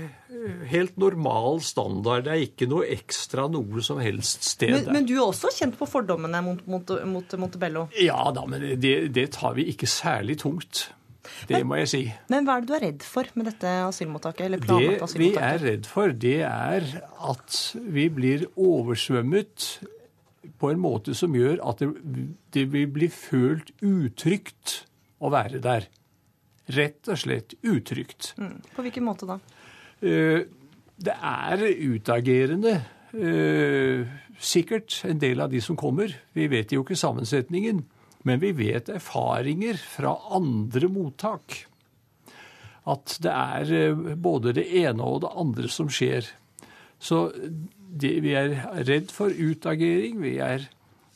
helt 0.71 0.95
normal 1.01 1.59
standard, 1.67 2.29
det 2.29 2.35
er 2.35 2.45
ikke 2.45 2.69
noe 2.71 2.87
ekstra 2.95 3.49
noe 3.51 3.83
som 3.83 3.99
helst 4.03 4.47
sted 4.47 4.77
men, 4.77 4.93
men, 4.95 5.09
du 5.09 5.17
er 5.17 5.25
også 5.25 5.51
kjent 5.57 5.75
på 5.79 5.89
fordommene 5.91 6.43
mot, 6.47 6.63
mot, 6.71 6.95
mot 7.11 7.35
Montebello? 7.43 7.89
Ja 7.99 8.31
da, 8.35 8.47
men 8.47 8.63
det, 8.79 8.95
det, 9.17 9.27
tar 9.35 9.59
vi 9.59 9.67
ikke 9.73 9.91
særlig 9.91 10.39
tungt. 10.45 10.87
Det 11.51 11.61
må 11.67 11.81
jeg 11.83 11.91
si. 11.91 12.03
Men 12.31 12.47
hva 12.47 12.57
er 12.57 12.63
det 12.63 12.71
du 12.71 12.79
er 12.79 12.85
redd 12.87 13.05
for 13.05 13.35
med 13.35 13.51
dette 13.51 13.73
asylmottaket? 13.89 14.47
eller 14.47 14.63
planlagt 14.63 15.03
asylmottaket? 15.09 15.19
Det 15.19 15.27
vi 15.27 15.51
er 15.51 15.65
redd 15.67 15.89
for, 15.91 16.15
det 16.15 16.39
er 16.47 16.91
at 17.35 17.63
vi 17.99 18.07
blir 18.15 18.47
oversvømmet 18.55 19.71
på 20.59 20.71
en 20.71 20.81
måte 20.81 21.15
som 21.19 21.35
gjør 21.35 21.59
at 21.67 21.83
det, 21.83 22.29
det 22.55 22.71
vil 22.73 22.87
bli 22.95 23.11
følt 23.13 23.75
utrygt 23.83 24.85
å 25.19 25.31
være 25.33 25.61
der. 25.63 25.89
Rett 26.77 27.09
og 27.09 27.19
slett 27.21 27.55
utrygt. 27.65 28.35
Mm. 28.39 28.59
På 28.75 28.85
hvilken 28.85 29.07
måte 29.07 29.29
da? 29.29 29.39
Eh, 30.05 30.45
det 30.99 31.15
er 31.15 31.65
utagerende. 31.65 32.75
Eh, 33.15 34.05
sikkert 34.39 35.01
en 35.09 35.21
del 35.23 35.41
av 35.41 35.51
de 35.51 35.63
som 35.65 35.79
kommer. 35.79 36.13
Vi 36.37 36.49
vet 36.51 36.75
jo 36.75 36.85
ikke 36.85 36.99
sammensetningen. 36.99 37.85
Men 38.27 38.43
vi 38.43 38.53
vet 38.53 38.91
erfaringer 38.93 39.79
fra 39.81 40.13
andre 40.35 40.91
mottak. 40.93 41.63
At 42.89 43.17
det 43.23 43.33
er 43.33 43.73
eh, 43.77 44.15
både 44.17 44.55
det 44.59 44.67
ene 44.83 45.07
og 45.07 45.23
det 45.25 45.33
andre 45.39 45.73
som 45.73 45.89
skjer. 45.93 46.29
Så 46.99 47.29
det, 47.33 48.19
vi 48.25 48.35
er 48.37 48.59
redd 48.89 49.13
for 49.15 49.33
utagering. 49.33 50.21
Vi 50.21 50.37
er 50.43 50.69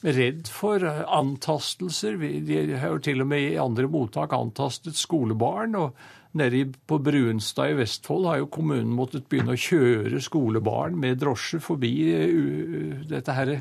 redd 0.03 0.49
for 0.51 0.83
antastelser. 0.87 2.19
De 2.19 2.65
har 2.75 2.95
jo 2.95 3.03
til 3.03 3.23
og 3.23 3.31
med 3.31 3.53
i 3.53 3.61
andre 3.61 3.89
mottak 3.91 4.35
antastet 4.37 4.99
skolebarn. 4.99 5.77
og 5.79 5.95
Nede 6.39 6.65
på 6.89 6.99
Brunstad 6.99 7.71
i 7.71 7.77
Vestfold 7.77 8.27
har 8.31 8.41
jo 8.41 8.51
kommunen 8.53 8.95
måttet 8.97 9.29
begynne 9.29 9.53
å 9.53 9.61
kjøre 9.61 10.23
skolebarn 10.25 10.97
med 10.99 11.21
drosje 11.21 11.61
forbi 11.61 11.93
uh, 12.09 13.03
dette 13.11 13.37
her 13.37 13.59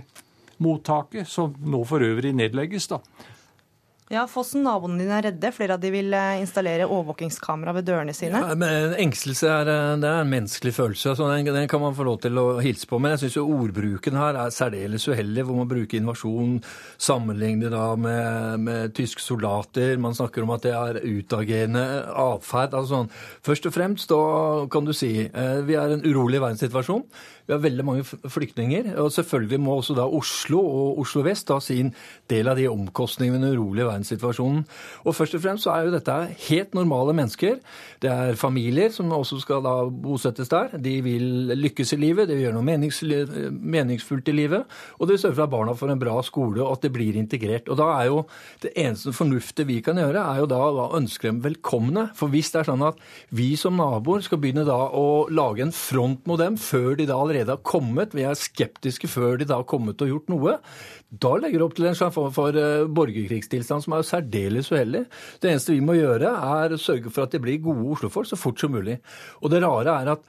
mottaket, 0.62 1.28
som 1.28 1.56
nå 1.60 1.82
for 1.90 2.06
øvrig 2.06 2.32
nedlegges. 2.38 2.88
da. 2.88 3.02
Ja, 4.12 4.26
Fossen, 4.28 4.66
naboene 4.66 5.00
dine 5.00 5.16
er 5.22 5.30
redde. 5.30 5.54
Flere 5.56 5.78
av 5.78 5.80
de 5.80 5.88
vil 5.94 6.12
eh, 6.12 6.42
installere 6.42 6.88
overvåkingskamera 6.90 7.72
ved 7.78 7.86
dørene 7.88 8.16
sine. 8.16 8.42
Ja, 8.44 8.58
men 8.60 8.96
Engstelse 9.00 9.48
er, 9.48 9.72
eh, 9.72 9.94
det 10.04 10.10
er 10.10 10.26
en 10.26 10.34
menneskelig 10.34 10.74
følelse. 10.76 11.14
Altså, 11.14 11.30
den, 11.32 11.48
den, 11.48 11.70
kan 11.72 11.80
man 11.80 11.96
få 11.96 12.04
lov 12.10 12.20
til 12.26 12.42
å 12.42 12.46
hilse 12.60 12.90
på. 12.90 13.00
Men 13.00 13.16
jeg 13.16 13.24
syns 13.24 13.40
ordbruken 13.46 14.20
her 14.20 14.42
er 14.42 14.52
særdeles 14.52 15.08
uheldig, 15.08 15.46
hvor 15.48 15.62
man 15.62 15.72
bruker 15.72 16.02
invasjon, 16.02 16.60
sammenligner 17.00 17.72
da 17.72 17.86
med, 17.96 18.60
med 18.68 18.96
tyske 19.00 19.24
soldater. 19.24 19.96
Man 20.04 20.18
snakker 20.18 20.44
om 20.44 20.52
at 20.58 20.68
det 20.68 20.76
er 20.76 21.00
utagerende 21.08 21.86
atferd. 22.12 22.76
Altså, 22.76 23.06
sånn. 23.06 23.14
Først 23.48 23.72
og 23.72 23.78
fremst 23.78 24.12
da 24.12 24.24
kan 24.72 24.88
du 24.88 24.92
si 24.98 25.14
eh, 25.24 25.60
vi 25.64 25.80
er 25.80 25.96
en 25.96 26.04
urolig 26.04 26.44
verdenssituasjon. 26.44 27.08
Vi 27.48 27.54
har 27.56 27.64
veldig 27.64 27.86
mange 27.86 28.06
flyktninger. 28.06 28.94
Og 29.02 29.12
selvfølgelig 29.16 29.60
må 29.62 29.78
også 29.80 29.96
da 29.98 30.06
Oslo 30.06 30.62
og 30.62 31.02
Oslo 31.04 31.24
vest 31.26 31.48
ta 31.50 31.60
sin 31.64 31.94
del 32.32 32.50
av 32.52 32.60
de 32.60 32.68
omkostningene 32.72 33.40
med 33.40 33.48
den 33.48 33.58
urolige 33.58 33.88
verdenssituasjonen. 33.88 34.64
Og 35.06 35.16
først 35.16 35.38
og 35.38 35.44
fremst 35.44 35.66
så 35.66 35.74
er 35.76 35.88
jo 35.88 35.96
dette 35.96 36.18
helt 36.48 36.76
normale 36.78 37.16
mennesker. 37.18 37.60
Det 38.02 38.12
er 38.12 38.40
familier 38.40 38.92
som 38.94 39.12
også 39.12 39.42
skal 39.44 39.64
da 39.66 39.76
bosettes 39.90 40.52
der. 40.52 40.76
De 40.82 40.98
vil 41.06 41.54
lykkes 41.58 41.96
i 41.96 42.02
livet, 42.02 42.30
de 42.30 42.38
vil 42.38 42.48
gjøre 42.48 42.58
noe 42.58 43.50
meningsfullt 43.72 44.32
i 44.32 44.36
livet. 44.36 44.80
Og 45.00 45.08
de 45.08 45.16
vil 45.16 45.22
sørge 45.22 45.40
for 45.40 45.48
at 45.48 45.54
barna 45.54 45.76
får 45.78 45.94
en 45.94 46.02
bra 46.02 46.18
skole, 46.26 46.62
og 46.64 46.78
at 46.78 46.86
det 46.86 46.94
blir 46.96 47.20
integrert. 47.20 47.70
Og 47.72 47.80
da 47.80 47.90
er 48.00 48.10
jo 48.12 48.24
det 48.64 48.74
eneste 48.76 49.14
fornuftige 49.16 49.70
vi 49.70 49.80
kan 49.86 50.00
gjøre, 50.00 50.22
er 50.22 50.44
jo 50.44 50.50
da 50.52 50.62
å 50.70 50.90
ønske 50.98 51.30
dem 51.30 51.42
velkomne. 51.44 52.10
For 52.18 52.32
hvis 52.32 52.52
det 52.54 52.62
er 52.62 52.72
sånn 52.72 52.86
at 52.86 53.00
vi 53.36 53.54
som 53.60 53.78
naboer 53.80 54.24
skal 54.26 54.42
begynne 54.42 54.68
da 54.68 54.80
å 54.98 55.28
lage 55.32 55.66
en 55.66 55.76
front 55.76 56.26
mot 56.30 56.40
dem 56.42 56.58
før 56.62 56.96
de 57.00 57.08
da 57.10 57.20
allerede 57.32 57.56
har 57.56 57.64
kommet, 57.66 58.14
vi 58.16 58.26
er 58.28 58.38
skeptiske 58.38 59.10
før 59.12 59.40
de 59.40 59.48
da 59.50 59.60
har 59.62 59.68
kommet 59.70 60.02
og 60.04 60.12
gjort 60.12 60.32
noe, 60.32 60.58
da 61.12 61.34
legger 61.40 61.62
det 61.62 61.66
opp 61.68 61.76
til 61.78 61.90
en 61.90 62.00
form 62.14 62.32
for 62.36 62.56
uh, 62.56 62.88
borgerkrigstilstand 62.92 63.86
som 63.86 63.98
er 63.98 64.08
særdeles 64.08 64.72
uheldig. 64.72 65.06
Det 65.42 65.52
eneste 65.52 65.76
vi 65.76 65.84
må 65.86 65.98
gjøre, 65.98 66.32
er 66.62 66.76
å 66.76 66.82
sørge 66.82 67.12
for 67.12 67.26
at 67.26 67.36
det 67.36 67.44
blir 67.44 67.62
gode 67.64 67.88
oslofolk 67.96 68.30
så 68.30 68.40
fort 68.40 68.62
som 68.62 68.74
mulig. 68.76 69.00
Og 69.42 69.52
det 69.54 69.64
rare 69.64 70.00
er 70.02 70.16
at 70.16 70.26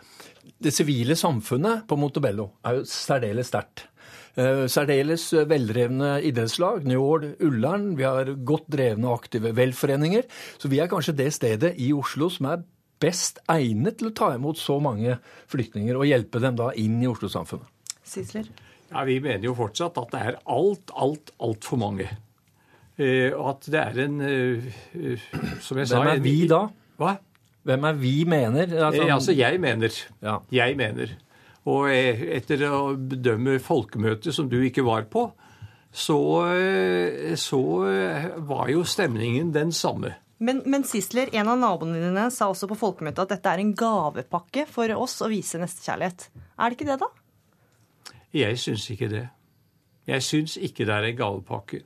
det 0.62 0.74
sivile 0.74 1.14
samfunnet 1.18 1.86
på 1.90 1.98
Montebello 1.98 2.53
er 2.66 2.80
jo 2.80 2.86
særdeles 2.88 3.50
sterkt. 3.53 3.86
Uh, 4.32 4.64
særdeles 4.70 5.26
veldrevne 5.48 6.16
idrettslag. 6.24 6.86
Njål, 6.88 7.32
Ullern. 7.44 7.90
Vi 7.98 8.07
har 8.09 8.32
godt 8.48 8.70
drevne 8.72 9.11
og 9.11 9.20
aktive 9.20 9.53
velforeninger. 9.59 10.24
Så 10.59 10.72
vi 10.72 10.80
er 10.80 10.90
kanskje 10.90 11.18
det 11.18 11.32
stedet 11.36 11.74
i 11.82 11.92
Oslo 11.94 12.30
som 12.32 12.48
er 12.55 12.62
best 13.03 13.42
egnet 13.50 13.98
til 14.00 14.11
å 14.11 14.16
ta 14.16 14.32
imot 14.36 14.61
så 14.61 14.78
mange 14.82 15.18
flyktninger 15.53 15.98
og 15.98 16.09
hjelpe 16.09 16.42
dem 16.42 16.59
da 16.59 16.70
inn 16.78 17.00
i 17.03 17.11
Oslo-samfunnet? 17.11 17.66
Sisler? 18.07 18.46
Ja, 18.92 19.05
Vi 19.09 19.18
mener 19.24 19.44
jo 19.48 19.57
fortsatt 19.57 19.96
at 19.98 20.12
det 20.12 20.20
er 20.20 20.38
alt, 20.53 20.92
alt, 20.92 21.32
altfor 21.40 21.80
mange. 21.80 22.09
Eh, 23.00 23.32
og 23.32 23.55
at 23.55 23.68
det 23.72 23.80
er 23.80 24.00
en 24.05 24.18
uh, 24.20 25.28
Som 25.64 25.78
jeg 25.80 25.88
sa 25.88 26.03
Hvem 26.03 26.11
er 26.12 26.18
vi 26.20 26.34
da? 26.50 26.66
Hva? 27.00 27.14
Hvem 27.64 27.86
er 27.88 27.96
vi 27.96 28.16
mener? 28.28 28.66
Altså, 28.68 29.05
eh, 29.07 29.14
altså 29.14 29.36
jeg 29.36 29.61
mener. 29.62 30.00
Ja. 30.20 30.40
Jeg 30.53 30.76
mener. 30.76 31.14
Og 31.70 31.86
etter 31.94 32.66
å 32.68 32.82
bedømme 32.98 33.61
folkemøtet 33.62 34.34
som 34.34 34.50
du 34.50 34.59
ikke 34.66 34.82
var 34.84 35.07
på, 35.07 35.28
så, 35.94 36.18
så 37.38 37.61
var 38.48 38.72
jo 38.72 38.82
stemningen 38.82 39.53
den 39.55 39.70
samme. 39.76 40.11
Men, 40.43 40.62
men 40.66 40.82
Sisler, 40.82 41.30
en 41.38 41.53
av 41.53 41.61
naboene 41.61 42.01
dine 42.03 42.24
sa 42.34 42.49
også 42.51 42.66
på 42.72 42.78
folkemøtet 42.80 43.22
at 43.22 43.36
dette 43.36 43.51
er 43.53 43.61
en 43.62 43.74
gavepakke 43.78 44.64
for 44.66 44.90
oss 44.97 45.20
å 45.22 45.30
vise 45.30 45.61
nestekjærlighet. 45.62 46.24
Er 46.59 46.72
det 46.72 46.78
ikke 46.78 46.88
det, 46.88 46.99
da? 46.99 47.11
Jeg 48.34 48.59
syns 48.59 48.88
ikke 48.90 49.11
det. 49.12 49.26
Jeg 50.11 50.24
syns 50.26 50.57
ikke 50.59 50.88
det 50.88 50.97
er 50.97 51.07
en 51.12 51.18
gavepakke. 51.20 51.84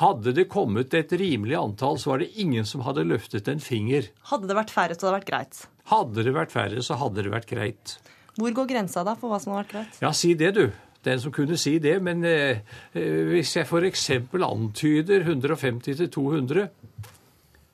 Hadde 0.00 0.32
det 0.32 0.46
kommet 0.48 0.94
et 0.96 1.12
rimelig 1.20 1.58
antall, 1.58 1.98
så 2.00 2.14
var 2.14 2.22
det 2.22 2.30
ingen 2.40 2.64
som 2.68 2.84
hadde 2.86 3.04
løftet 3.04 3.50
en 3.52 3.60
finger. 3.60 4.08
Hadde 4.30 4.48
det 4.48 4.56
vært 4.56 4.72
færre, 4.72 4.96
så 4.96 5.10
hadde 5.10 5.12
det 5.12 5.18
vært 5.18 5.28
greit. 5.28 5.60
Hadde 5.92 6.24
det 6.24 6.34
vært 6.38 6.54
færre, 6.54 6.86
så 6.86 6.96
hadde 7.02 7.26
det 7.26 7.34
vært 7.34 7.50
greit. 7.50 7.94
Hvor 8.38 8.56
går 8.56 8.70
grensa 8.70 9.04
da 9.04 9.12
for 9.20 9.28
hva 9.28 9.42
som 9.42 9.52
har 9.52 9.66
vært 9.66 9.74
greit? 9.74 10.00
Ja, 10.00 10.14
si 10.16 10.32
det, 10.38 10.54
du. 10.56 10.64
Den 11.04 11.20
som 11.20 11.34
kunne 11.34 11.58
si 11.60 11.76
det. 11.82 11.98
Men 12.00 12.24
eh, 12.24 12.62
eh 12.96 13.20
hvis 13.34 13.52
jeg 13.58 13.68
f.eks. 13.68 14.08
antyder 14.32 15.26
150-200 15.28 16.68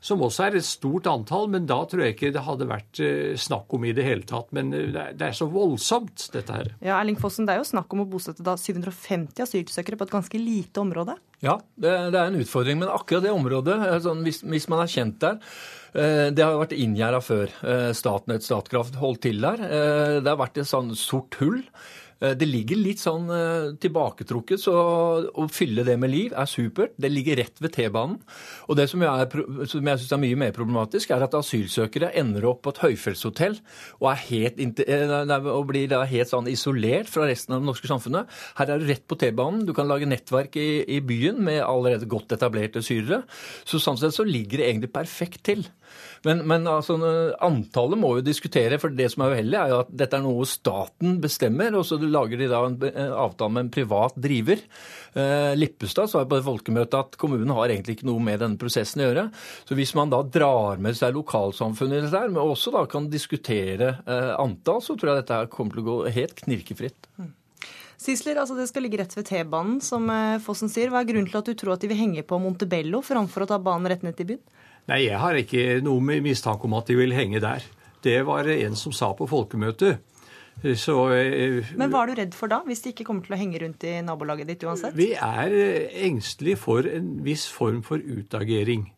som 0.00 0.20
også 0.22 0.44
er 0.46 0.56
et 0.58 0.66
stort 0.66 1.08
antall, 1.10 1.48
men 1.50 1.66
da 1.66 1.80
tror 1.88 2.04
jeg 2.04 2.14
ikke 2.14 2.30
det 2.34 2.44
hadde 2.46 2.68
vært 2.70 3.00
eh, 3.02 3.32
snakk 3.40 3.72
om 3.74 3.86
i 3.88 3.94
det 3.96 4.04
hele 4.06 4.26
tatt. 4.28 4.52
Men 4.54 4.70
eh, 4.76 4.92
det 5.18 5.26
er 5.26 5.34
så 5.34 5.48
voldsomt, 5.50 6.28
dette 6.34 6.54
her. 6.54 6.70
Ja, 6.84 7.00
Erling 7.00 7.18
Fossen, 7.18 7.48
Det 7.48 7.56
er 7.56 7.62
jo 7.62 7.66
snakk 7.66 7.96
om 7.96 8.04
å 8.04 8.08
bosette 8.10 8.46
da 8.46 8.54
750 8.58 9.42
asylsøkere 9.42 9.98
på 9.98 10.06
et 10.06 10.14
ganske 10.14 10.42
lite 10.42 10.84
område? 10.84 11.18
Ja, 11.42 11.58
det, 11.74 11.96
det 12.14 12.20
er 12.20 12.30
en 12.30 12.38
utfordring. 12.38 12.78
Men 12.78 12.94
akkurat 12.94 13.26
det 13.26 13.34
området, 13.34 13.78
sånn, 14.06 14.22
hvis, 14.26 14.44
hvis, 14.46 14.70
man 14.70 14.84
er 14.84 14.94
kjent 14.94 15.18
der 15.24 15.40
eh, 15.98 16.28
det 16.30 16.46
har 16.46 16.54
jo 16.54 16.62
vært 16.62 16.78
inngjerda 16.78 17.22
før. 17.24 17.54
Statnett, 17.98 18.46
Statkraft 18.46 19.00
holdt 19.02 19.24
til 19.26 19.42
der. 19.42 19.64
Det 20.22 20.30
har 20.30 20.38
vært 20.38 20.62
et 20.62 20.70
sånn 20.70 20.94
sort 20.98 21.40
hull. 21.42 21.64
Eh, 22.20 22.34
det 22.38 22.48
ligger 22.48 22.80
litt 22.80 23.02
sånn 23.02 23.28
eh, 23.30 23.74
tilbaketrukket, 23.82 24.62
så 24.62 24.74
å 25.28 25.46
fylle 25.52 25.84
det 25.86 25.96
med 26.00 26.12
liv 26.12 26.34
er 26.34 26.50
supert. 26.50 26.96
Det 26.98 27.10
ligger 27.12 27.38
rett 27.42 27.62
ved 27.62 27.74
T-banen. 27.76 28.18
Og 28.66 28.78
det 28.78 28.88
som 28.90 29.02
jeg, 29.04 29.26
er, 29.26 29.44
jeg 29.62 29.70
syns 29.70 30.14
er 30.14 30.22
mye 30.22 30.40
mer 30.40 30.54
problematisk, 30.56 31.12
er 31.14 31.24
at 31.26 31.36
asylsøkere 31.38 32.10
ender 32.18 32.48
opp 32.50 32.64
på 32.66 32.74
et 32.74 32.82
høyfjellshotell 32.86 33.58
og, 34.02 34.08
eh, 34.34 35.34
og 35.38 35.64
blir 35.70 35.90
da 35.92 36.02
helt 36.08 36.32
sånn 36.32 36.50
isolert 36.50 37.10
fra 37.12 37.28
resten 37.28 37.54
av 37.54 37.62
det 37.62 37.70
norske 37.70 37.90
samfunnet. 37.90 38.38
Her 38.58 38.74
er 38.74 38.82
du 38.82 38.88
rett 38.90 39.06
på 39.08 39.18
T-banen. 39.20 39.64
Du 39.68 39.74
kan 39.76 39.88
lage 39.90 40.08
nettverk 40.08 40.58
i, 40.58 40.68
i 40.98 41.00
byen 41.04 41.40
med 41.44 41.62
allerede 41.64 42.08
godt 42.10 42.34
etablerte 42.34 42.82
syrere. 42.84 43.22
Så 43.68 43.80
sånn 43.82 43.98
sett 44.00 44.16
så 44.16 44.26
ligger 44.26 44.60
det 44.62 44.72
egentlig 44.72 44.94
perfekt 44.94 45.44
til. 45.48 45.66
Men, 46.26 46.42
men 46.50 46.66
altså, 46.70 46.96
antallet 47.44 48.00
må 48.00 48.14
jo 48.16 48.24
diskutere, 48.26 48.80
for 48.82 48.94
det 48.94 49.10
som 49.12 49.24
er 49.24 49.36
uheldig, 49.36 49.58
er 49.58 49.72
jo 49.72 49.80
at 49.84 49.92
dette 50.02 50.18
er 50.18 50.24
noe 50.24 50.46
staten 50.48 51.18
bestemmer, 51.22 51.76
og 51.78 51.86
så 51.86 52.00
lager 52.02 52.40
de 52.40 52.50
da 52.50 52.62
en 52.66 52.78
avtale 53.12 53.54
med 53.54 53.66
en 53.66 53.72
privat 53.78 54.18
driver. 54.18 54.62
Eh, 55.18 55.52
Lippestad 55.58 56.10
sa 56.10 56.24
på 56.28 56.40
folkemøtet 56.44 56.98
at 56.98 57.18
kommunen 57.20 57.54
har 57.54 57.70
egentlig 57.70 57.98
ikke 57.98 58.10
noe 58.10 58.22
med 58.24 58.42
denne 58.42 58.60
prosessen 58.60 59.04
å 59.04 59.08
gjøre. 59.08 59.26
Så 59.68 59.78
hvis 59.78 59.94
man 59.98 60.12
da 60.12 60.22
drar 60.26 60.82
med 60.82 60.98
seg 60.98 61.16
lokalsamfunnet 61.16 62.00
i 62.00 62.06
dette, 62.06 62.26
men 62.32 62.42
også 62.44 62.74
da 62.74 62.84
kan 62.90 63.10
diskutere 63.12 63.96
eh, 64.04 64.32
antall, 64.38 64.82
så 64.84 64.98
tror 64.98 65.12
jeg 65.12 65.24
dette 65.24 65.42
her 65.42 65.52
kommer 65.52 65.76
til 65.76 65.84
å 65.84 65.90
gå 65.90 66.14
helt 66.18 66.38
knirkefritt. 66.44 67.10
Mm. 67.18 67.34
Sisler, 67.98 68.38
altså 68.38 68.54
det 68.54 68.68
skal 68.70 68.84
ligge 68.86 69.00
rett 69.00 69.14
ved 69.16 69.26
T-banen, 69.26 69.80
som 69.82 70.04
eh, 70.14 70.38
Fossen 70.42 70.70
sier. 70.70 70.92
Hva 70.92 71.02
er 71.02 71.08
grunnen 71.08 71.26
til 71.30 71.40
at 71.40 71.48
du 71.50 71.56
tror 71.58 71.74
at 71.74 71.82
de 71.82 71.90
vil 71.90 71.98
henge 71.98 72.22
på 72.26 72.38
Montebello 72.38 73.02
framfor 73.02 73.44
å 73.44 73.50
ta 73.50 73.58
banen 73.58 73.90
rett 73.90 74.06
ned 74.06 74.14
til 74.18 74.34
byen? 74.34 74.44
Nei, 74.88 75.02
jeg 75.04 75.20
har 75.20 75.36
ikke 75.36 75.80
noe 75.84 76.20
mistanke 76.24 76.64
om 76.64 76.78
at 76.78 76.88
de 76.88 76.96
vil 76.96 77.12
henge 77.12 77.42
der. 77.44 77.64
Det 78.04 78.20
var 78.24 78.48
en 78.48 78.76
som 78.78 78.94
sa 78.94 79.12
på 79.16 79.28
folkemøtet. 79.28 79.98
Så, 80.58 80.94
eh, 81.14 81.64
Men 81.76 81.90
hva 81.92 82.02
er 82.02 82.10
du 82.10 82.14
redd 82.18 82.34
for 82.34 82.50
da, 82.50 82.62
hvis 82.66 82.82
de 82.82 82.90
ikke 82.90 83.04
kommer 83.06 83.22
til 83.22 83.36
å 83.36 83.38
henge 83.38 83.60
rundt 83.62 83.84
i 83.86 84.00
nabolaget 84.02 84.48
ditt 84.48 84.64
uansett? 84.66 84.96
Vi 84.96 85.12
er 85.14 85.54
eh, 85.54 86.06
engstelige 86.08 86.58
for 86.58 86.88
en 86.88 87.20
viss 87.22 87.46
form 87.46 87.82
for 87.86 87.98
utagering. 87.98 88.88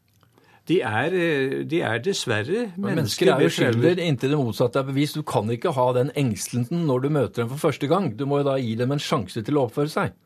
De 0.71 0.79
er, 0.81 1.13
eh, 1.13 1.65
de 1.69 1.83
er 1.83 2.01
dessverre 2.01 2.71
mennesker. 2.79 2.95
Mennesker 2.95 3.33
er 3.35 3.45
jo 3.45 3.53
skyldige 3.53 4.07
inntil 4.07 4.33
det 4.33 4.41
motsatte 4.41 4.81
er 4.81 4.89
bevist. 4.89 5.19
Du 5.19 5.23
kan 5.27 5.51
ikke 5.53 5.75
ha 5.77 5.87
den 5.99 6.13
engstelsen 6.17 6.87
når 6.87 7.03
du 7.03 7.09
møter 7.11 7.43
dem 7.43 7.53
for 7.53 7.69
første 7.69 7.91
gang. 7.91 8.13
Du 8.17 8.25
må 8.31 8.41
jo 8.41 8.49
da 8.53 8.57
gi 8.57 8.77
dem 8.79 8.93
en 8.95 9.03
sjanse 9.03 9.45
til 9.45 9.59
å 9.59 9.67
oppføre 9.69 9.93
seg. 9.93 10.17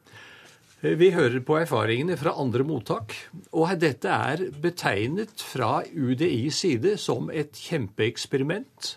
Vi 0.85 1.07
hører 1.15 1.41
på 1.41 1.55
erfaringene 1.57 2.13
fra 2.21 2.35
andre 2.37 2.61
mottak, 2.69 3.15
og 3.57 3.71
dette 3.81 4.11
er 4.13 4.43
betegnet 4.61 5.41
fra 5.41 5.79
UDIs 5.81 6.59
side 6.61 6.99
som 7.01 7.31
et 7.33 7.57
kjempeeksperiment. 7.57 8.91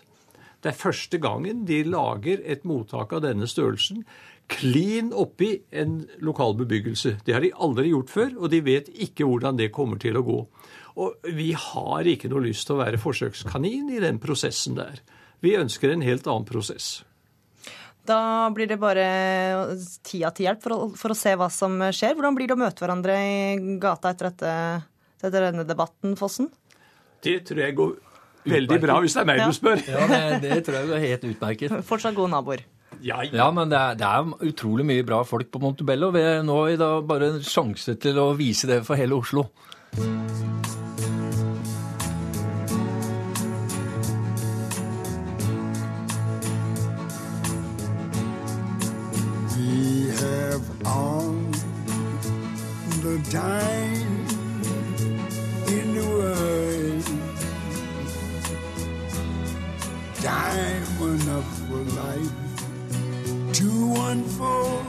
Det 0.60 0.68
er 0.68 0.76
første 0.76 1.16
gangen 1.16 1.62
de 1.64 1.78
lager 1.88 2.42
et 2.44 2.66
mottak 2.68 3.14
av 3.16 3.24
denne 3.24 3.48
størrelsen 3.48 4.04
klin 4.52 5.14
oppi 5.16 5.54
en 5.72 6.02
lokal 6.20 6.58
bebyggelse. 6.60 7.22
Det 7.24 7.32
har 7.32 7.40
de 7.40 7.54
aldri 7.56 7.88
gjort 7.88 8.12
før, 8.12 8.30
og 8.36 8.52
de 8.52 8.60
vet 8.68 8.92
ikke 8.92 9.24
hvordan 9.24 9.56
det 9.56 9.72
kommer 9.72 9.96
til 9.96 10.20
å 10.20 10.26
gå. 10.28 10.38
Og 11.00 11.32
vi 11.40 11.54
har 11.56 12.04
ikke 12.04 12.28
noe 12.28 12.44
lyst 12.50 12.68
til 12.68 12.76
å 12.76 12.82
være 12.84 13.00
forsøkskanin 13.00 13.88
i 13.96 14.04
den 14.04 14.20
prosessen 14.20 14.76
der. 14.76 15.00
Vi 15.40 15.56
ønsker 15.56 15.94
en 15.94 16.04
helt 16.04 16.28
annen 16.28 16.48
prosess. 16.48 16.98
Da 18.08 18.48
blir 18.56 18.68
det 18.70 18.78
bare 18.80 19.06
tida 20.06 20.30
til 20.32 20.48
hjelp 20.48 20.62
for 20.64 20.74
å, 20.74 20.78
for 20.96 21.12
å, 21.12 21.18
se 21.18 21.34
hva 21.36 21.50
som 21.52 21.76
skjer. 21.92 22.16
Hvordan 22.16 22.38
blir 22.38 22.48
det 22.48 22.56
å 22.56 22.60
møte 22.60 22.84
hverandre 22.84 23.18
i 23.20 23.76
gata 23.82 24.14
etter, 24.14 24.32
dette, 24.32 24.54
etter 25.20 25.48
denne 25.50 25.66
debatten, 25.68 26.16
Fossen? 26.16 26.48
Det 27.24 27.40
tror 27.48 27.64
jeg 27.66 27.76
går 27.76 27.94
veldig 28.48 28.80
bra, 28.80 28.98
hvis 29.04 29.16
det 29.18 29.22
er 29.24 29.28
meg 29.28 29.44
du 29.44 29.54
spør. 29.56 29.84
Ja, 29.84 30.08
det, 30.08 30.40
det, 30.46 30.58
tror 30.66 30.80
jeg 30.80 30.90
går 30.92 31.04
helt 31.04 31.30
utmerket. 31.32 31.78
Fortsatt 31.90 32.16
gode 32.16 32.32
naboer. 32.32 32.64
Ja, 32.98 33.20
ja. 33.22 33.30
ja 33.42 33.48
men 33.54 33.70
det 33.70 33.78
er, 33.78 33.98
det 34.00 34.08
er, 34.08 34.32
utrolig 34.48 34.86
mye 34.88 35.06
bra 35.06 35.22
folk 35.28 35.52
på 35.52 35.60
Montebello. 35.62 36.10
Vi 36.14 36.24
har 36.24 36.44
nå 36.46 36.60
i 36.72 36.80
dag 36.80 37.04
bare 37.08 37.34
en 37.34 37.42
sjanse 37.44 37.98
til 38.00 38.20
å 38.22 38.30
vise 38.38 38.70
det 38.70 38.82
for 38.88 38.98
hele 38.98 39.18
Oslo. 39.20 39.50
Time 53.30 54.26
in 55.68 55.94
the 55.94 56.04
world. 56.16 57.04
Time 60.22 60.88
enough 61.02 61.48
for 61.68 61.82
life 62.02 62.32
to 63.52 63.70
unfold 64.08 64.86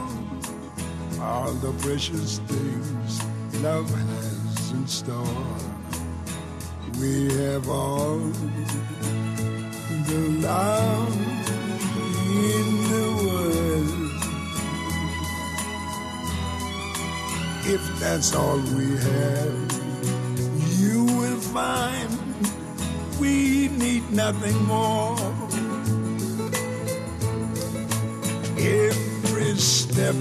all 1.20 1.52
the 1.52 1.72
precious 1.82 2.38
things 2.48 3.22
love 3.62 3.90
has 3.90 4.70
in 4.72 4.86
store. 4.86 5.46
We 6.98 7.32
have 7.34 7.68
all 7.68 8.18
the 10.08 10.22
love 10.40 11.16
in 12.26 12.66
the 12.90 13.09
if 17.66 18.00
that's 18.00 18.34
all 18.34 18.58
we 18.58 18.96
have, 18.96 19.72
you 20.78 21.04
will 21.04 21.40
find 21.40 22.08
we 23.20 23.68
need 23.68 24.10
nothing 24.10 24.56
more. 24.64 25.18
Every 28.56 29.56
step 29.56 30.14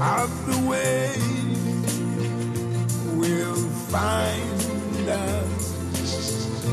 of 0.00 0.30
the 0.46 0.58
way 0.68 1.14
will 3.16 3.62
find 3.88 5.08
us 5.08 6.64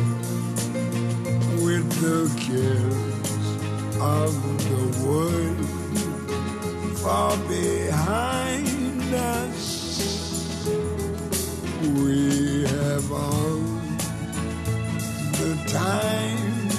with 1.63 1.87
the 2.01 2.27
cares 2.39 3.09
of 4.01 4.33
the 4.69 4.83
world 5.05 5.69
far 6.99 7.37
behind 7.47 8.38
us. 9.13 10.67
We 11.81 12.63
have 12.63 13.11
all 13.11 13.59
the 15.39 15.53
time 15.67 16.69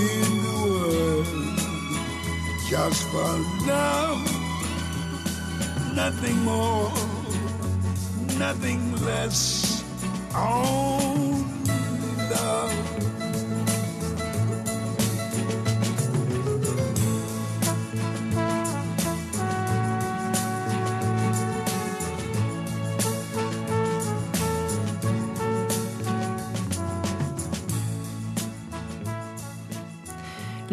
in 0.00 0.28
the 0.46 0.56
world 0.64 1.26
just 2.68 3.02
for 3.08 3.32
love, 3.66 4.22
nothing 5.94 6.38
more, 6.44 6.92
nothing 8.38 8.80
less. 9.04 9.84
Only 10.34 11.44
love. 12.30 12.85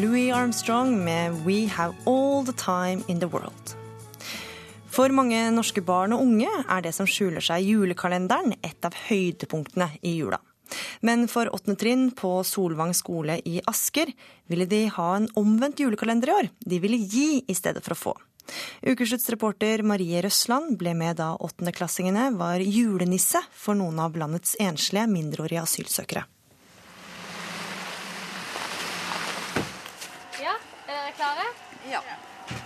Louis 0.04 0.34
Armstrong 0.34 1.04
med 1.04 1.32
We 1.45 1.68
Have 1.68 1.95
All 2.06 2.45
The 2.45 2.54
Time 2.54 3.04
In 3.08 3.20
The 3.20 3.30
World. 3.32 3.76
For 4.91 5.08
mange 5.16 5.38
norske 5.56 5.80
barn 5.80 6.12
og 6.12 6.26
unge 6.26 6.49
er 6.51 6.84
det 6.84 6.91
som 6.97 7.08
skjuler 7.08 7.43
seg 7.45 7.64
i 7.64 7.72
julekalenderen, 7.72 8.58
et 8.60 8.84
av 8.84 8.97
høydepunktene 9.08 9.88
i 10.04 10.18
jula. 10.18 10.41
Men 11.08 11.24
for 11.32 11.47
åttende 11.56 11.80
trinn 11.80 12.04
på 12.20 12.34
Solvang 12.43 12.91
skole 12.97 13.39
i 13.47 13.62
Asker 13.70 14.12
ville 14.51 14.68
de 14.68 14.82
ha 14.91 15.08
en 15.16 15.30
omvendt 15.39 15.80
julekalender 15.80 16.34
i 16.34 16.38
år. 16.41 16.51
De 16.60 16.84
ville 16.84 16.99
gi 16.99 17.39
i 17.47 17.56
stedet 17.56 17.86
for 17.86 17.95
å 17.95 18.01
få. 18.01 18.18
Ukesluttsreporter 18.84 19.86
Marie 19.88 20.20
Røsland 20.26 20.76
ble 20.84 20.97
med 20.99 21.22
da 21.24 21.32
åttendeklassingene 21.39 22.34
var 22.36 22.60
julenisse 22.60 23.39
for 23.56 23.80
noen 23.80 24.04
av 24.04 24.20
landets 24.20 24.60
enslige 24.60 25.08
mindreårige 25.16 25.64
asylsøkere. 25.64 26.28
Ja, 30.43 30.54
er 30.88 30.97
dere 30.97 31.12
klare? 31.16 31.43
Ja. 31.88 31.99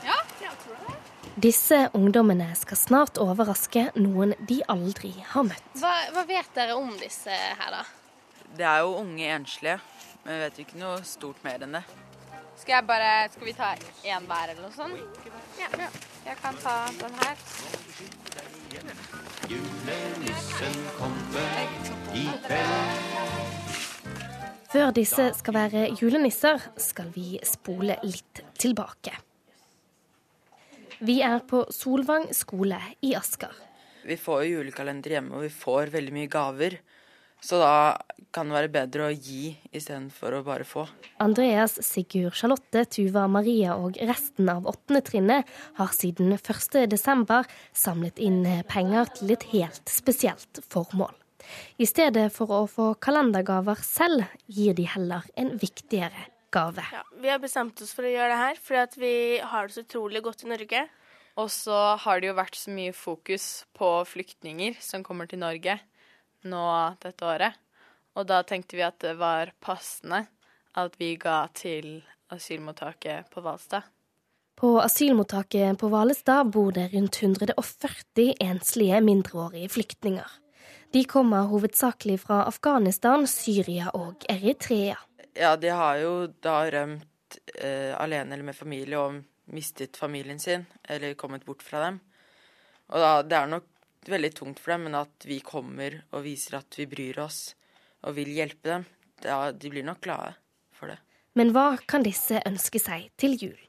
Ja, 0.06 0.16
jeg 0.42 0.54
tror 0.64 0.78
det. 0.88 0.96
Disse 1.48 1.90
ungdommene 1.94 2.50
skal 2.60 2.76
snart 2.76 3.20
overraske 3.24 3.86
noen 3.96 4.34
de 4.50 4.58
aldri 4.68 5.14
har 5.30 5.46
møtt. 5.48 5.68
Hva, 5.80 5.94
hva 6.12 6.24
vet 6.28 6.50
dere 6.58 6.74
om 6.76 6.90
disse 7.00 7.32
her, 7.32 7.70
da? 7.72 7.86
Det 8.58 8.66
er 8.68 8.82
jo 8.84 8.98
unge 9.00 9.30
enslige, 9.32 9.78
men 10.26 10.34
vi 10.34 10.42
vet 10.42 10.58
jo 10.60 10.66
ikke 10.66 10.80
noe 10.82 10.98
stort 11.08 11.40
mer 11.46 11.64
enn 11.64 11.78
det. 11.78 11.84
Skal 12.60 12.74
jeg 12.74 12.86
bare, 12.90 13.12
skal 13.32 13.48
vi 13.48 13.54
ta 13.56 13.70
én 14.04 14.28
hver 14.28 14.52
eller 14.52 14.66
noe 14.66 14.76
sånt? 14.76 15.30
Ja, 15.62 15.70
ja. 15.86 15.88
Jeg 16.26 16.36
kan 16.42 16.60
ta 16.66 16.74
den 17.00 17.16
her. 17.22 17.46
Julenissen 19.54 20.76
kommer 20.98 21.48
i 22.12 22.26
kveld. 22.50 23.72
Før 24.74 24.92
disse 25.00 25.30
skal 25.40 25.56
være 25.62 25.86
julenisser, 25.96 26.60
skal 26.76 27.16
vi 27.16 27.38
spole 27.48 27.96
litt 28.04 28.44
tilbake. 28.60 29.16
Vi 31.00 31.20
er 31.22 31.44
på 31.46 31.62
Solvang 31.70 32.32
skole 32.34 32.80
i 33.06 33.14
Asker. 33.18 33.54
Vi 34.08 34.16
får 34.18 34.46
jo 34.48 34.62
julekalender 34.62 35.18
hjemme, 35.18 35.36
og 35.38 35.44
vi 35.46 35.52
får 35.54 35.92
veldig 35.94 36.14
mye 36.16 36.30
gaver. 36.32 36.78
Så 37.44 37.60
da 37.62 37.98
kan 38.34 38.50
det 38.50 38.56
være 38.56 38.72
bedre 38.74 39.06
å 39.06 39.14
gi 39.14 39.52
istedenfor 39.70 40.40
å 40.40 40.44
bare 40.48 40.66
få. 40.66 40.88
Andreas, 41.22 41.76
Sigurd, 41.86 42.34
Charlotte, 42.40 42.88
Tuva, 42.90 43.28
Maria 43.30 43.76
og 43.78 44.00
resten 44.10 44.50
av 44.50 44.66
åttende 44.72 45.04
trinnet 45.06 45.52
har 45.78 45.94
siden 45.94 46.34
1. 46.34 46.80
desember 46.90 47.46
samlet 47.78 48.18
inn 48.18 48.42
penger 48.72 49.14
til 49.20 49.36
et 49.36 49.46
helt 49.52 49.94
spesielt 49.94 50.64
formål. 50.74 51.14
I 51.78 51.86
stedet 51.86 52.32
for 52.34 52.50
å 52.52 52.64
få 52.72 52.90
kalendergaver 53.04 53.86
selv, 53.86 54.26
gir 54.50 54.74
de 54.74 54.88
heller 54.90 55.30
en 55.38 55.54
viktigere 55.62 56.26
gave. 56.58 56.86
Ja, 56.94 57.04
vi 57.22 57.32
har 57.32 57.42
bestemt 57.44 57.82
oss 57.84 57.94
for 57.96 58.08
å 58.08 58.14
gjøre 58.14 58.34
det 58.34 58.40
her, 58.42 58.62
fordi 58.64 58.82
at 58.84 58.98
vi 59.02 59.14
har 59.54 59.68
det 59.68 59.78
så 59.78 59.86
utrolig 59.86 60.24
godt 60.26 60.46
i 60.46 60.52
Norge. 60.52 60.88
Og 61.38 61.52
så 61.54 61.78
har 62.02 62.22
det 62.22 62.32
jo 62.32 62.38
vært 62.38 62.58
så 62.58 62.74
mye 62.74 62.96
fokus 62.98 63.46
på 63.78 63.92
flyktninger 64.10 64.80
som 64.82 65.06
kommer 65.06 65.30
til 65.30 65.44
Norge 65.44 65.78
nå 66.50 66.64
dette 67.04 67.28
året. 67.28 67.60
Og 68.18 68.26
da 68.30 68.42
tenkte 68.48 68.80
vi 68.80 68.86
at 68.86 68.98
det 69.04 69.14
var 69.20 69.54
passende 69.62 70.24
at 70.78 70.98
vi 70.98 71.14
ga 71.22 71.44
til 71.58 72.00
asylmottaket 72.34 73.30
på 73.34 73.44
Hvalstad. 73.46 73.86
På 74.58 74.80
asylmottaket 74.82 75.78
på 75.78 75.90
Hvalestad 75.94 76.50
bor 76.54 76.72
det 76.74 76.90
rundt 76.96 77.20
140 77.22 78.34
enslige 78.42 79.02
mindreårige 79.06 79.70
flyktninger. 79.70 80.32
De 80.94 81.04
kommer 81.06 81.50
hovedsakelig 81.52 82.24
fra 82.24 82.42
Afghanistan, 82.50 83.28
Syria 83.30 83.92
og 83.94 84.26
Eritrea. 84.32 84.98
Ja, 85.38 85.54
de 85.58 85.70
har 85.70 85.98
jo 86.02 86.14
da 86.42 86.60
rømt 86.72 87.38
eh, 87.62 87.94
alene 87.94 88.34
eller 88.34 88.48
med 88.48 88.58
familie 88.58 88.98
og 88.98 89.20
mistet 89.54 89.98
familien 90.00 90.40
sin, 90.42 90.66
eller 90.84 91.14
kommet 91.20 91.46
bort 91.46 91.62
fra 91.64 91.84
dem. 91.86 92.00
Og 92.90 93.04
da, 93.04 93.12
det 93.22 93.38
er 93.38 93.52
nok 93.52 93.68
veldig 94.08 94.32
tungt 94.34 94.62
for 94.64 94.74
dem, 94.74 94.88
men 94.88 94.98
at 94.98 95.28
vi 95.28 95.40
kommer 95.46 96.00
og 96.16 96.26
viser 96.26 96.58
at 96.62 96.80
vi 96.80 96.88
bryr 96.90 97.22
oss 97.22 97.52
og 98.08 98.16
vil 98.18 98.32
hjelpe 98.34 98.72
dem, 98.72 98.88
da, 99.22 99.52
de 99.52 99.72
blir 99.74 99.86
nok 99.86 100.02
glade 100.04 100.34
for 100.74 100.90
det. 100.90 100.98
Men 101.38 101.54
hva 101.54 101.76
kan 101.86 102.06
disse 102.06 102.42
ønske 102.48 102.82
seg 102.82 103.12
til 103.22 103.38
jul? 103.38 103.67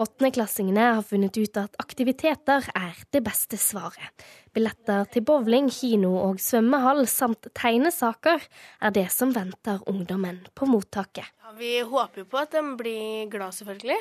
Åttendeklassingene 0.00 0.86
har 0.96 1.02
funnet 1.06 1.36
ut 1.36 1.60
at 1.60 1.76
aktiviteter 1.82 2.68
er 2.74 3.00
det 3.14 3.22
beste 3.26 3.58
svaret. 3.60 4.24
Billetter 4.54 5.06
til 5.12 5.24
bowling, 5.26 5.68
kino 5.70 6.14
og 6.20 6.40
svømmehall 6.42 7.04
samt 7.10 7.50
tegnesaker 7.56 8.42
er 8.80 8.94
det 8.96 9.06
som 9.14 9.34
venter 9.34 9.82
ungdommen 9.90 10.42
på 10.54 10.68
mottaket. 10.70 11.28
Ja, 11.44 11.54
vi 11.58 11.76
håper 11.80 12.24
jo 12.24 12.30
på 12.30 12.40
at 12.40 12.56
de 12.56 12.64
blir 12.78 13.30
glad, 13.30 13.54
selvfølgelig. 13.56 14.00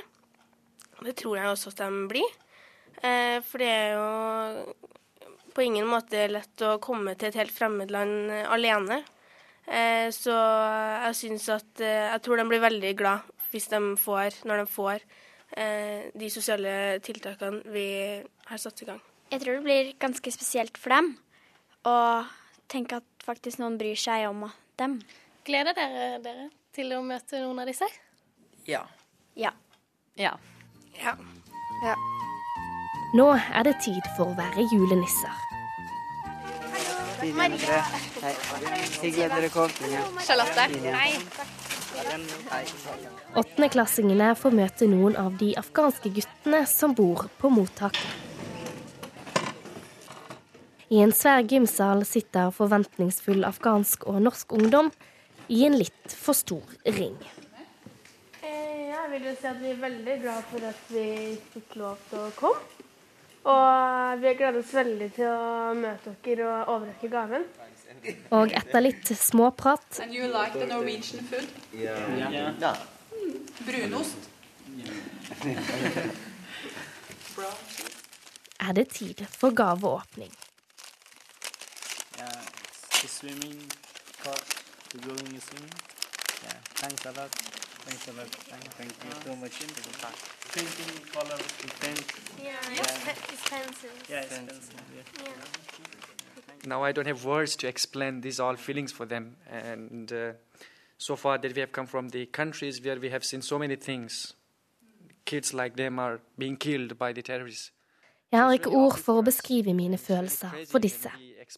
Det 1.05 1.15
tror 1.19 1.37
jeg 1.37 1.51
også 1.51 1.73
at 1.73 1.83
de 1.85 2.07
blir. 2.11 2.39
Eh, 2.99 3.37
for 3.45 3.61
det 3.61 3.69
er 3.69 3.93
jo 3.95 4.89
på 5.55 5.63
ingen 5.65 5.87
måte 5.89 6.27
lett 6.31 6.65
å 6.65 6.77
komme 6.83 7.15
til 7.19 7.29
et 7.29 7.39
helt 7.39 7.53
fremmed 7.55 7.91
land 7.93 8.31
alene. 8.51 9.01
Eh, 9.69 10.09
så 10.15 10.33
jeg 10.33 11.17
syns 11.19 11.43
at 11.53 11.81
eh, 11.83 12.07
Jeg 12.09 12.21
tror 12.25 12.39
de 12.39 12.45
blir 12.49 12.63
veldig 12.63 12.93
glad 12.97 13.27
hvis 13.51 13.67
de 13.69 13.79
får, 13.97 14.39
når 14.45 14.63
de 14.63 14.65
får 14.69 15.03
de 15.49 16.27
sosiale 16.29 16.99
tiltakene 17.03 17.63
vi 17.73 17.87
har 18.49 18.61
satt 18.61 18.83
i 18.83 18.87
gang. 18.87 18.99
Jeg 19.31 19.41
tror 19.41 19.57
det 19.57 19.65
blir 19.65 19.89
ganske 20.01 20.31
spesielt 20.33 20.77
for 20.77 20.93
dem 20.93 21.11
å 21.89 21.95
tenke 22.69 22.99
at 23.01 23.25
faktisk 23.25 23.61
noen 23.61 23.77
bryr 23.81 23.97
seg 23.99 24.27
om 24.29 24.45
dem. 24.81 24.99
Gleder 25.45 25.75
dere 25.77 26.21
dere 26.23 26.47
til 26.75 26.93
å 26.95 27.01
møte 27.05 27.41
noen 27.43 27.61
av 27.63 27.69
disse? 27.69 27.87
Ja. 28.69 28.83
Ja. 29.35 29.51
Ja. 30.19 30.35
Ja. 31.01 31.15
ja. 31.85 31.95
Nå 33.17 33.31
er 33.33 33.63
det 33.65 33.79
tid 33.85 34.05
for 34.17 34.29
å 34.29 34.37
være 34.37 34.65
julenisser. 34.73 35.45
Maria. 37.35 37.81
Hyggelig 39.01 39.25
at 39.25 39.35
dere 39.35 39.49
kom. 39.53 39.73
Charlotte. 40.23 40.69
Hei. 40.95 41.11
Åttendeklassingene 43.39 44.31
får 44.37 44.55
møte 44.57 44.87
noen 44.89 45.15
av 45.19 45.37
de 45.39 45.53
afghanske 45.59 46.11
guttene 46.15 46.63
som 46.69 46.93
bor 46.97 47.27
på 47.41 47.51
mottaket. 47.53 48.07
I 50.89 51.03
en 51.03 51.13
svær 51.13 51.43
gymsal 51.45 52.01
sitter 52.09 52.49
forventningsfull 52.53 53.45
afghansk 53.45 54.07
og 54.09 54.23
norsk 54.25 54.55
ungdom 54.57 54.89
i 55.49 55.61
en 55.67 55.77
litt 55.77 56.15
for 56.17 56.37
stor 56.37 56.65
ring. 56.97 57.17
Eh, 58.41 58.89
Jeg 58.89 59.05
vil 59.11 59.27
jo 59.29 59.35
si 59.37 59.47
at 59.49 59.61
vi 59.61 59.69
er 59.69 59.81
veldig 59.83 60.15
glad 60.23 60.43
for 60.49 60.65
at 60.69 60.81
vi 60.89 61.05
fikk 61.53 61.75
lov 61.81 61.97
til 62.09 62.19
å 62.25 62.31
komme. 62.37 62.85
Og 63.49 64.19
vi 64.21 64.33
gleder 64.35 64.59
oss 64.59 64.73
veldig 64.75 65.09
til 65.15 65.29
å 65.29 65.73
møte 65.77 66.15
dere 66.25 66.49
og 66.49 66.73
overrekke 66.75 67.09
gaven. 67.13 67.45
Og 68.31 68.53
etter 68.53 68.81
litt 68.81 69.11
småprat 69.17 69.99
And 70.03 70.13
you 70.13 70.27
like 70.27 70.53
the 70.53 70.65
Norwegian 70.65 71.25
food? 71.25 71.47
Ja. 71.73 71.95
ja. 72.59 72.75
Brunost? 73.65 74.29
er 78.59 78.73
det 78.73 78.89
tid 78.89 79.25
for 79.31 79.49
gaveåpning. 79.55 80.33
Yeah, 82.17 82.41
swimming 83.07 83.71
course 84.23 84.49
to 84.89 84.97
go 84.97 85.11
in 85.11 85.33
the 85.35 85.41
swimming. 85.41 85.73
Yeah, 86.43 86.57
thanks 86.75 87.05
a 87.05 87.11
lot. 87.11 87.31
Thanks 87.85 88.07
a 88.07 88.11
lot. 88.11 88.27
Thank, 88.27 88.63
thank 88.77 88.93
you 89.05 89.11
so 89.25 89.35
much. 89.35 89.59
Painting 90.53 90.93
color 91.13 91.39
paint. 91.81 92.05
Yeah, 92.43 92.73
it's 92.73 93.49
pencils. 93.49 94.09
Yeah, 94.09 94.21
it's 94.21 94.37
pencil. 94.37 94.79
Yeah. 94.95 96.05
Now 96.65 96.83
I 96.83 96.91
don't 96.91 97.07
have 97.07 97.25
words 97.25 97.55
to 97.57 97.67
explain 97.67 98.21
these 98.21 98.39
all 98.39 98.55
feelings 98.55 98.91
for 98.91 99.05
them, 99.05 99.35
and 99.49 100.11
uh, 100.11 100.33
so 100.97 101.15
far 101.15 101.37
that 101.37 101.55
we 101.55 101.61
have 101.61 101.71
come 101.71 101.87
from 101.87 102.09
the 102.09 102.25
countries 102.25 102.81
where 102.83 102.99
we 102.99 103.09
have 103.09 103.23
seen 103.23 103.41
so 103.41 103.57
many 103.57 103.75
things. 103.75 104.33
Kids 105.25 105.53
like 105.53 105.75
them 105.75 105.99
are 105.99 106.19
being 106.37 106.57
killed 106.57 106.97
by 106.97 107.13
the 107.13 107.21
terrorists. 107.21 107.71
Jeg 108.31 108.39
har 108.39 108.51
ikke 108.53 108.69
ord 108.77 108.99
for 109.01 109.19
å 109.19 109.25
beskrive 109.25 109.73
mine 109.73 109.97
følelser 109.97 110.53
for 110.69 110.77
disse. 110.83 111.09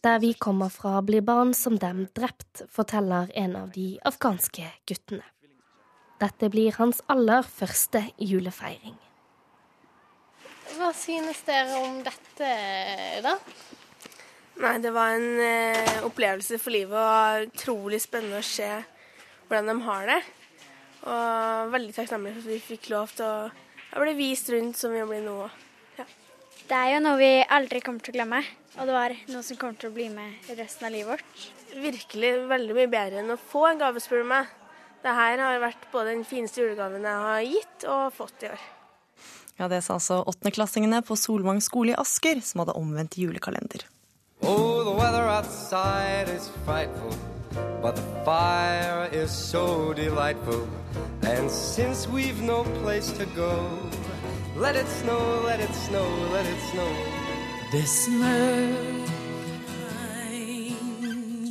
Der 0.04 0.18
vi 0.22 0.32
kommer 0.40 0.70
fra, 0.72 1.02
blir 1.04 1.20
barn 1.20 1.52
som 1.52 1.76
dem 1.76 2.06
drept, 2.16 2.62
forteller 2.72 3.28
en 3.36 3.56
av 3.60 3.74
de 3.74 3.98
afghanske 4.08 4.70
guttene. 4.88 5.26
Dette 6.22 6.48
blir 6.48 6.72
hans 6.78 7.02
aller 7.12 7.44
første 7.44 8.00
julefeiring. 8.16 8.96
Hva 10.78 10.92
synes 10.96 11.42
dere 11.44 11.76
om 11.82 11.98
dette, 12.06 12.52
da? 13.26 13.36
Nei, 14.60 14.76
det 14.84 14.92
var 14.92 15.14
en 15.16 15.40
eh, 15.40 16.02
opplevelse 16.04 16.58
for 16.60 16.74
livet 16.74 16.98
og 16.98 17.48
utrolig 17.48 18.02
spennende 18.04 18.42
å 18.42 18.46
se 18.46 18.68
hvordan 19.48 19.70
de 19.70 19.76
har 19.86 20.08
det. 20.10 20.20
Og 21.08 21.72
veldig 21.72 21.94
takknemlig 21.96 22.34
for 22.36 22.44
at 22.44 22.50
vi 22.52 22.58
fikk 22.62 22.90
lov 22.92 23.14
til 23.16 23.26
å 23.26 24.02
bli 24.04 24.14
vist 24.18 24.50
rundt 24.52 24.78
som 24.78 24.92
vi 24.94 25.02
blir 25.08 25.24
nå. 25.24 25.36
Ja. 25.98 26.06
Det 26.68 26.78
er 26.78 26.90
jo 26.94 27.00
noe 27.04 27.18
vi 27.20 27.30
aldri 27.42 27.80
kommer 27.84 28.04
til 28.04 28.14
å 28.14 28.18
glemme, 28.20 28.42
og 28.76 28.88
det 28.88 28.96
var 28.96 29.14
noe 29.32 29.42
som 29.46 29.58
kommer 29.60 29.80
til 29.80 29.90
å 29.90 29.96
bli 29.96 30.10
med 30.12 30.52
resten 30.60 30.88
av 30.88 30.94
livet 30.94 31.16
vårt. 31.16 31.48
Virkelig 31.72 32.34
veldig 32.52 32.76
mye 32.76 32.92
bedre 32.92 33.22
enn 33.22 33.34
å 33.34 33.40
få 33.40 33.64
en 33.70 33.80
gave, 33.80 34.04
spør 34.04 34.22
du 34.22 34.30
meg. 34.34 34.52
Dette 35.02 35.16
har 35.16 35.64
vært 35.64 35.88
både 35.90 36.12
den 36.12 36.28
fineste 36.28 36.62
julegaven 36.62 37.08
jeg 37.08 37.24
har 37.26 37.48
gitt 37.48 37.88
og 37.90 38.04
fått 38.14 38.46
i 38.46 38.52
år. 38.52 38.68
Ja, 39.58 39.66
Det 39.68 39.82
sa 39.84 39.96
altså 39.98 40.20
åttendeklassingene 40.22 41.02
på 41.06 41.16
Solvang 41.18 41.60
skole 41.64 41.92
i 41.92 41.98
Asker, 41.98 42.40
som 42.44 42.62
hadde 42.62 42.76
omvendt 42.78 43.18
julekalender. 43.18 43.84
Oh, 44.44 44.82
the 44.82 44.90
weather 44.90 45.22
outside 45.22 46.28
is 46.28 46.48
frightful, 46.64 47.16
but 47.80 47.94
the 47.94 48.02
fire 48.24 49.08
is 49.12 49.30
so 49.30 49.92
delightful. 49.92 50.68
And 51.22 51.48
since 51.48 52.08
we've 52.08 52.42
no 52.42 52.64
place 52.82 53.12
to 53.12 53.26
go, 53.26 53.78
let 54.56 54.74
it 54.74 54.88
snow, 54.88 55.42
let 55.44 55.60
it 55.60 55.72
snow, 55.72 56.08
let 56.32 56.44
it 56.44 56.60
snow. 56.72 56.92
This 57.70 58.08
night, 58.08 59.08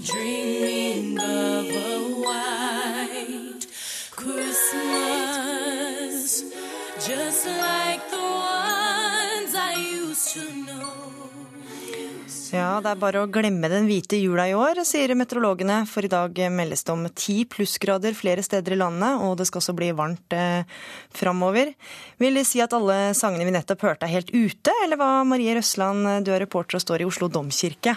dreaming 0.03 1.17
of 1.19 1.65
a 1.65 1.99
white 2.21 3.65
Christmas, 4.11 4.83
just 7.07 7.47
like 7.47 8.09
the 8.09 8.17
ones 8.17 9.55
I 9.55 9.75
used 9.77 10.33
to 10.33 10.51
know. 10.65 11.20
Ja, 12.51 12.81
det 12.83 12.89
er 12.91 12.99
bare 12.99 13.21
å 13.23 13.29
glemme 13.31 13.69
den 13.71 13.85
hvite 13.87 14.17
jula 14.19 14.43
i 14.49 14.55
år, 14.57 14.81
sier 14.87 15.13
meteorologene. 15.15 15.85
For 15.87 16.03
i 16.03 16.11
dag 16.11 16.35
meldes 16.51 16.83
det 16.83 16.91
om 16.91 17.05
ti 17.15 17.37
plussgrader 17.47 18.17
flere 18.17 18.43
steder 18.43 18.75
i 18.75 18.79
landet, 18.81 19.23
og 19.23 19.37
det 19.39 19.47
skal 19.47 19.61
også 19.61 19.75
bli 19.77 19.93
varmt 19.95 20.35
eh, 20.35 20.67
framover. 21.15 21.71
Vil 22.19 22.35
det 22.35 22.43
si 22.49 22.59
at 22.63 22.75
alle 22.75 23.13
sangene 23.15 23.47
vi 23.47 23.55
nettopp 23.55 23.87
hørte 23.87 24.09
er 24.09 24.17
helt 24.17 24.33
ute, 24.35 24.75
eller 24.83 24.99
hva, 24.99 25.21
Marie 25.27 25.55
Røsland, 25.55 26.25
du 26.27 26.33
er 26.35 26.43
reporter 26.43 26.75
og 26.75 26.83
står 26.83 27.05
i 27.05 27.07
Oslo 27.07 27.31
domkirke? 27.31 27.95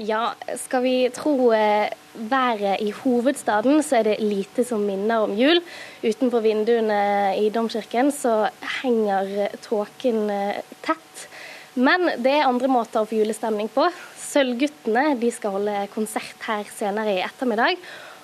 Ja, 0.00 0.30
skal 0.56 0.86
vi 0.86 0.94
tro 1.12 1.50
eh, 1.52 1.90
været 2.14 2.80
i 2.80 2.94
hovedstaden, 3.02 3.82
så 3.84 3.98
er 3.98 4.12
det 4.12 4.22
lite 4.22 4.64
som 4.64 4.86
minner 4.86 5.26
om 5.26 5.34
jul. 5.36 5.58
Utenfor 6.06 6.40
vinduene 6.46 7.34
i 7.36 7.50
domkirken 7.52 8.14
så 8.14 8.46
henger 8.80 9.50
tåken 9.66 10.30
eh, 10.30 10.62
tett. 10.86 11.26
Men 11.74 12.08
det 12.20 12.34
er 12.36 12.48
andre 12.48 12.68
måter 12.68 13.00
å 13.00 13.08
få 13.08 13.16
julestemning 13.22 13.70
på. 13.72 13.86
Sølvguttene 14.20 15.14
de 15.20 15.30
skal 15.32 15.56
holde 15.56 15.76
konsert 15.94 16.48
her 16.48 16.68
senere 16.72 17.16
i 17.16 17.22
ettermiddag. 17.24 17.80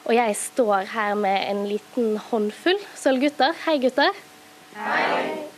Og 0.09 0.17
jeg 0.17 0.37
står 0.41 0.89
her 0.93 1.15
med 1.21 1.43
en 1.49 1.67
liten 1.69 2.17
håndfull 2.31 2.81
sølvgutter. 2.97 3.57
Hei, 3.67 3.79
gutter. 3.83 4.17
Hei. 4.77 5.49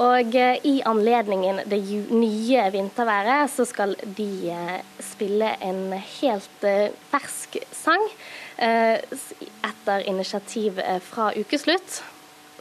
Og 0.00 0.36
eh, 0.38 0.56
i 0.64 0.78
anledningen 0.88 1.60
det 1.68 1.80
nye 2.14 2.68
vinterværet, 2.72 3.50
så 3.52 3.66
skal 3.68 3.92
de 4.16 4.30
eh, 4.54 4.78
spille 5.04 5.50
en 5.60 5.92
helt 5.92 6.64
eh, 6.64 6.94
fersk 7.12 7.60
sang 7.76 8.06
etter 8.62 10.04
initiativ 10.06 10.76
fra 11.08 11.32
Ukeslutt. 11.34 12.02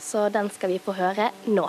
Så 0.02 0.30
den 0.34 0.50
skal 0.50 0.72
vi 0.72 0.80
få 0.82 0.96
høre 0.98 1.30
nå. 1.52 1.68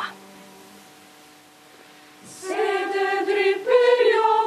Det 3.42 3.54
drypper, 3.54 4.12
ja, 4.12 4.42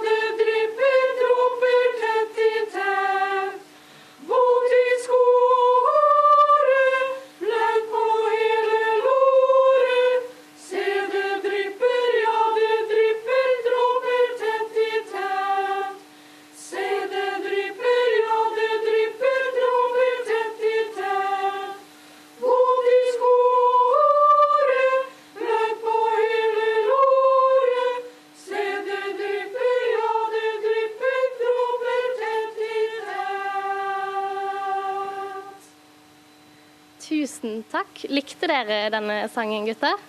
Tusen 37.46 37.64
takk. 37.70 38.00
Likte 38.10 38.48
dere 38.50 38.88
denne 38.90 39.28
sangen, 39.30 39.68
gutter? 39.68 40.00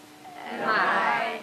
Nei. 0.57 1.37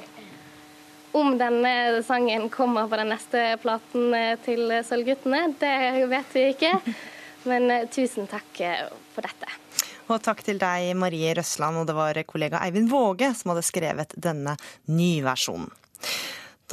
Om 1.14 1.36
denne 1.38 2.02
sangen 2.02 2.48
kommer 2.50 2.88
på 2.89 2.98
den 2.98 3.12
neste 3.14 3.44
platen 3.62 4.08
eh, 4.18 4.32
til 4.41 4.74
Sølvguttene, 4.88 5.44
det 5.62 6.08
vet 6.10 6.34
vi 6.34 6.48
ikke. 6.56 6.72
Men 7.50 7.70
eh, 7.70 7.86
tusen 7.94 8.26
takk 8.32 8.64
eh, 8.66 8.88
for 9.14 9.28
dette. 9.28 9.52
Og 10.10 10.18
takk 10.26 10.41
til 10.48 10.58
deg, 10.58 10.96
Marie 10.98 11.36
Røsland, 11.38 11.84
og 11.84 11.86
det 11.91 11.98
var 12.00 12.18
kollega 12.26 12.64
Eivind 12.66 12.89
Våge 12.89 13.30
som 13.38 13.54
hadde 13.54 13.68
skrevet 13.70 14.18
denne 14.18 14.58
nyversjonen. 14.89 15.70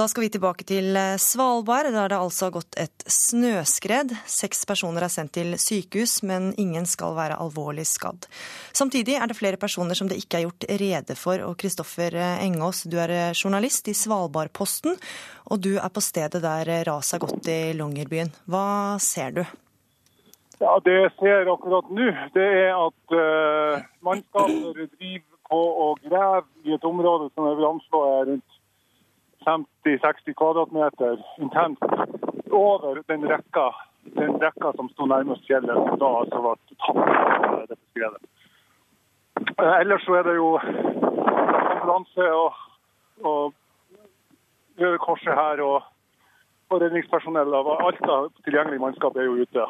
Da 0.00 0.06
skal 0.08 0.22
vi 0.24 0.28
tilbake 0.32 0.64
til 0.64 0.96
eh, 0.96 1.18
Svalbard, 1.20 1.90
der 1.92 2.08
det 2.08 2.16
altså 2.16 2.46
har 2.46 2.54
gått 2.54 2.76
et 2.80 3.02
snøskred. 3.04 4.14
Seks 4.24 4.62
personer 4.64 5.04
er 5.04 5.12
sendt 5.12 5.34
til 5.36 5.52
sykehus, 5.60 6.22
men 6.24 6.54
ingen 6.56 6.86
skal 6.88 7.12
være 7.18 7.36
alvorlig 7.36 7.84
skadd. 7.84 8.24
Samtidig 8.72 9.18
er 9.18 9.28
det 9.28 9.36
flere 9.36 9.58
personer 9.60 9.98
som 9.98 10.08
det 10.08 10.16
ikke 10.22 10.38
er 10.38 10.46
gjort 10.46 10.64
rede 10.80 11.16
for. 11.20 11.42
Og 11.44 11.58
Kristoffer 11.60 12.16
Engås, 12.16 12.86
du 12.88 12.96
er 12.96 13.12
eh, 13.12 13.34
journalist 13.36 13.92
i 13.92 13.96
Svalbardposten, 13.98 14.96
og 15.52 15.60
du 15.66 15.74
er 15.74 15.92
på 15.92 16.00
stedet 16.00 16.40
der 16.46 16.70
eh, 16.72 16.84
raset 16.88 17.18
har 17.18 17.26
gått 17.26 17.50
i 17.52 17.58
Longyearbyen. 17.76 18.32
Hva 18.48 18.96
ser 19.04 19.36
du? 19.36 19.42
Ja, 20.62 20.78
Det 20.80 20.94
jeg 20.96 21.12
ser 21.18 21.52
akkurat 21.52 21.92
nå, 21.92 22.08
det 22.32 22.48
er 22.62 22.72
at 22.72 23.12
uh, 23.16 23.84
mannskaper 24.04 24.80
driver 24.96 25.28
på 25.50 25.60
å 25.84 25.92
grave 26.08 26.46
i 26.64 26.72
et 26.76 26.88
område 26.88 27.28
som 27.34 27.48
jeg 27.50 27.60
vil 27.60 27.68
anslå 27.74 28.02
er 28.14 28.26
rundt 28.30 28.49
50-60 29.46 30.34
kvadratmeter 30.36 31.22
intenst 31.38 31.82
over 32.50 33.02
den 33.06 33.28
rekka, 33.28 33.70
den 34.02 34.36
rekka 34.42 34.72
som 34.76 34.88
sto 34.92 35.06
nærmest 35.06 35.46
fjellet, 35.46 35.76
som 35.76 35.98
da 35.98 36.10
altså 36.22 36.42
var 36.44 36.58
tatt 36.84 37.68
dette 37.70 37.80
skredet. 37.92 38.22
Eh, 39.58 39.80
Ellers 39.80 40.04
så 40.04 40.18
er 40.18 40.28
det 40.28 40.36
jo 40.36 40.50
ambulanse 40.58 42.28
og, 42.34 42.60
og 43.24 43.54
Røde 44.80 44.98
Korset 44.98 45.34
her 45.34 45.62
og, 45.64 45.82
og 46.70 46.82
redningspersonell. 46.82 47.54
av 47.54 47.72
Alt 47.76 48.04
av 48.08 48.30
tilgjengelig 48.44 48.80
mannskap 48.80 49.16
er 49.16 49.28
jo 49.28 49.40
ute. 49.44 49.66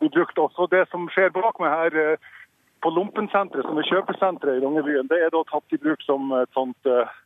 Vi 0.00 0.08
brukte 0.08 0.40
også 0.40 0.68
det 0.70 0.84
som 0.90 1.08
skjer 1.12 1.32
bak 1.34 1.58
meg 1.60 1.72
her 1.74 1.96
eh, 2.02 2.34
på 2.82 2.92
Lompensenteret, 2.94 3.66
som 3.66 3.78
er 3.80 3.88
kjøpesenteret 3.88 4.58
i 4.58 4.62
Longyearbyen. 4.62 5.08
Det 5.10 5.18
er 5.18 5.32
da 5.34 5.42
tatt 5.48 5.74
i 5.74 5.80
bruk 5.82 6.04
som 6.06 6.30
et 6.38 6.52
sånt 6.54 6.86
eh, 6.86 7.16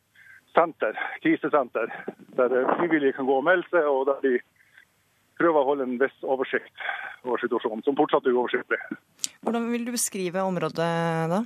senter, 0.57 0.97
krisesenter, 1.23 1.93
der 2.37 2.57
eh, 2.57 2.73
frivillige 2.79 3.17
kan 3.17 3.29
gå 3.29 3.37
og 3.39 3.47
melde 3.47 3.67
seg, 3.71 3.87
og 3.89 4.07
der 4.09 4.21
de 4.25 4.33
prøver 5.39 5.59
å 5.61 5.69
holde 5.71 5.87
en 5.87 5.99
viss 6.01 6.25
oversikt 6.25 6.83
over 7.23 7.41
situasjonen, 7.41 7.83
som 7.85 7.97
fortsatt 7.97 8.27
er 8.27 8.35
uoversiktlig. 8.35 8.79
Hvordan 9.43 9.71
vil 9.71 9.87
du 9.87 9.93
beskrive 9.95 10.43
området 10.45 10.91
da? 11.31 11.41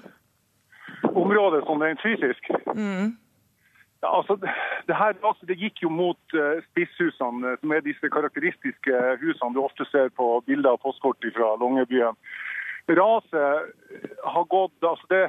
Området 1.14 1.64
som 1.66 1.82
rent 1.82 2.04
fysisk 2.04 2.52
Mm. 2.78 3.16
Ja, 4.04 4.12
altså, 4.20 4.36
det 4.88 4.96
her 4.96 5.16
altså, 5.26 5.46
det 5.50 5.58
gikk 5.58 5.82
jo 5.82 5.90
mot 5.90 6.36
uh, 6.38 6.60
spisshusene, 6.68 7.56
som 7.58 7.72
er 7.74 7.82
disse 7.82 8.12
karakteristiske 8.14 9.00
husene 9.24 9.56
du 9.56 9.64
ofte 9.64 9.88
ser 9.90 10.12
på 10.14 10.28
bilder 10.46 10.78
og 10.78 10.84
postkort 10.84 11.26
fra 11.34 11.56
Longyearbyen. 11.58 12.20
Raset 13.00 13.74
har 14.34 14.46
gått 14.54 14.86
altså 14.86 15.10
det, 15.10 15.24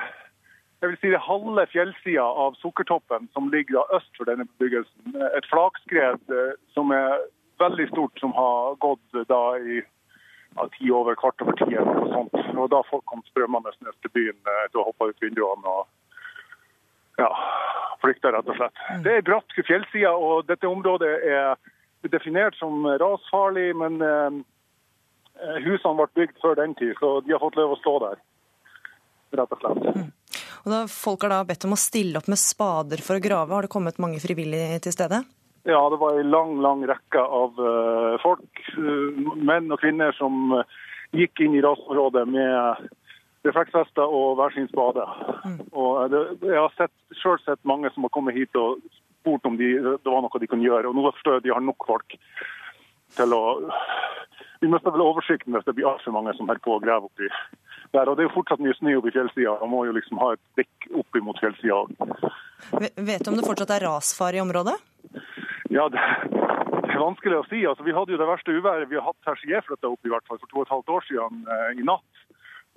jeg 0.80 0.90
vil 0.90 0.98
si 1.00 1.10
det 1.10 1.20
halve 1.26 1.64
fjellsida 1.72 2.22
av 2.22 2.54
Sukkertoppen, 2.60 3.28
som 3.34 3.50
ligger 3.50 3.80
da 3.80 3.98
øst 3.98 4.12
for 4.16 4.30
denne 4.30 4.46
bebyggelsen. 4.46 5.16
Et 5.34 5.46
flakskred 5.50 6.34
eh, 6.34 6.52
som 6.74 6.92
er 6.94 7.18
veldig 7.58 7.88
stort, 7.90 8.18
som 8.22 8.34
har 8.36 8.76
gått 8.84 9.22
da 9.30 9.42
i 9.58 9.80
ja, 9.82 10.66
ti 10.76 10.90
over 10.94 11.18
kvart 11.18 11.42
over 11.42 11.56
ti 11.58 11.72
eller 11.72 11.98
noe 11.98 12.12
sånt. 12.12 12.36
Og 12.54 12.70
da 12.70 12.82
folk 12.90 13.02
kom 13.10 13.24
strømmende 13.30 13.74
ned 13.82 13.96
til 14.02 14.14
byen 14.14 14.38
etter 14.38 14.70
til 14.72 14.82
å 14.82 14.86
hoppe 14.90 15.10
ut 15.10 15.24
vinduene 15.24 15.72
og 15.72 15.88
ja, 17.18 17.32
flykta, 18.02 18.30
rett 18.34 18.46
og 18.46 18.60
slett. 18.60 18.84
Det 19.02 19.16
er 19.18 19.26
bratt 19.26 19.58
fjellside, 19.58 20.12
og 20.14 20.46
dette 20.46 20.70
området 20.70 21.10
er 21.26 21.58
definert 22.06 22.54
som 22.54 22.86
rasfarlig, 23.02 23.72
men 23.82 23.98
eh, 24.06 24.38
husene 25.66 25.98
ble 25.98 26.06
bygd 26.22 26.38
før 26.44 26.54
den 26.62 26.78
tid, 26.78 26.94
så 27.02 27.18
de 27.26 27.34
har 27.34 27.42
fått 27.42 27.58
lov 27.58 27.74
å 27.74 27.80
stå 27.82 27.96
der, 28.06 28.22
rett 29.42 29.58
og 29.58 29.64
slett. 29.64 30.14
Og 30.66 30.90
folk 30.90 31.26
har 31.26 31.34
da 31.36 31.40
bedt 31.48 31.66
om 31.68 31.76
å 31.76 31.80
stille 31.80 32.18
opp 32.20 32.28
med 32.30 32.40
spader 32.40 33.02
for 33.04 33.18
å 33.18 33.22
grave. 33.22 33.54
Har 33.54 33.66
det 33.66 33.72
kommet 33.72 34.00
mange 34.02 34.20
frivillige 34.22 34.80
til 34.86 34.94
stede? 34.96 35.22
Ja, 35.68 35.80
det 35.92 35.98
var 36.00 36.16
en 36.16 36.30
lang, 36.30 36.54
lang 36.64 36.84
rekke 36.88 37.20
av 37.20 37.58
eh, 37.60 38.14
folk, 38.22 38.62
eh, 38.72 39.18
menn 39.36 39.68
og 39.74 39.82
kvinner, 39.82 40.14
som 40.16 40.54
eh, 40.56 40.78
gikk 41.18 41.42
inn 41.44 41.58
i 41.58 41.64
rasområdet 41.64 42.24
med 42.30 42.88
refleksvester 43.46 44.14
og 44.20 44.38
hver 44.38 44.54
sin 44.54 44.68
spade. 44.70 45.04
Og 45.72 45.90
eh, 46.04 46.08
det, 46.14 46.22
jeg 46.48 46.62
har 46.62 46.72
sett, 46.78 46.94
selv 47.20 47.42
sett 47.44 47.60
mange 47.68 47.90
som 47.94 48.06
har 48.06 48.14
kommet 48.14 48.38
hit 48.38 48.56
og 48.56 48.80
spurt 49.20 49.46
om 49.48 49.58
de, 49.60 49.74
det 50.00 50.08
var 50.08 50.24
noe 50.24 50.40
de 50.40 50.50
kunne 50.50 50.66
gjøre. 50.66 50.88
Og 50.88 50.96
nå 50.96 51.10
forstår 51.10 51.36
jeg 51.36 51.44
at 51.44 51.48
de 51.48 51.54
har 51.56 51.66
nok 51.68 51.88
folk 51.90 52.18
til 53.18 53.34
å 53.34 53.42
Vi 54.58 54.68
mister 54.68 54.90
vel 54.90 55.04
oversikten 55.04 55.54
hvis 55.54 55.66
det 55.68 55.76
blir 55.76 55.86
altfor 55.86 56.16
mange 56.16 56.32
som 56.34 56.48
holder 56.48 56.64
på 56.64 56.74
å 56.74 56.82
grave 56.82 57.06
opp 57.06 57.22
i 57.22 57.28
der. 57.94 58.08
Og 58.08 58.16
det 58.16 58.24
er 58.24 58.28
jo 58.28 58.36
fortsatt 58.36 58.62
mye 58.64 58.76
snø 58.78 58.98
oppe 58.98 59.12
i 59.12 59.16
fjellsida. 59.16 59.56
Man 59.62 59.72
må 59.72 59.84
jo 59.88 59.96
liksom 59.96 60.20
ha 60.22 60.34
et 60.34 60.44
dekk 60.60 60.90
opp 61.02 61.20
imot 61.20 61.40
fjellsida 61.42 61.78
òg. 61.78 61.88
Vet 62.96 63.24
du 63.24 63.32
om 63.32 63.38
det 63.38 63.46
fortsatt 63.46 63.74
er 63.76 63.86
rasfare 63.86 64.38
i 64.38 64.44
området? 64.44 64.76
Ja, 65.70 65.88
det, 65.92 66.00
det 66.32 66.94
er 66.94 67.02
vanskelig 67.02 67.40
å 67.40 67.46
si. 67.48 67.62
Altså, 67.68 67.84
vi 67.86 67.94
hadde 67.96 68.14
jo 68.14 68.20
det 68.20 68.28
verste 68.28 68.54
uværet 68.56 68.90
vi 68.90 68.98
har 68.98 69.08
hatt 69.10 69.30
her 69.30 69.40
siden 69.40 69.56
jeg 69.56 69.66
flytta 69.68 69.90
opp, 69.92 70.00
i 70.04 70.12
hvert 70.12 70.26
fall 70.28 70.40
for 70.40 70.50
to 70.50 70.62
og 70.62 70.66
et 70.66 70.74
halvt 70.74 70.94
år 70.96 71.08
siden 71.08 71.42
eh, 71.44 71.70
i 71.80 71.86
natt. 71.86 72.22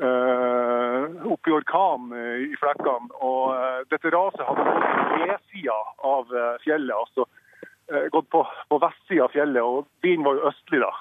Eh, 0.01 1.03
oppe 1.29 1.51
i 1.51 1.53
orkan 1.53 2.09
eh, 2.17 2.47
i 2.49 2.57
flekkene. 2.59 3.11
Og 3.21 3.53
eh, 3.53 3.83
dette 3.93 4.11
raset 4.15 4.43
hadde 4.47 4.65
gått 4.65 4.89
på 4.89 5.21
V-sida 5.21 5.77
av 6.11 6.35
eh, 6.35 6.57
fjellet, 6.65 6.95
altså 6.97 7.27
eh, 7.91 8.07
gått 8.15 8.29
på, 8.33 8.43
på 8.71 8.81
vestsida 8.81 9.27
av 9.27 9.35
fjellet, 9.35 9.61
og 9.61 9.87
vinden 10.05 10.25
var 10.27 10.39
jo 10.39 10.49
østlig 10.51 10.81
da. 10.83 10.91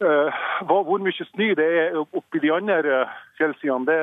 Eh, 0.00 0.42
hvor 0.64 1.02
mye 1.04 1.26
snø 1.28 1.50
det 1.58 1.66
er 1.76 1.96
oppi 2.00 2.40
de 2.40 2.52
andre 2.54 2.76
eh, 3.02 3.16
fjellsidene, 3.36 3.84
det, 3.84 3.98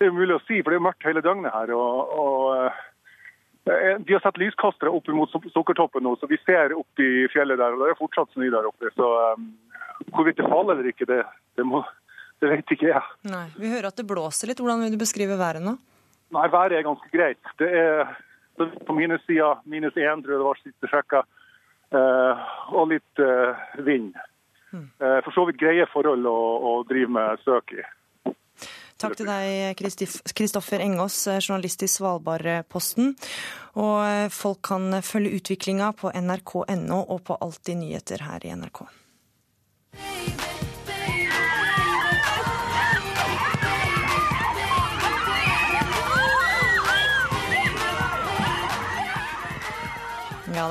det 0.00 0.06
er 0.06 0.14
umulig 0.14 0.38
å 0.38 0.44
si, 0.46 0.62
for 0.62 0.72
det 0.72 0.78
er 0.78 0.86
mørkt 0.86 1.04
hele 1.04 1.24
døgnet 1.24 1.52
her. 1.52 1.72
og, 1.76 2.14
og 2.22 2.44
eh, 2.64 2.78
de 3.68 4.14
har 4.14 4.22
satt 4.24 4.40
lyskastere 4.40 4.88
opp 4.88 5.10
mot 5.12 5.28
Sukkertoppen 5.52 6.06
nå, 6.06 6.14
så 6.16 6.28
vi 6.30 6.38
ser 6.46 6.72
opp 6.72 7.02
i 7.04 7.26
fjellet 7.32 7.60
der. 7.60 7.76
og 7.76 7.82
Det 7.84 7.90
er 7.92 7.98
fortsatt 7.98 8.32
snø 8.32 8.48
der 8.54 8.68
oppe. 8.70 8.88
Så 8.96 9.08
um, 9.36 9.50
hvorvidt 10.14 10.38
det 10.40 10.48
faller 10.48 10.78
eller 10.78 10.88
ikke, 10.88 11.08
det, 11.10 11.18
det, 11.58 11.66
må, 11.68 11.82
det 12.40 12.54
vet 12.54 12.72
ikke 12.72 12.88
jeg. 12.88 13.02
Nei. 13.28 13.44
Vi 13.60 13.68
hører 13.68 13.90
at 13.90 14.00
det 14.00 14.06
blåser 14.08 14.48
litt. 14.48 14.62
Hvordan 14.64 14.86
vil 14.86 14.96
du 14.96 15.02
beskrive 15.02 15.36
været 15.36 15.60
nå? 15.66 15.76
Nei, 16.32 16.46
været 16.54 16.78
er 16.78 16.88
ganske 16.88 17.12
greit. 17.12 17.52
Det 17.60 17.68
er 17.68 18.14
på 18.56 18.96
vidt 18.96 19.20
sida 19.26 19.52
minus 19.68 20.00
én 20.00 20.24
tror 20.24 20.32
jeg 20.32 20.40
det 20.40 20.48
var 20.48 20.62
siste 20.62 20.92
sjekka, 20.94 21.22
uh, 21.92 22.48
og 22.72 22.88
litt 22.94 23.20
uh, 23.20 23.68
vind. 23.84 24.16
Eh, 24.74 25.20
for 25.24 25.34
så 25.34 25.46
vidt 25.48 25.60
greie 25.60 25.86
forhold 25.92 26.26
å, 26.28 26.36
å 26.70 26.72
drive 26.88 27.12
med 27.14 27.44
søk 27.44 27.76
i. 27.78 27.84
Takk 28.98 29.14
til 29.14 29.28
deg, 29.30 29.78
Kristoffer 30.34 30.82
Engås, 30.82 31.20
eh, 31.30 31.38
journalist 31.38 31.84
i 31.86 31.90
Svalbardposten. 31.90 33.12
Og 33.78 33.98
eh, 34.02 34.26
folk 34.34 34.64
kan 34.72 34.98
følge 35.06 35.38
utviklinga 35.38 35.92
på 36.00 36.10
nrk.no 36.10 37.04
og 37.04 37.22
på 37.28 37.38
Alltid 37.38 37.78
nyheter 37.84 38.26
her 38.26 38.46
i 38.46 38.50
NRK. 38.58 38.82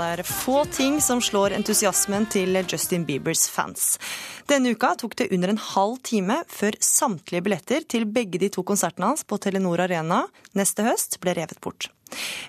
Er 0.07 0.23
få 0.23 0.61
ting 0.71 1.01
som 1.01 1.19
slår 1.23 1.55
entusiasmen 1.57 2.27
til 2.31 2.55
Justin 2.69 3.03
Biebers 3.07 3.47
fans. 3.51 3.97
Denne 4.47 4.71
uka 4.75 4.93
tok 4.99 5.17
det 5.19 5.29
under 5.35 5.51
en 5.51 5.59
halv 5.61 5.97
time 6.07 6.39
før 6.51 6.77
samtlige 6.83 7.43
billetter 7.43 7.83
til 7.89 8.07
begge 8.07 8.39
de 8.41 8.49
to 8.53 8.63
konsertene 8.67 9.11
hans 9.11 9.25
på 9.27 9.39
Telenor 9.41 9.83
Arena 9.83 10.23
neste 10.57 10.85
høst 10.87 11.19
ble 11.23 11.35
revet 11.37 11.59
bort. 11.63 11.89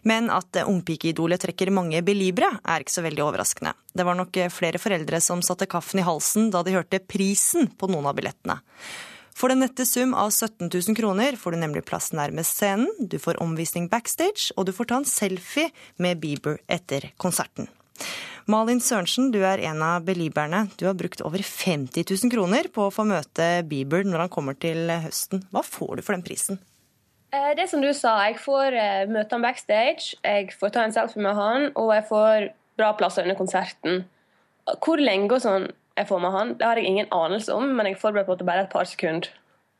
Men 0.07 0.31
at 0.31 0.61
ungpikeidolet 0.63 1.43
trekker 1.43 1.73
mange 1.75 2.03
belibere, 2.07 2.53
er 2.63 2.85
ikke 2.85 2.95
så 2.95 3.03
veldig 3.03 3.25
overraskende. 3.27 3.75
Det 3.91 4.07
var 4.07 4.19
nok 4.19 4.39
flere 4.55 4.79
foreldre 4.79 5.21
som 5.25 5.43
satte 5.43 5.67
kaffen 5.71 6.03
i 6.03 6.07
halsen 6.07 6.53
da 6.55 6.63
de 6.63 6.77
hørte 6.79 7.03
prisen 7.03 7.73
på 7.75 7.91
noen 7.91 8.07
av 8.07 8.19
billettene. 8.21 8.61
For 9.39 9.53
den 9.53 9.61
nette 9.63 9.85
sum 9.87 10.17
av 10.19 10.33
17 10.33 10.67
000 10.67 10.97
kroner 10.99 11.37
får 11.39 11.55
du 11.55 11.61
nemlig 11.61 11.85
plass 11.87 12.11
nærmest 12.17 12.59
scenen, 12.59 12.89
du 12.99 13.21
får 13.23 13.39
omvisning 13.43 13.87
backstage, 13.91 14.49
og 14.59 14.67
du 14.67 14.73
får 14.75 14.89
ta 14.91 14.97
en 14.99 15.07
selfie 15.07 15.69
med 16.03 16.19
Bieber 16.19 16.59
etter 16.67 17.13
konserten. 17.23 17.69
Malin 18.51 18.81
Sørensen, 18.83 19.29
du 19.31 19.39
er 19.47 19.63
en 19.69 19.85
av 19.85 20.03
belieberne. 20.09 20.65
Du 20.81 20.87
har 20.89 20.97
brukt 20.99 21.23
over 21.23 21.45
50 21.45 22.03
000 22.03 22.33
kroner 22.33 22.71
på 22.73 22.89
å 22.89 22.95
få 22.95 23.05
møte 23.07 23.49
Bieber 23.69 24.03
når 24.09 24.25
han 24.25 24.33
kommer 24.33 24.59
til 24.59 24.91
høsten. 25.05 25.45
Hva 25.55 25.63
får 25.63 25.99
du 26.01 26.07
for 26.07 26.17
den 26.17 26.27
prisen? 26.27 26.59
Eh, 27.31 27.55
Det 27.55 27.69
som 27.71 27.85
du 27.85 27.93
sa, 27.95 28.17
jeg 28.27 28.41
får 28.43 28.75
eh, 28.75 29.07
møte 29.07 29.37
han 29.37 29.45
backstage, 29.45 30.17
jeg 30.25 30.51
får 30.59 30.75
ta 30.75 30.87
en 30.89 30.97
selfie 30.97 31.23
med 31.23 31.39
han, 31.39 31.71
og 31.77 31.93
jeg 31.95 32.09
får 32.11 32.49
bra 32.81 32.95
plasser 32.99 33.29
under 33.29 33.39
konserten. 33.39 34.07
Hvor 34.83 34.99
lenge 34.99 35.31
og 35.37 35.45
sånn 35.45 35.71
jeg 35.99 36.09
får 36.09 36.23
med 36.25 36.35
han, 36.35 36.55
det 36.61 36.67
har 36.67 36.81
jeg 36.81 36.91
ingen 36.91 37.13
anelse 37.15 37.55
om, 37.55 37.69
men 37.75 37.89
jeg 37.89 37.99
er 37.99 38.03
forberedt 38.03 38.29
på 38.29 38.37
at 38.37 38.43
det 38.43 38.49
bare 38.49 38.65
er 38.65 38.69
et 38.69 38.75
par 38.75 38.89
sekunder. 38.89 39.29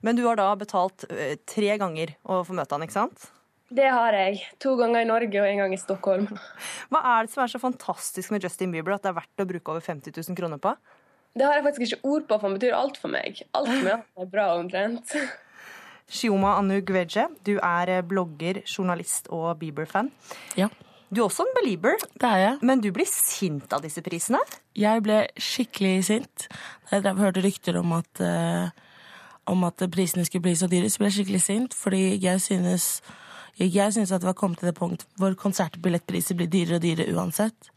Men 0.05 0.19
du 0.19 0.23
har 0.29 0.39
da 0.39 0.53
betalt 0.59 1.07
eh, 1.11 1.35
tre 1.49 1.75
ganger 1.81 2.15
å 2.23 2.43
få 2.47 2.55
møte 2.55 2.75
han, 2.77 2.85
ikke 2.87 2.99
sant? 2.99 3.31
Det 3.69 3.89
har 3.93 4.15
jeg. 4.17 4.39
To 4.65 4.77
ganger 4.79 5.03
i 5.05 5.09
Norge 5.09 5.41
og 5.43 5.49
en 5.49 5.59
gang 5.61 5.75
i 5.77 5.81
Stockholm. 5.81 6.29
Hva 6.93 7.03
er 7.17 7.27
det 7.27 7.35
som 7.35 7.43
er 7.45 7.51
så 7.53 7.61
fantastisk 7.61 8.33
med 8.33 8.47
Justin 8.47 8.73
Bieber 8.73 8.95
at 8.97 9.05
det 9.05 9.13
er 9.13 9.19
verdt 9.19 9.45
å 9.45 9.49
bruke 9.49 9.75
over 9.75 9.85
50 9.85 10.15
000 10.17 10.39
kroner 10.39 10.63
på? 10.63 10.73
Det 11.37 11.45
har 11.45 11.59
jeg 11.59 11.67
faktisk 11.67 11.85
ikke 11.87 12.09
ord 12.09 12.25
på, 12.31 12.39
for 12.39 12.49
han 12.49 12.57
betyr 12.57 12.79
alt 12.79 12.97
for 12.99 13.13
meg. 13.13 13.43
Alt 13.59 13.75
med 13.85 13.93
han 13.93 14.25
er 14.25 14.31
bra 14.33 14.49
omtrent. 14.61 15.13
Shioma 16.09 16.55
Anu 16.57 16.79
Gweje, 16.89 17.27
du 17.45 17.59
er 17.59 17.93
eh, 17.99 18.05
blogger, 18.07 18.63
journalist 18.65 19.29
og 19.35 19.51
Bieber-fan. 19.61 20.09
Ja. 20.57 20.71
Du 21.09 21.23
er 21.23 21.25
også 21.29 21.45
en 21.47 21.55
belieber, 21.57 21.97
Det 22.21 22.29
er 22.29 22.37
jeg. 22.37 22.59
men 22.63 22.81
du 22.81 22.91
blir 22.93 23.07
sint 23.09 23.73
av 23.73 23.81
disse 23.83 24.03
prisene? 24.05 24.39
Jeg 24.77 25.03
ble 25.03 25.23
skikkelig 25.41 26.05
sint 26.05 26.49
da 26.91 27.01
jeg 27.01 27.17
hørte 27.17 27.43
rykter 27.45 27.79
om 27.81 27.93
at, 27.93 28.21
uh, 28.21 28.69
om 29.47 29.65
at 29.65 29.83
prisene 29.93 30.25
skulle 30.25 30.43
bli 30.43 30.55
så 30.57 30.69
dyre. 30.69 30.89
Så 30.89 30.99
ble 31.01 31.09
jeg 31.09 31.19
skikkelig 31.19 31.41
sint, 31.45 31.75
fordi 31.75 32.19
jeg 32.23 32.41
synes, 32.41 33.01
jeg, 33.59 33.93
syns 33.93 34.13
at 34.13 34.21
det 34.23 34.27
var 34.31 34.39
kommet 34.39 34.59
til 34.63 34.69
det 34.71 34.77
punkt 34.79 35.07
hvor 35.19 35.35
konsertbillettpriser 35.35 36.35
blir 36.39 36.47
dyrere 36.53 36.77
og 36.79 36.83
dyrere 36.87 37.15
uansett. 37.17 37.73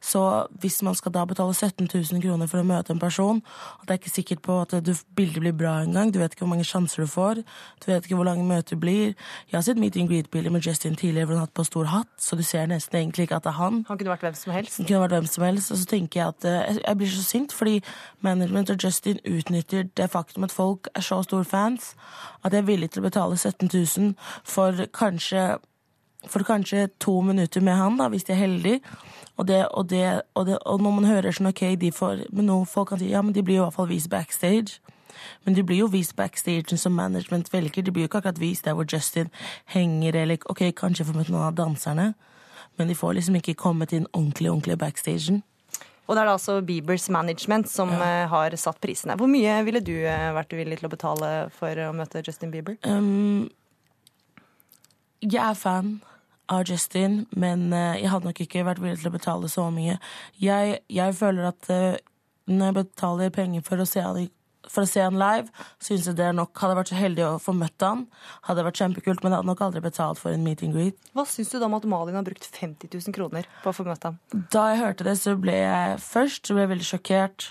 Så 0.00 0.20
hvis 0.62 0.78
man 0.82 0.94
skal 0.96 1.12
da 1.12 1.26
betale 1.28 1.52
17 1.52 1.84
000 1.92 2.22
kroner 2.24 2.48
for 2.48 2.62
å 2.62 2.64
møte 2.64 2.94
en 2.94 2.98
person, 3.02 3.42
og 3.44 3.82
det 3.84 3.92
er 3.92 3.98
ikke 4.00 4.12
sikkert 4.14 4.40
på 4.46 4.54
at 4.62 4.72
du, 4.86 4.94
bildet 5.16 5.42
blir 5.44 5.52
bra 5.52 5.74
engang, 5.84 6.08
du 6.08 6.16
vet 6.22 6.32
ikke 6.32 6.46
hvor 6.46 6.54
mange 6.54 6.64
sjanser 6.64 7.04
du 7.04 7.10
får, 7.12 7.42
du 7.84 7.86
vet 7.90 8.06
ikke 8.08 8.16
hvor 8.16 8.24
lange 8.24 8.46
møter 8.48 8.80
blir. 8.80 9.12
Jeg 9.50 9.58
har 9.58 9.66
sett 9.66 9.76
meet 9.76 9.98
and 10.00 10.08
greet-bilder 10.08 10.54
med 10.54 10.64
Justin 10.64 10.96
tidligere 10.96 11.28
hvor 11.28 11.36
han 11.36 11.42
har 11.42 11.50
hatt 11.50 11.58
på 11.60 11.66
stor 11.68 11.90
hatt, 11.92 12.08
så 12.16 12.38
du 12.38 12.42
ser 12.48 12.64
nesten 12.72 12.96
egentlig 12.96 13.26
ikke 13.28 13.36
at 13.42 13.44
det 13.44 13.52
er 13.52 13.58
han. 13.60 13.82
Han 13.90 14.00
kunne 14.00 14.14
vært 14.14 14.24
hvem 14.24 14.38
som 14.40 14.54
helst. 14.56 14.78
Han 14.80 14.88
kunne 14.88 15.02
vært 15.04 15.16
hvem 15.18 15.28
som 15.34 15.44
helst. 15.50 15.70
Og 15.76 15.82
så 15.82 15.90
tenker 15.92 16.20
jeg 16.22 16.28
at 16.32 16.48
eh, 16.48 16.80
jeg- 16.80 16.96
blir 17.02 17.12
så 17.12 17.26
sint, 17.28 17.52
fordi 17.52 17.76
management 18.24 18.70
og 18.72 18.80
Justin 18.84 19.20
utnytter 19.28 19.84
det 20.00 20.08
faktum 20.16 20.48
at 20.48 20.52
folk 20.56 20.88
er 20.94 21.04
så 21.04 21.20
store 21.28 21.44
fans, 21.44 21.92
at 22.44 22.52
jeg 22.56 22.62
er 22.64 22.70
villig 22.72 22.90
til 22.90 23.04
å 23.04 23.08
betale 23.10 23.36
17 23.36 23.68
000 23.68 24.14
for 24.44 24.80
kanskje, 25.20 25.58
for 26.26 26.42
kanskje 26.42 26.88
to 26.98 27.20
minutter 27.20 27.60
med 27.60 27.76
han, 27.76 27.96
da, 27.96 28.08
hvis 28.08 28.24
de 28.24 28.32
er 28.32 28.36
heldige. 28.36 28.80
Og, 29.36 29.46
det, 29.48 29.68
og, 29.68 29.90
det, 29.90 30.22
og, 30.34 30.46
det, 30.46 30.58
og 30.66 30.80
når 30.80 30.90
man 30.90 31.04
hører 31.04 31.32
sånn, 31.32 31.48
ok, 31.48 31.76
de 31.80 31.92
får, 31.92 32.26
men 32.32 32.46
noen 32.46 32.66
folk 32.66 32.88
kan 32.88 32.98
si, 33.00 33.10
ja, 33.10 33.22
men 33.22 33.32
de 33.32 33.42
blir 33.42 33.56
jo 33.56 33.62
i 33.62 33.66
hvert 33.68 33.76
fall 33.76 33.88
vist 33.88 34.10
backstage. 34.10 34.80
Men 35.44 35.54
de 35.56 35.64
blir 35.64 35.80
jo 35.82 35.90
vist 35.90 36.16
backstage 36.16 36.76
som 36.78 36.92
management 36.92 37.52
velger. 37.52 37.82
De 37.82 37.92
blir 37.92 38.04
jo 38.04 38.08
ikke 38.10 38.20
akkurat 38.20 38.40
vist 38.40 38.64
der 38.64 38.76
hvor 38.76 38.88
Justin 38.88 39.30
henger, 39.72 40.16
eller 40.16 40.40
ok, 40.48 40.70
kanskje 40.76 41.06
får 41.08 41.16
møtt 41.16 41.32
noen 41.32 41.48
av 41.48 41.56
danserne. 41.56 42.12
Men 42.78 42.88
de 42.88 42.96
får 42.96 43.16
liksom 43.16 43.36
ikke 43.40 43.58
komme 43.60 43.88
til 43.88 44.06
ordentlig, 44.12 44.50
ordentlig 44.50 44.78
backstagen. 44.80 45.42
Og 46.06 46.16
det 46.16 46.24
er 46.24 46.26
da 46.26 46.34
altså 46.34 46.58
Biebers 46.66 47.06
management 47.12 47.68
som 47.70 47.92
ja. 47.94 48.26
har 48.26 48.54
satt 48.58 48.80
prisene. 48.82 49.14
Hvor 49.16 49.30
mye 49.30 49.60
ville 49.66 49.82
du 49.84 49.94
eh, 49.94 50.32
vært 50.34 50.56
villig 50.58 50.80
til 50.80 50.88
å 50.88 50.92
betale 50.92 51.28
for 51.54 51.84
å 51.86 51.92
møte 51.94 52.22
Justin 52.26 52.50
Bieber? 52.50 52.80
Um, 52.82 53.46
jeg 55.20 55.42
er 55.44 55.58
fan 55.58 56.00
av 56.50 56.66
Justin, 56.66 57.24
men 57.38 57.70
eh, 57.72 58.00
jeg 58.02 58.10
hadde 58.10 58.30
nok 58.30 58.42
ikke 58.42 58.66
vært 58.66 58.82
villig 58.82 59.00
til 59.02 59.12
å 59.12 59.14
betale 59.14 59.50
så 59.50 59.68
mye. 59.74 59.96
Jeg, 60.42 60.80
jeg 60.90 61.16
føler 61.18 61.50
at 61.52 61.70
eh, 61.70 62.00
når 62.50 62.70
jeg 62.70 62.78
betaler 62.80 63.34
penger 63.34 63.64
for 63.66 63.82
å 63.82 63.86
se 63.86 64.02
han, 64.02 64.30
for 64.66 64.84
å 64.84 64.90
se 64.90 65.04
han 65.04 65.18
live, 65.20 65.52
syns 65.82 66.08
jeg 66.08 66.18
det 66.18 66.26
er 66.26 66.34
nok. 66.36 66.50
Hadde 66.58 66.74
jeg 66.74 66.80
vært 66.80 66.92
så 66.92 66.98
heldig 66.98 67.26
å 67.28 67.30
få 67.42 67.54
møtt 67.56 67.86
han, 67.86 68.04
hadde 68.48 68.60
det 68.60 68.66
vært 68.66 68.82
kjempekult, 68.82 69.22
men 69.22 69.32
jeg 69.32 69.38
hadde 69.38 69.50
nok 69.52 69.62
aldri 69.68 69.84
betalt 69.84 70.20
for 70.22 70.34
en 70.34 70.44
meet 70.46 70.64
and 70.66 70.74
greet. 70.74 70.98
Hva 71.14 71.26
syns 71.28 71.52
du 71.52 71.60
da 71.60 71.68
om 71.70 71.78
at 71.78 71.86
Malin 71.90 72.18
har 72.18 72.26
brukt 72.26 72.50
50 72.50 72.90
000 72.90 73.16
kroner 73.16 73.48
på 73.62 73.70
å 73.70 73.76
få 73.76 73.86
møtt 73.86 74.08
ham? 74.08 74.18
Da 74.50 74.66
jeg 74.72 74.82
hørte 74.82 75.06
det, 75.06 75.16
så 75.22 75.36
ble 75.38 75.56
jeg 75.60 75.96
først 76.02 76.50
så 76.50 76.56
ble 76.56 76.66
jeg 76.66 76.74
veldig 76.74 76.90
sjokkert. 76.90 77.50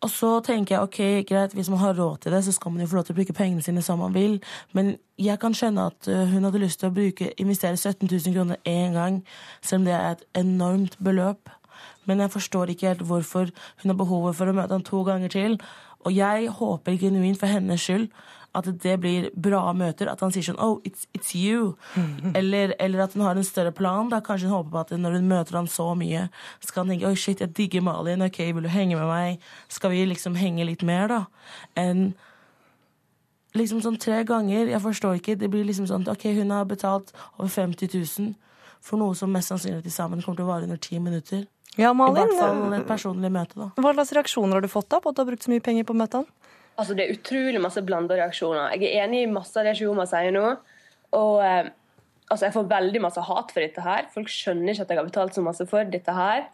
Og 0.00 0.10
så 0.10 0.28
tenker 0.46 0.76
jeg 0.76 0.82
ok, 0.82 0.98
greit, 1.26 1.54
hvis 1.58 1.68
man 1.70 1.80
har 1.82 1.96
råd 1.98 2.20
til 2.22 2.32
det, 2.32 2.44
så 2.44 2.52
skal 2.52 2.70
man 2.70 2.80
jo 2.80 2.86
få 2.86 2.96
lov 2.96 3.04
til 3.08 3.16
å 3.16 3.18
bruke 3.18 3.34
pengene 3.34 3.64
sine 3.66 3.82
som 3.82 3.98
man 3.98 4.14
vil. 4.14 4.36
Men 4.72 4.92
jeg 5.18 5.40
kan 5.42 5.56
skjønne 5.58 5.88
at 5.90 6.06
uh, 6.06 6.22
hun 6.30 6.46
hadde 6.46 6.62
lyst 6.62 6.78
til 6.78 6.92
å 6.92 6.94
bruke, 6.94 7.32
investere 7.42 7.76
17 7.76 8.06
000 8.06 8.36
kroner 8.36 8.62
én 8.62 8.94
gang, 8.94 9.24
selv 9.60 9.82
om 9.82 9.88
det 9.88 9.96
er 9.96 10.10
et 10.12 10.24
enormt 10.38 10.94
beløp. 11.02 11.50
Men 12.06 12.22
jeg 12.22 12.30
forstår 12.30 12.70
ikke 12.70 12.92
helt 12.92 13.02
hvorfor 13.10 13.50
hun 13.82 13.90
har 13.90 13.98
behovet 13.98 14.38
for 14.38 14.46
å 14.50 14.54
møte 14.54 14.76
han 14.76 14.86
to 14.86 15.02
ganger 15.02 15.34
til. 15.34 15.58
Og 16.06 16.14
jeg 16.14 16.46
håper 16.60 17.00
genuint 17.00 17.40
for 17.40 17.50
hennes 17.50 17.82
skyld 17.82 18.06
at 18.58 18.68
det 18.82 18.94
blir 19.02 19.28
bra 19.38 19.62
møter. 19.76 20.10
At 20.12 20.20
han 20.24 20.32
sier 20.34 20.46
sånn 20.50 20.58
Oh, 20.62 20.78
it's, 20.88 21.06
it's 21.16 21.34
you. 21.38 21.76
eller, 22.34 22.74
eller 22.78 23.04
at 23.06 23.14
hun 23.16 23.24
har 23.26 23.38
en 23.38 23.46
større 23.46 23.72
plan. 23.74 24.10
Da 24.12 24.20
Kanskje 24.24 24.48
hun 24.50 24.56
håper 24.58 24.74
på 24.74 24.80
at 24.84 24.94
når 24.98 25.18
hun 25.18 25.28
møter 25.30 25.58
han 25.60 25.70
så 25.70 25.90
mye, 25.98 26.28
skal 26.64 26.84
han 26.84 26.94
tenke 26.94 27.08
Oi, 27.10 27.14
shit, 27.18 27.40
jeg 27.44 27.54
digger 27.56 27.84
Malin. 27.86 28.22
Ok, 28.26 28.40
vil 28.42 28.66
du 28.66 28.72
henge 28.72 28.98
med 28.98 29.08
meg? 29.10 29.44
Skal 29.72 29.94
vi 29.94 30.04
liksom 30.10 30.36
henge 30.38 30.66
litt 30.68 30.82
mer, 30.86 31.08
da? 31.08 31.20
Enn 31.78 32.10
liksom 33.58 33.80
sånn 33.82 33.98
tre 34.00 34.20
ganger. 34.28 34.68
Jeg 34.70 34.82
forstår 34.84 35.18
ikke. 35.20 35.36
Det 35.40 35.48
blir 35.52 35.64
liksom 35.66 35.88
sånn 35.90 36.06
OK, 36.10 36.28
hun 36.36 36.52
har 36.54 36.66
betalt 36.68 37.14
over 37.38 37.50
50 37.50 37.90
000 37.94 38.34
for 38.84 39.00
noe 39.00 39.14
som 39.18 39.32
mest 39.34 39.50
sannsynlig 39.50 39.82
til 39.88 39.94
sammen 39.94 40.20
kommer 40.22 40.38
til 40.38 40.46
å 40.46 40.50
vare 40.52 40.68
under 40.68 40.78
ti 40.78 41.00
minutter. 41.02 41.46
Ja, 41.78 41.92
Malin, 41.94 42.16
I 42.16 42.26
hvert 42.26 42.38
fall 42.40 42.74
et 42.74 42.86
personlig 42.88 43.30
møte, 43.30 43.54
da. 43.58 43.68
Hva 43.78 43.92
slags 43.94 44.12
reaksjoner 44.16 44.58
har 44.58 44.64
du 44.64 44.70
fått 44.70 44.88
da 44.90 44.98
på 45.02 45.10
at 45.10 45.18
du 45.18 45.22
har 45.22 45.28
brukt 45.28 45.44
så 45.44 45.52
mye 45.52 45.62
penger 45.62 45.86
på 45.86 45.94
å 45.94 45.98
møte 46.00 46.22
han? 46.22 46.28
Altså, 46.78 46.94
det 46.94 47.04
er 47.04 47.16
utrolig 47.16 47.60
masse 47.62 47.82
blanda 47.82 48.14
reaksjoner. 48.20 48.76
Jeg 48.76 48.92
er 48.92 49.04
enig 49.04 49.24
i 49.24 49.30
masse 49.30 49.58
av 49.58 49.66
det 49.66 49.74
Shioma 49.78 50.06
sier 50.06 50.30
nå. 50.34 50.44
Og 51.18 51.42
eh, 51.42 51.70
altså, 52.28 52.44
jeg 52.46 52.54
får 52.54 52.70
veldig 52.70 53.02
masse 53.02 53.24
hat 53.28 53.54
for 53.54 53.64
dette 53.64 53.82
her. 53.82 54.06
Folk 54.14 54.30
skjønner 54.30 54.72
ikke 54.72 54.86
at 54.86 54.94
jeg 54.94 55.00
har 55.00 55.08
betalt 55.08 55.34
så 55.34 55.44
masse 55.44 55.66
for 55.70 55.90
dette 55.90 56.14
her. 56.14 56.46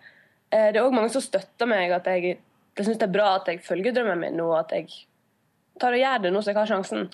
Eh, 0.49 0.70
det 0.72 0.81
er 0.81 0.85
òg 0.85 0.97
mange 0.97 1.12
som 1.12 1.25
støtter 1.25 1.68
meg, 1.68 1.93
at 1.93 2.09
jeg, 2.09 2.39
de 2.75 2.87
syns 2.87 3.01
det 3.01 3.09
er 3.09 3.16
bra 3.16 3.35
at 3.37 3.51
jeg 3.51 3.61
følger 3.66 3.97
drømmen 3.97 4.22
min 4.22 4.41
nå, 4.41 4.49
at 4.57 4.72
jeg 4.72 4.89
tar 5.83 5.97
og 5.97 6.01
gjør 6.01 6.25
det 6.25 6.33
nå 6.33 6.43
så 6.43 6.53
jeg 6.53 6.61
har 6.61 6.70
sjansen. 6.70 7.09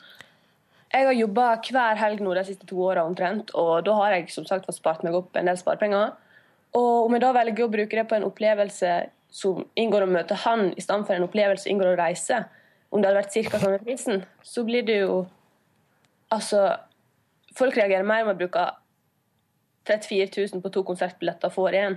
Jeg 0.91 1.07
har 1.07 1.15
jobba 1.15 1.51
hver 1.63 1.99
helg 2.01 2.23
nå 2.23 2.35
de 2.35 2.47
siste 2.47 2.67
to 2.67 2.79
åra 2.83 3.05
omtrent, 3.07 3.53
og 3.59 3.85
da 3.87 3.95
har 4.01 4.17
jeg 4.17 4.31
som 4.35 4.47
sagt 4.47 4.67
fått 4.67 4.81
spart 4.81 5.05
meg 5.07 5.17
opp 5.17 5.39
en 5.39 5.51
del 5.51 5.59
sparepenger. 5.59 6.15
Og 6.79 7.07
om 7.07 7.15
jeg 7.15 7.23
da 7.23 7.35
velger 7.35 7.67
å 7.67 7.73
bruke 7.73 7.99
det 7.99 8.07
på 8.11 8.19
en 8.19 8.27
opplevelse 8.27 8.95
som 9.35 9.63
inngår 9.79 10.07
å 10.07 10.11
møte 10.11 10.39
han, 10.45 10.73
i 10.75 10.83
stedet 10.83 11.07
for 11.07 11.15
en 11.15 11.27
opplevelse 11.27 11.67
som 11.67 11.73
inngår 11.73 11.93
å 11.93 12.01
reise, 12.01 12.41
om 12.91 13.01
det 13.01 13.11
hadde 13.11 13.21
vært 13.23 13.51
ca. 13.51 13.59
samme 13.63 13.79
prisen, 13.83 14.25
så 14.43 14.65
blir 14.67 14.87
det 14.87 15.03
jo 15.03 15.27
Altså, 16.31 16.77
folk 17.59 17.75
reagerer 17.75 18.05
mer 18.07 18.23
om 18.23 18.29
jeg 18.31 18.39
bruker 18.39 18.77
34 19.89 20.45
000 20.53 20.63
på 20.63 20.71
to 20.71 20.85
konsertbilletter 20.87 21.51
og 21.51 21.57
får 21.57 21.75
én, 21.75 21.97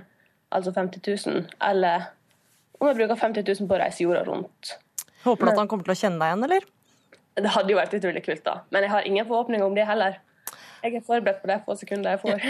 altså 0.50 0.72
50 0.74 1.04
000, 1.26 1.44
eller 1.62 2.08
om 2.80 2.88
jeg 2.88 2.96
bruker 2.96 3.20
50 3.20 3.46
000 3.60 3.68
på 3.70 3.76
å 3.76 3.78
reise 3.78 4.02
jorda 4.02 4.24
rundt. 4.26 4.72
Håper 5.22 5.46
du 5.46 5.52
at 5.52 5.60
han 5.60 5.70
kommer 5.70 5.86
til 5.86 5.94
å 5.94 6.00
kjenne 6.00 6.18
deg 6.18 6.32
igjen, 6.32 6.42
eller? 6.48 6.66
Det 7.38 7.52
hadde 7.54 7.70
jo 7.70 7.78
vært 7.78 7.94
utrolig 7.94 8.24
kult, 8.26 8.42
da. 8.42 8.56
Men 8.74 8.88
jeg 8.88 8.90
har 8.90 9.06
ingen 9.06 9.28
forhåpninger 9.30 9.66
om 9.66 9.78
det 9.78 9.86
heller. 9.86 10.18
Jeg 10.82 10.98
er 10.98 11.06
forberedt 11.06 11.40
på 11.44 11.52
de 11.52 11.60
få 11.64 11.78
sekundene 11.78 12.16
jeg 12.16 12.24
får. 12.24 12.44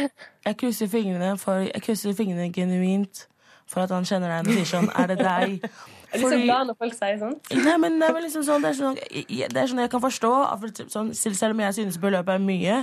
Jeg 0.48 0.58
krysser 0.64 0.90
fingrene, 0.96 1.36
for, 1.38 1.68
jeg 1.68 1.84
krysser 1.84 2.16
fingrene 2.16 2.48
genuint 2.52 3.26
for 3.70 3.80
at 3.84 3.90
han 3.94 4.04
kjenner 4.08 4.28
deg 4.32 4.48
og 4.48 4.56
sier 4.58 4.70
sånn 4.70 4.90
Er 4.94 5.06
det 5.12 5.18
deg? 5.24 5.60
Jeg 6.14 6.20
er 6.22 6.30
litt 6.30 6.30
så 6.30 6.36
glad 6.46 6.66
når 6.68 6.76
folk 6.78 6.92
sier 6.94 7.16
sånn. 7.18 7.32
Nei, 7.64 7.72
men 7.82 7.96
det 7.98 8.06
er 8.06 8.12
vel 8.14 8.22
liksom 8.22 8.44
sånn, 8.46 8.62
det 8.62 8.68
er 8.70 8.76
sånn, 8.78 8.98
det 9.50 9.58
er 9.58 9.66
sånn 9.66 9.80
jeg 9.82 9.90
kan 9.90 10.02
forstå. 10.04 10.30
Sånn, 10.92 11.08
selv 11.18 11.56
om 11.56 11.62
jeg 11.64 11.74
synes 11.74 11.96
beløpet 11.98 12.36
er 12.36 12.44
mye, 12.44 12.76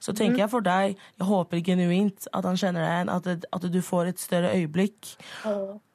så 0.00 0.14
tenker 0.16 0.40
jeg 0.46 0.48
for 0.54 0.64
deg 0.64 0.94
Jeg 0.94 1.26
håper 1.28 1.60
genuint 1.66 2.30
at 2.32 2.48
han 2.48 2.56
kjenner 2.56 2.80
deg 2.86 2.94
igjen, 2.94 3.10
at, 3.12 3.28
det- 3.28 3.50
at 3.52 3.66
du 3.74 3.78
får 3.84 4.08
et 4.14 4.22
større 4.24 4.54
øyeblikk. 4.56 5.10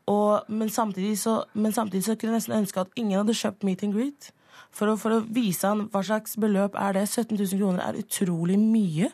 Og, 0.05 0.45
men, 0.53 0.69
samtidig 0.69 1.15
så, 1.17 1.39
men 1.57 1.73
samtidig 1.73 2.03
så 2.05 2.13
kunne 2.15 2.35
jeg 2.35 2.43
nesten 2.43 2.57
ønske 2.61 2.81
at 2.85 2.93
ingen 2.99 3.17
hadde 3.23 3.33
kjøpt 3.41 3.63
meet 3.65 3.83
and 3.87 3.97
greet. 3.97 4.29
For 4.73 4.93
å, 4.93 4.97
for 4.99 5.17
å 5.17 5.23
vise 5.33 5.65
han 5.69 5.87
hva 5.93 6.01
slags 6.05 6.37
beløp 6.37 6.77
er 6.77 6.93
det. 6.99 7.07
17 7.09 7.37
000 7.39 7.57
kroner 7.57 7.87
er 7.87 7.97
utrolig 8.03 8.59
mye. 8.61 9.09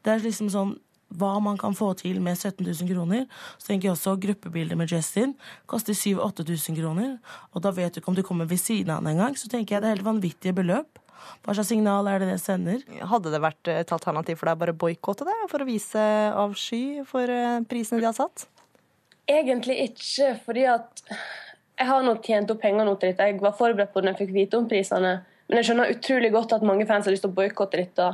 Det 0.00 0.14
er 0.14 0.24
liksom 0.24 0.48
sånn 0.54 0.76
hva 1.08 1.38
man 1.40 1.56
kan 1.60 1.76
få 1.76 1.92
til 1.98 2.20
med 2.24 2.36
17 2.36 2.60
000 2.66 2.90
kroner. 2.90 3.26
Så 3.56 3.70
tenker 3.70 3.88
jeg 3.88 3.96
også 3.96 4.16
gruppebilder 4.20 4.76
med 4.76 4.92
Justin 4.92 5.34
koster 5.66 5.96
7000-8000 5.96 6.78
kroner. 6.78 7.16
Og 7.54 7.64
da 7.64 7.72
vet 7.74 7.94
du 7.94 8.02
ikke 8.02 8.12
om 8.12 8.18
du 8.18 8.24
kommer 8.26 8.48
ved 8.48 8.60
siden 8.60 8.92
av 8.92 9.02
han 9.02 9.14
engang. 9.14 9.36
Så 9.38 9.48
tenker 9.48 9.76
jeg 9.76 9.84
det 9.84 9.90
er 9.90 9.96
helt 9.96 10.08
vanvittige 10.08 10.56
beløp. 10.56 11.00
Hva 11.44 11.54
slags 11.56 11.70
signal 11.72 12.08
er 12.10 12.22
det 12.22 12.30
det 12.30 12.38
sender? 12.42 12.84
Hadde 13.10 13.32
det 13.32 13.40
vært 13.42 13.70
et 13.72 13.92
alternativ 13.94 14.38
for 14.38 14.48
deg 14.48 14.58
å 14.58 14.62
bare 14.62 14.76
boikotte 14.76 15.26
det, 15.28 15.36
for 15.50 15.62
å 15.62 15.68
vise 15.68 16.04
avsky 16.30 17.02
for 17.08 17.30
eh, 17.32 17.60
prisene 17.68 18.00
de 18.02 18.08
har 18.08 18.16
satt? 18.16 18.46
Egentlig 19.28 19.76
ikke, 19.90 20.32
fordi 20.46 20.64
at 20.70 21.02
jeg 21.78 21.88
har 21.90 22.04
nå 22.04 22.14
tjent 22.24 22.50
opp 22.52 22.62
penger 22.62 22.86
nå 22.86 22.94
til 22.98 23.12
dette. 23.12 23.26
Jeg 23.28 23.42
var 23.42 23.56
forberedt 23.58 23.92
på 23.92 24.00
det 24.00 24.08
når 24.08 24.16
jeg 24.16 24.26
fikk 24.26 24.36
vite 24.36 24.60
om 24.60 24.70
prisene. 24.70 25.12
Men 25.48 25.60
jeg 25.60 25.68
skjønner 25.68 25.92
utrolig 25.94 26.32
godt 26.34 26.56
at 26.56 26.64
mange 26.66 26.86
fans 26.88 27.06
har 27.06 27.14
lyst 27.14 27.24
til 27.26 27.32
å 27.32 27.36
boikotte 27.36 27.80
dette. 27.80 28.08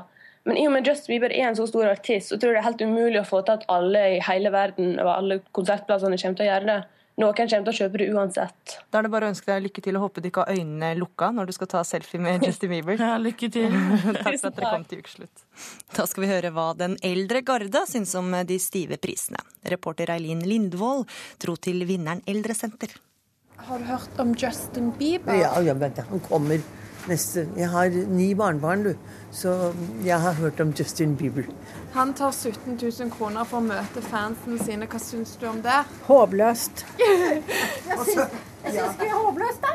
Men 0.45 0.59
i 0.61 0.67
og 0.69 0.75
med 0.75 0.89
Justin 0.89 1.15
Bieber 1.15 1.33
er 1.33 1.49
en 1.49 1.57
så 1.57 1.67
stor 1.69 1.89
artist, 1.89 2.29
så 2.29 2.37
tror 2.37 2.53
jeg 2.53 2.59
det 2.59 2.63
er 2.65 2.69
helt 2.69 2.83
umulig 2.85 3.21
å 3.23 3.29
få 3.29 3.41
til 3.47 3.57
at 3.57 3.65
alle 3.73 4.03
i 4.17 4.19
hele 4.27 4.53
verden 4.53 4.99
og 5.01 5.09
alle 5.15 5.41
konsertplassene 5.57 6.19
kommer 6.21 6.41
til 6.41 6.47
å 6.47 6.51
gjøre 6.51 6.69
det. 6.69 6.83
Noen 7.23 7.37
kommer 7.39 7.51
til 7.53 7.71
å 7.71 7.77
kjøpe 7.79 7.99
det 8.01 8.07
uansett. 8.11 8.73
Da 8.91 8.99
er 8.99 9.07
det 9.07 9.11
bare 9.13 9.29
å 9.29 9.31
ønske 9.31 9.47
deg 9.47 9.69
lykke 9.69 9.83
til 9.87 9.97
og 9.97 10.03
håpe 10.09 10.23
du 10.23 10.29
ikke 10.33 10.43
har 10.43 10.59
øynene 10.59 10.89
lukka 10.99 11.29
når 11.31 11.47
du 11.47 11.53
skal 11.55 11.71
ta 11.71 11.83
selfie 11.87 12.19
med 12.21 12.43
Justin 12.43 12.73
Bieber. 12.75 12.99
Ja, 13.05 13.15
lykke 13.23 13.49
til. 13.55 13.71
Takk 14.25 14.41
for 14.41 14.51
at 14.51 14.59
dere 14.59 14.73
kom 14.75 14.87
til 14.91 15.05
ukeslutt. 15.05 15.45
Da 15.95 16.09
skal 16.11 16.27
vi 16.27 16.31
høre 16.33 16.51
hva 16.57 16.67
den 16.77 16.99
eldre 17.07 17.45
garde 17.47 17.85
syns 17.87 18.17
om 18.19 18.35
de 18.49 18.59
stive 18.59 18.99
prisene. 18.99 19.41
Reporter 19.71 20.11
Eileen 20.17 20.43
Lindvold 20.43 21.07
dro 21.45 21.55
til 21.55 21.87
vinneren 21.87 22.25
Eldresenter. 22.27 22.97
Har 23.65 23.79
du 23.79 23.87
hørt 23.89 24.19
om 24.21 24.35
Justin 24.35 24.91
Bieber? 24.99 25.39
Ja, 25.39 25.55
ja, 25.63 25.73
men 25.79 25.95
han 26.11 26.25
kommer 26.27 26.59
neste 27.09 27.47
Jeg 27.57 27.69
har 27.69 27.89
ni 27.91 28.35
barnebarn, 28.35 28.85
du. 28.85 28.95
Så 29.35 29.73
jeg 30.05 30.21
har 30.21 30.33
hørt 30.39 30.61
om 30.61 30.73
Justin 30.79 31.17
Bieber. 31.17 31.49
Han 31.95 32.15
tar 32.15 32.31
17 32.31 32.79
000 32.83 33.11
kroner 33.11 33.45
for 33.45 33.61
å 33.61 33.67
møte 33.67 34.03
fansene 34.03 34.59
sine. 34.63 34.89
Hva 34.91 35.01
syns 35.03 35.37
du 35.41 35.47
om 35.51 35.61
det? 35.63 35.83
Håpløst. 36.09 36.87
Jeg 37.95 38.01
syns, 38.09 38.39
jeg 38.65 38.95
det 38.99 39.07
er 39.07 39.13
håpløst, 39.13 39.61
da. 39.61 39.73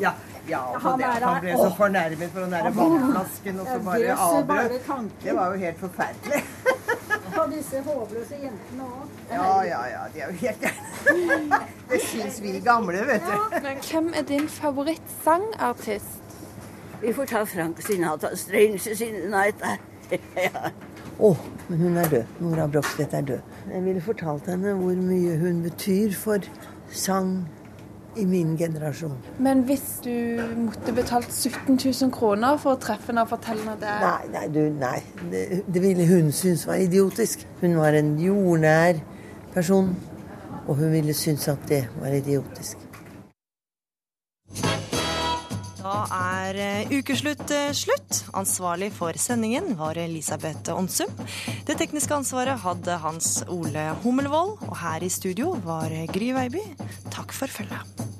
Ja, 0.00 0.12
ja 0.48 0.60
Han 0.80 0.98
det, 0.98 1.08
han 1.22 1.40
ble 1.44 1.56
så 1.58 1.66
fornærmet 1.76 2.32
for 2.32 2.46
den 2.46 2.54
der 2.56 2.70
vannflasken, 2.72 3.60
og 3.60 3.68
så 3.68 3.76
bare 3.84 4.16
avbrøt. 4.16 5.10
Det 5.22 5.34
var 5.36 5.52
jo 5.52 5.60
helt 5.60 5.82
forferdelig. 5.82 6.42
Og 7.40 7.52
disse 7.52 7.78
håpløse 7.86 8.36
jentene 8.42 8.86
òg. 8.86 9.12
Ja, 9.30 9.44
ja, 9.64 9.82
ja. 9.92 10.00
De 10.14 10.20
er 10.20 10.32
jo 10.32 10.36
helt. 10.40 10.64
Det 11.90 12.00
syns 12.04 12.40
vi 12.42 12.56
gamle, 12.64 13.04
vet 13.06 13.22
du. 13.28 13.36
Men 13.62 13.78
hvem 13.86 14.10
er 14.14 14.26
din 14.28 14.48
favorittsangartist? 14.48 16.19
Vi 17.02 17.12
får 17.12 17.26
ta 17.26 17.46
Frank 17.46 17.82
Sinatra. 17.82 18.36
Strange 18.36 18.90
in 19.00 19.14
the 19.22 19.28
night. 19.28 19.54
ja. 20.34 20.70
Å, 21.20 21.30
men 21.68 21.80
hun 21.84 21.96
er 22.00 22.10
død. 22.12 22.34
Nora 22.44 22.66
Brogstedt 22.68 23.14
er 23.16 23.24
død. 23.28 23.54
Jeg 23.70 23.84
ville 23.84 24.02
fortalt 24.04 24.50
henne 24.50 24.74
hvor 24.80 24.98
mye 24.98 25.36
hun 25.40 25.62
betyr 25.64 26.12
for 26.16 26.44
sang 26.92 27.46
i 28.18 28.24
min 28.26 28.56
generasjon. 28.58 29.14
Men 29.38 29.62
hvis 29.68 30.00
du 30.04 30.12
måtte 30.58 30.92
betalt 30.96 31.32
17 31.32 31.78
000 31.78 32.12
kroner 32.12 32.58
for 32.60 32.74
å 32.74 32.80
treffe 32.82 33.12
henne 33.12 33.24
og 33.24 33.32
fortelle 33.32 33.62
henne 33.64 33.78
det 33.80 33.96
Nei, 34.02 34.30
nei, 34.34 34.44
du, 34.52 34.60
nei. 34.80 34.98
Det, 35.32 35.44
det 35.70 35.84
ville 35.84 36.08
hun 36.10 36.32
synes 36.34 36.66
var 36.68 36.82
idiotisk. 36.82 37.46
Hun 37.62 37.78
var 37.80 37.96
en 37.96 38.16
jordnær 38.20 39.00
person, 39.54 39.94
og 40.66 40.76
hun 40.76 40.92
ville 40.92 41.14
synes 41.16 41.48
at 41.52 41.64
det 41.70 41.84
var 42.00 42.16
idiotisk. 42.16 42.89
Da 45.90 46.04
er 46.14 46.58
eh, 46.62 46.92
ukeslutt 47.00 47.50
eh, 47.50 47.72
slutt. 47.74 48.20
Ansvarlig 48.38 48.92
for 48.94 49.16
sendingen 49.18 49.72
var 49.78 49.98
Elisabeth 49.98 50.70
Onsum. 50.70 51.10
Det 51.66 51.74
tekniske 51.80 52.14
ansvaret 52.14 52.62
hadde 52.62 53.00
Hans 53.02 53.40
Ole 53.50 53.88
Hummelvold, 54.04 54.54
og 54.68 54.78
her 54.84 55.02
i 55.02 55.10
studio 55.10 55.56
var 55.66 55.90
Gry 56.14 56.30
Veiby. 56.36 56.62
Takk 57.10 57.34
for 57.34 57.50
følget. 57.50 58.19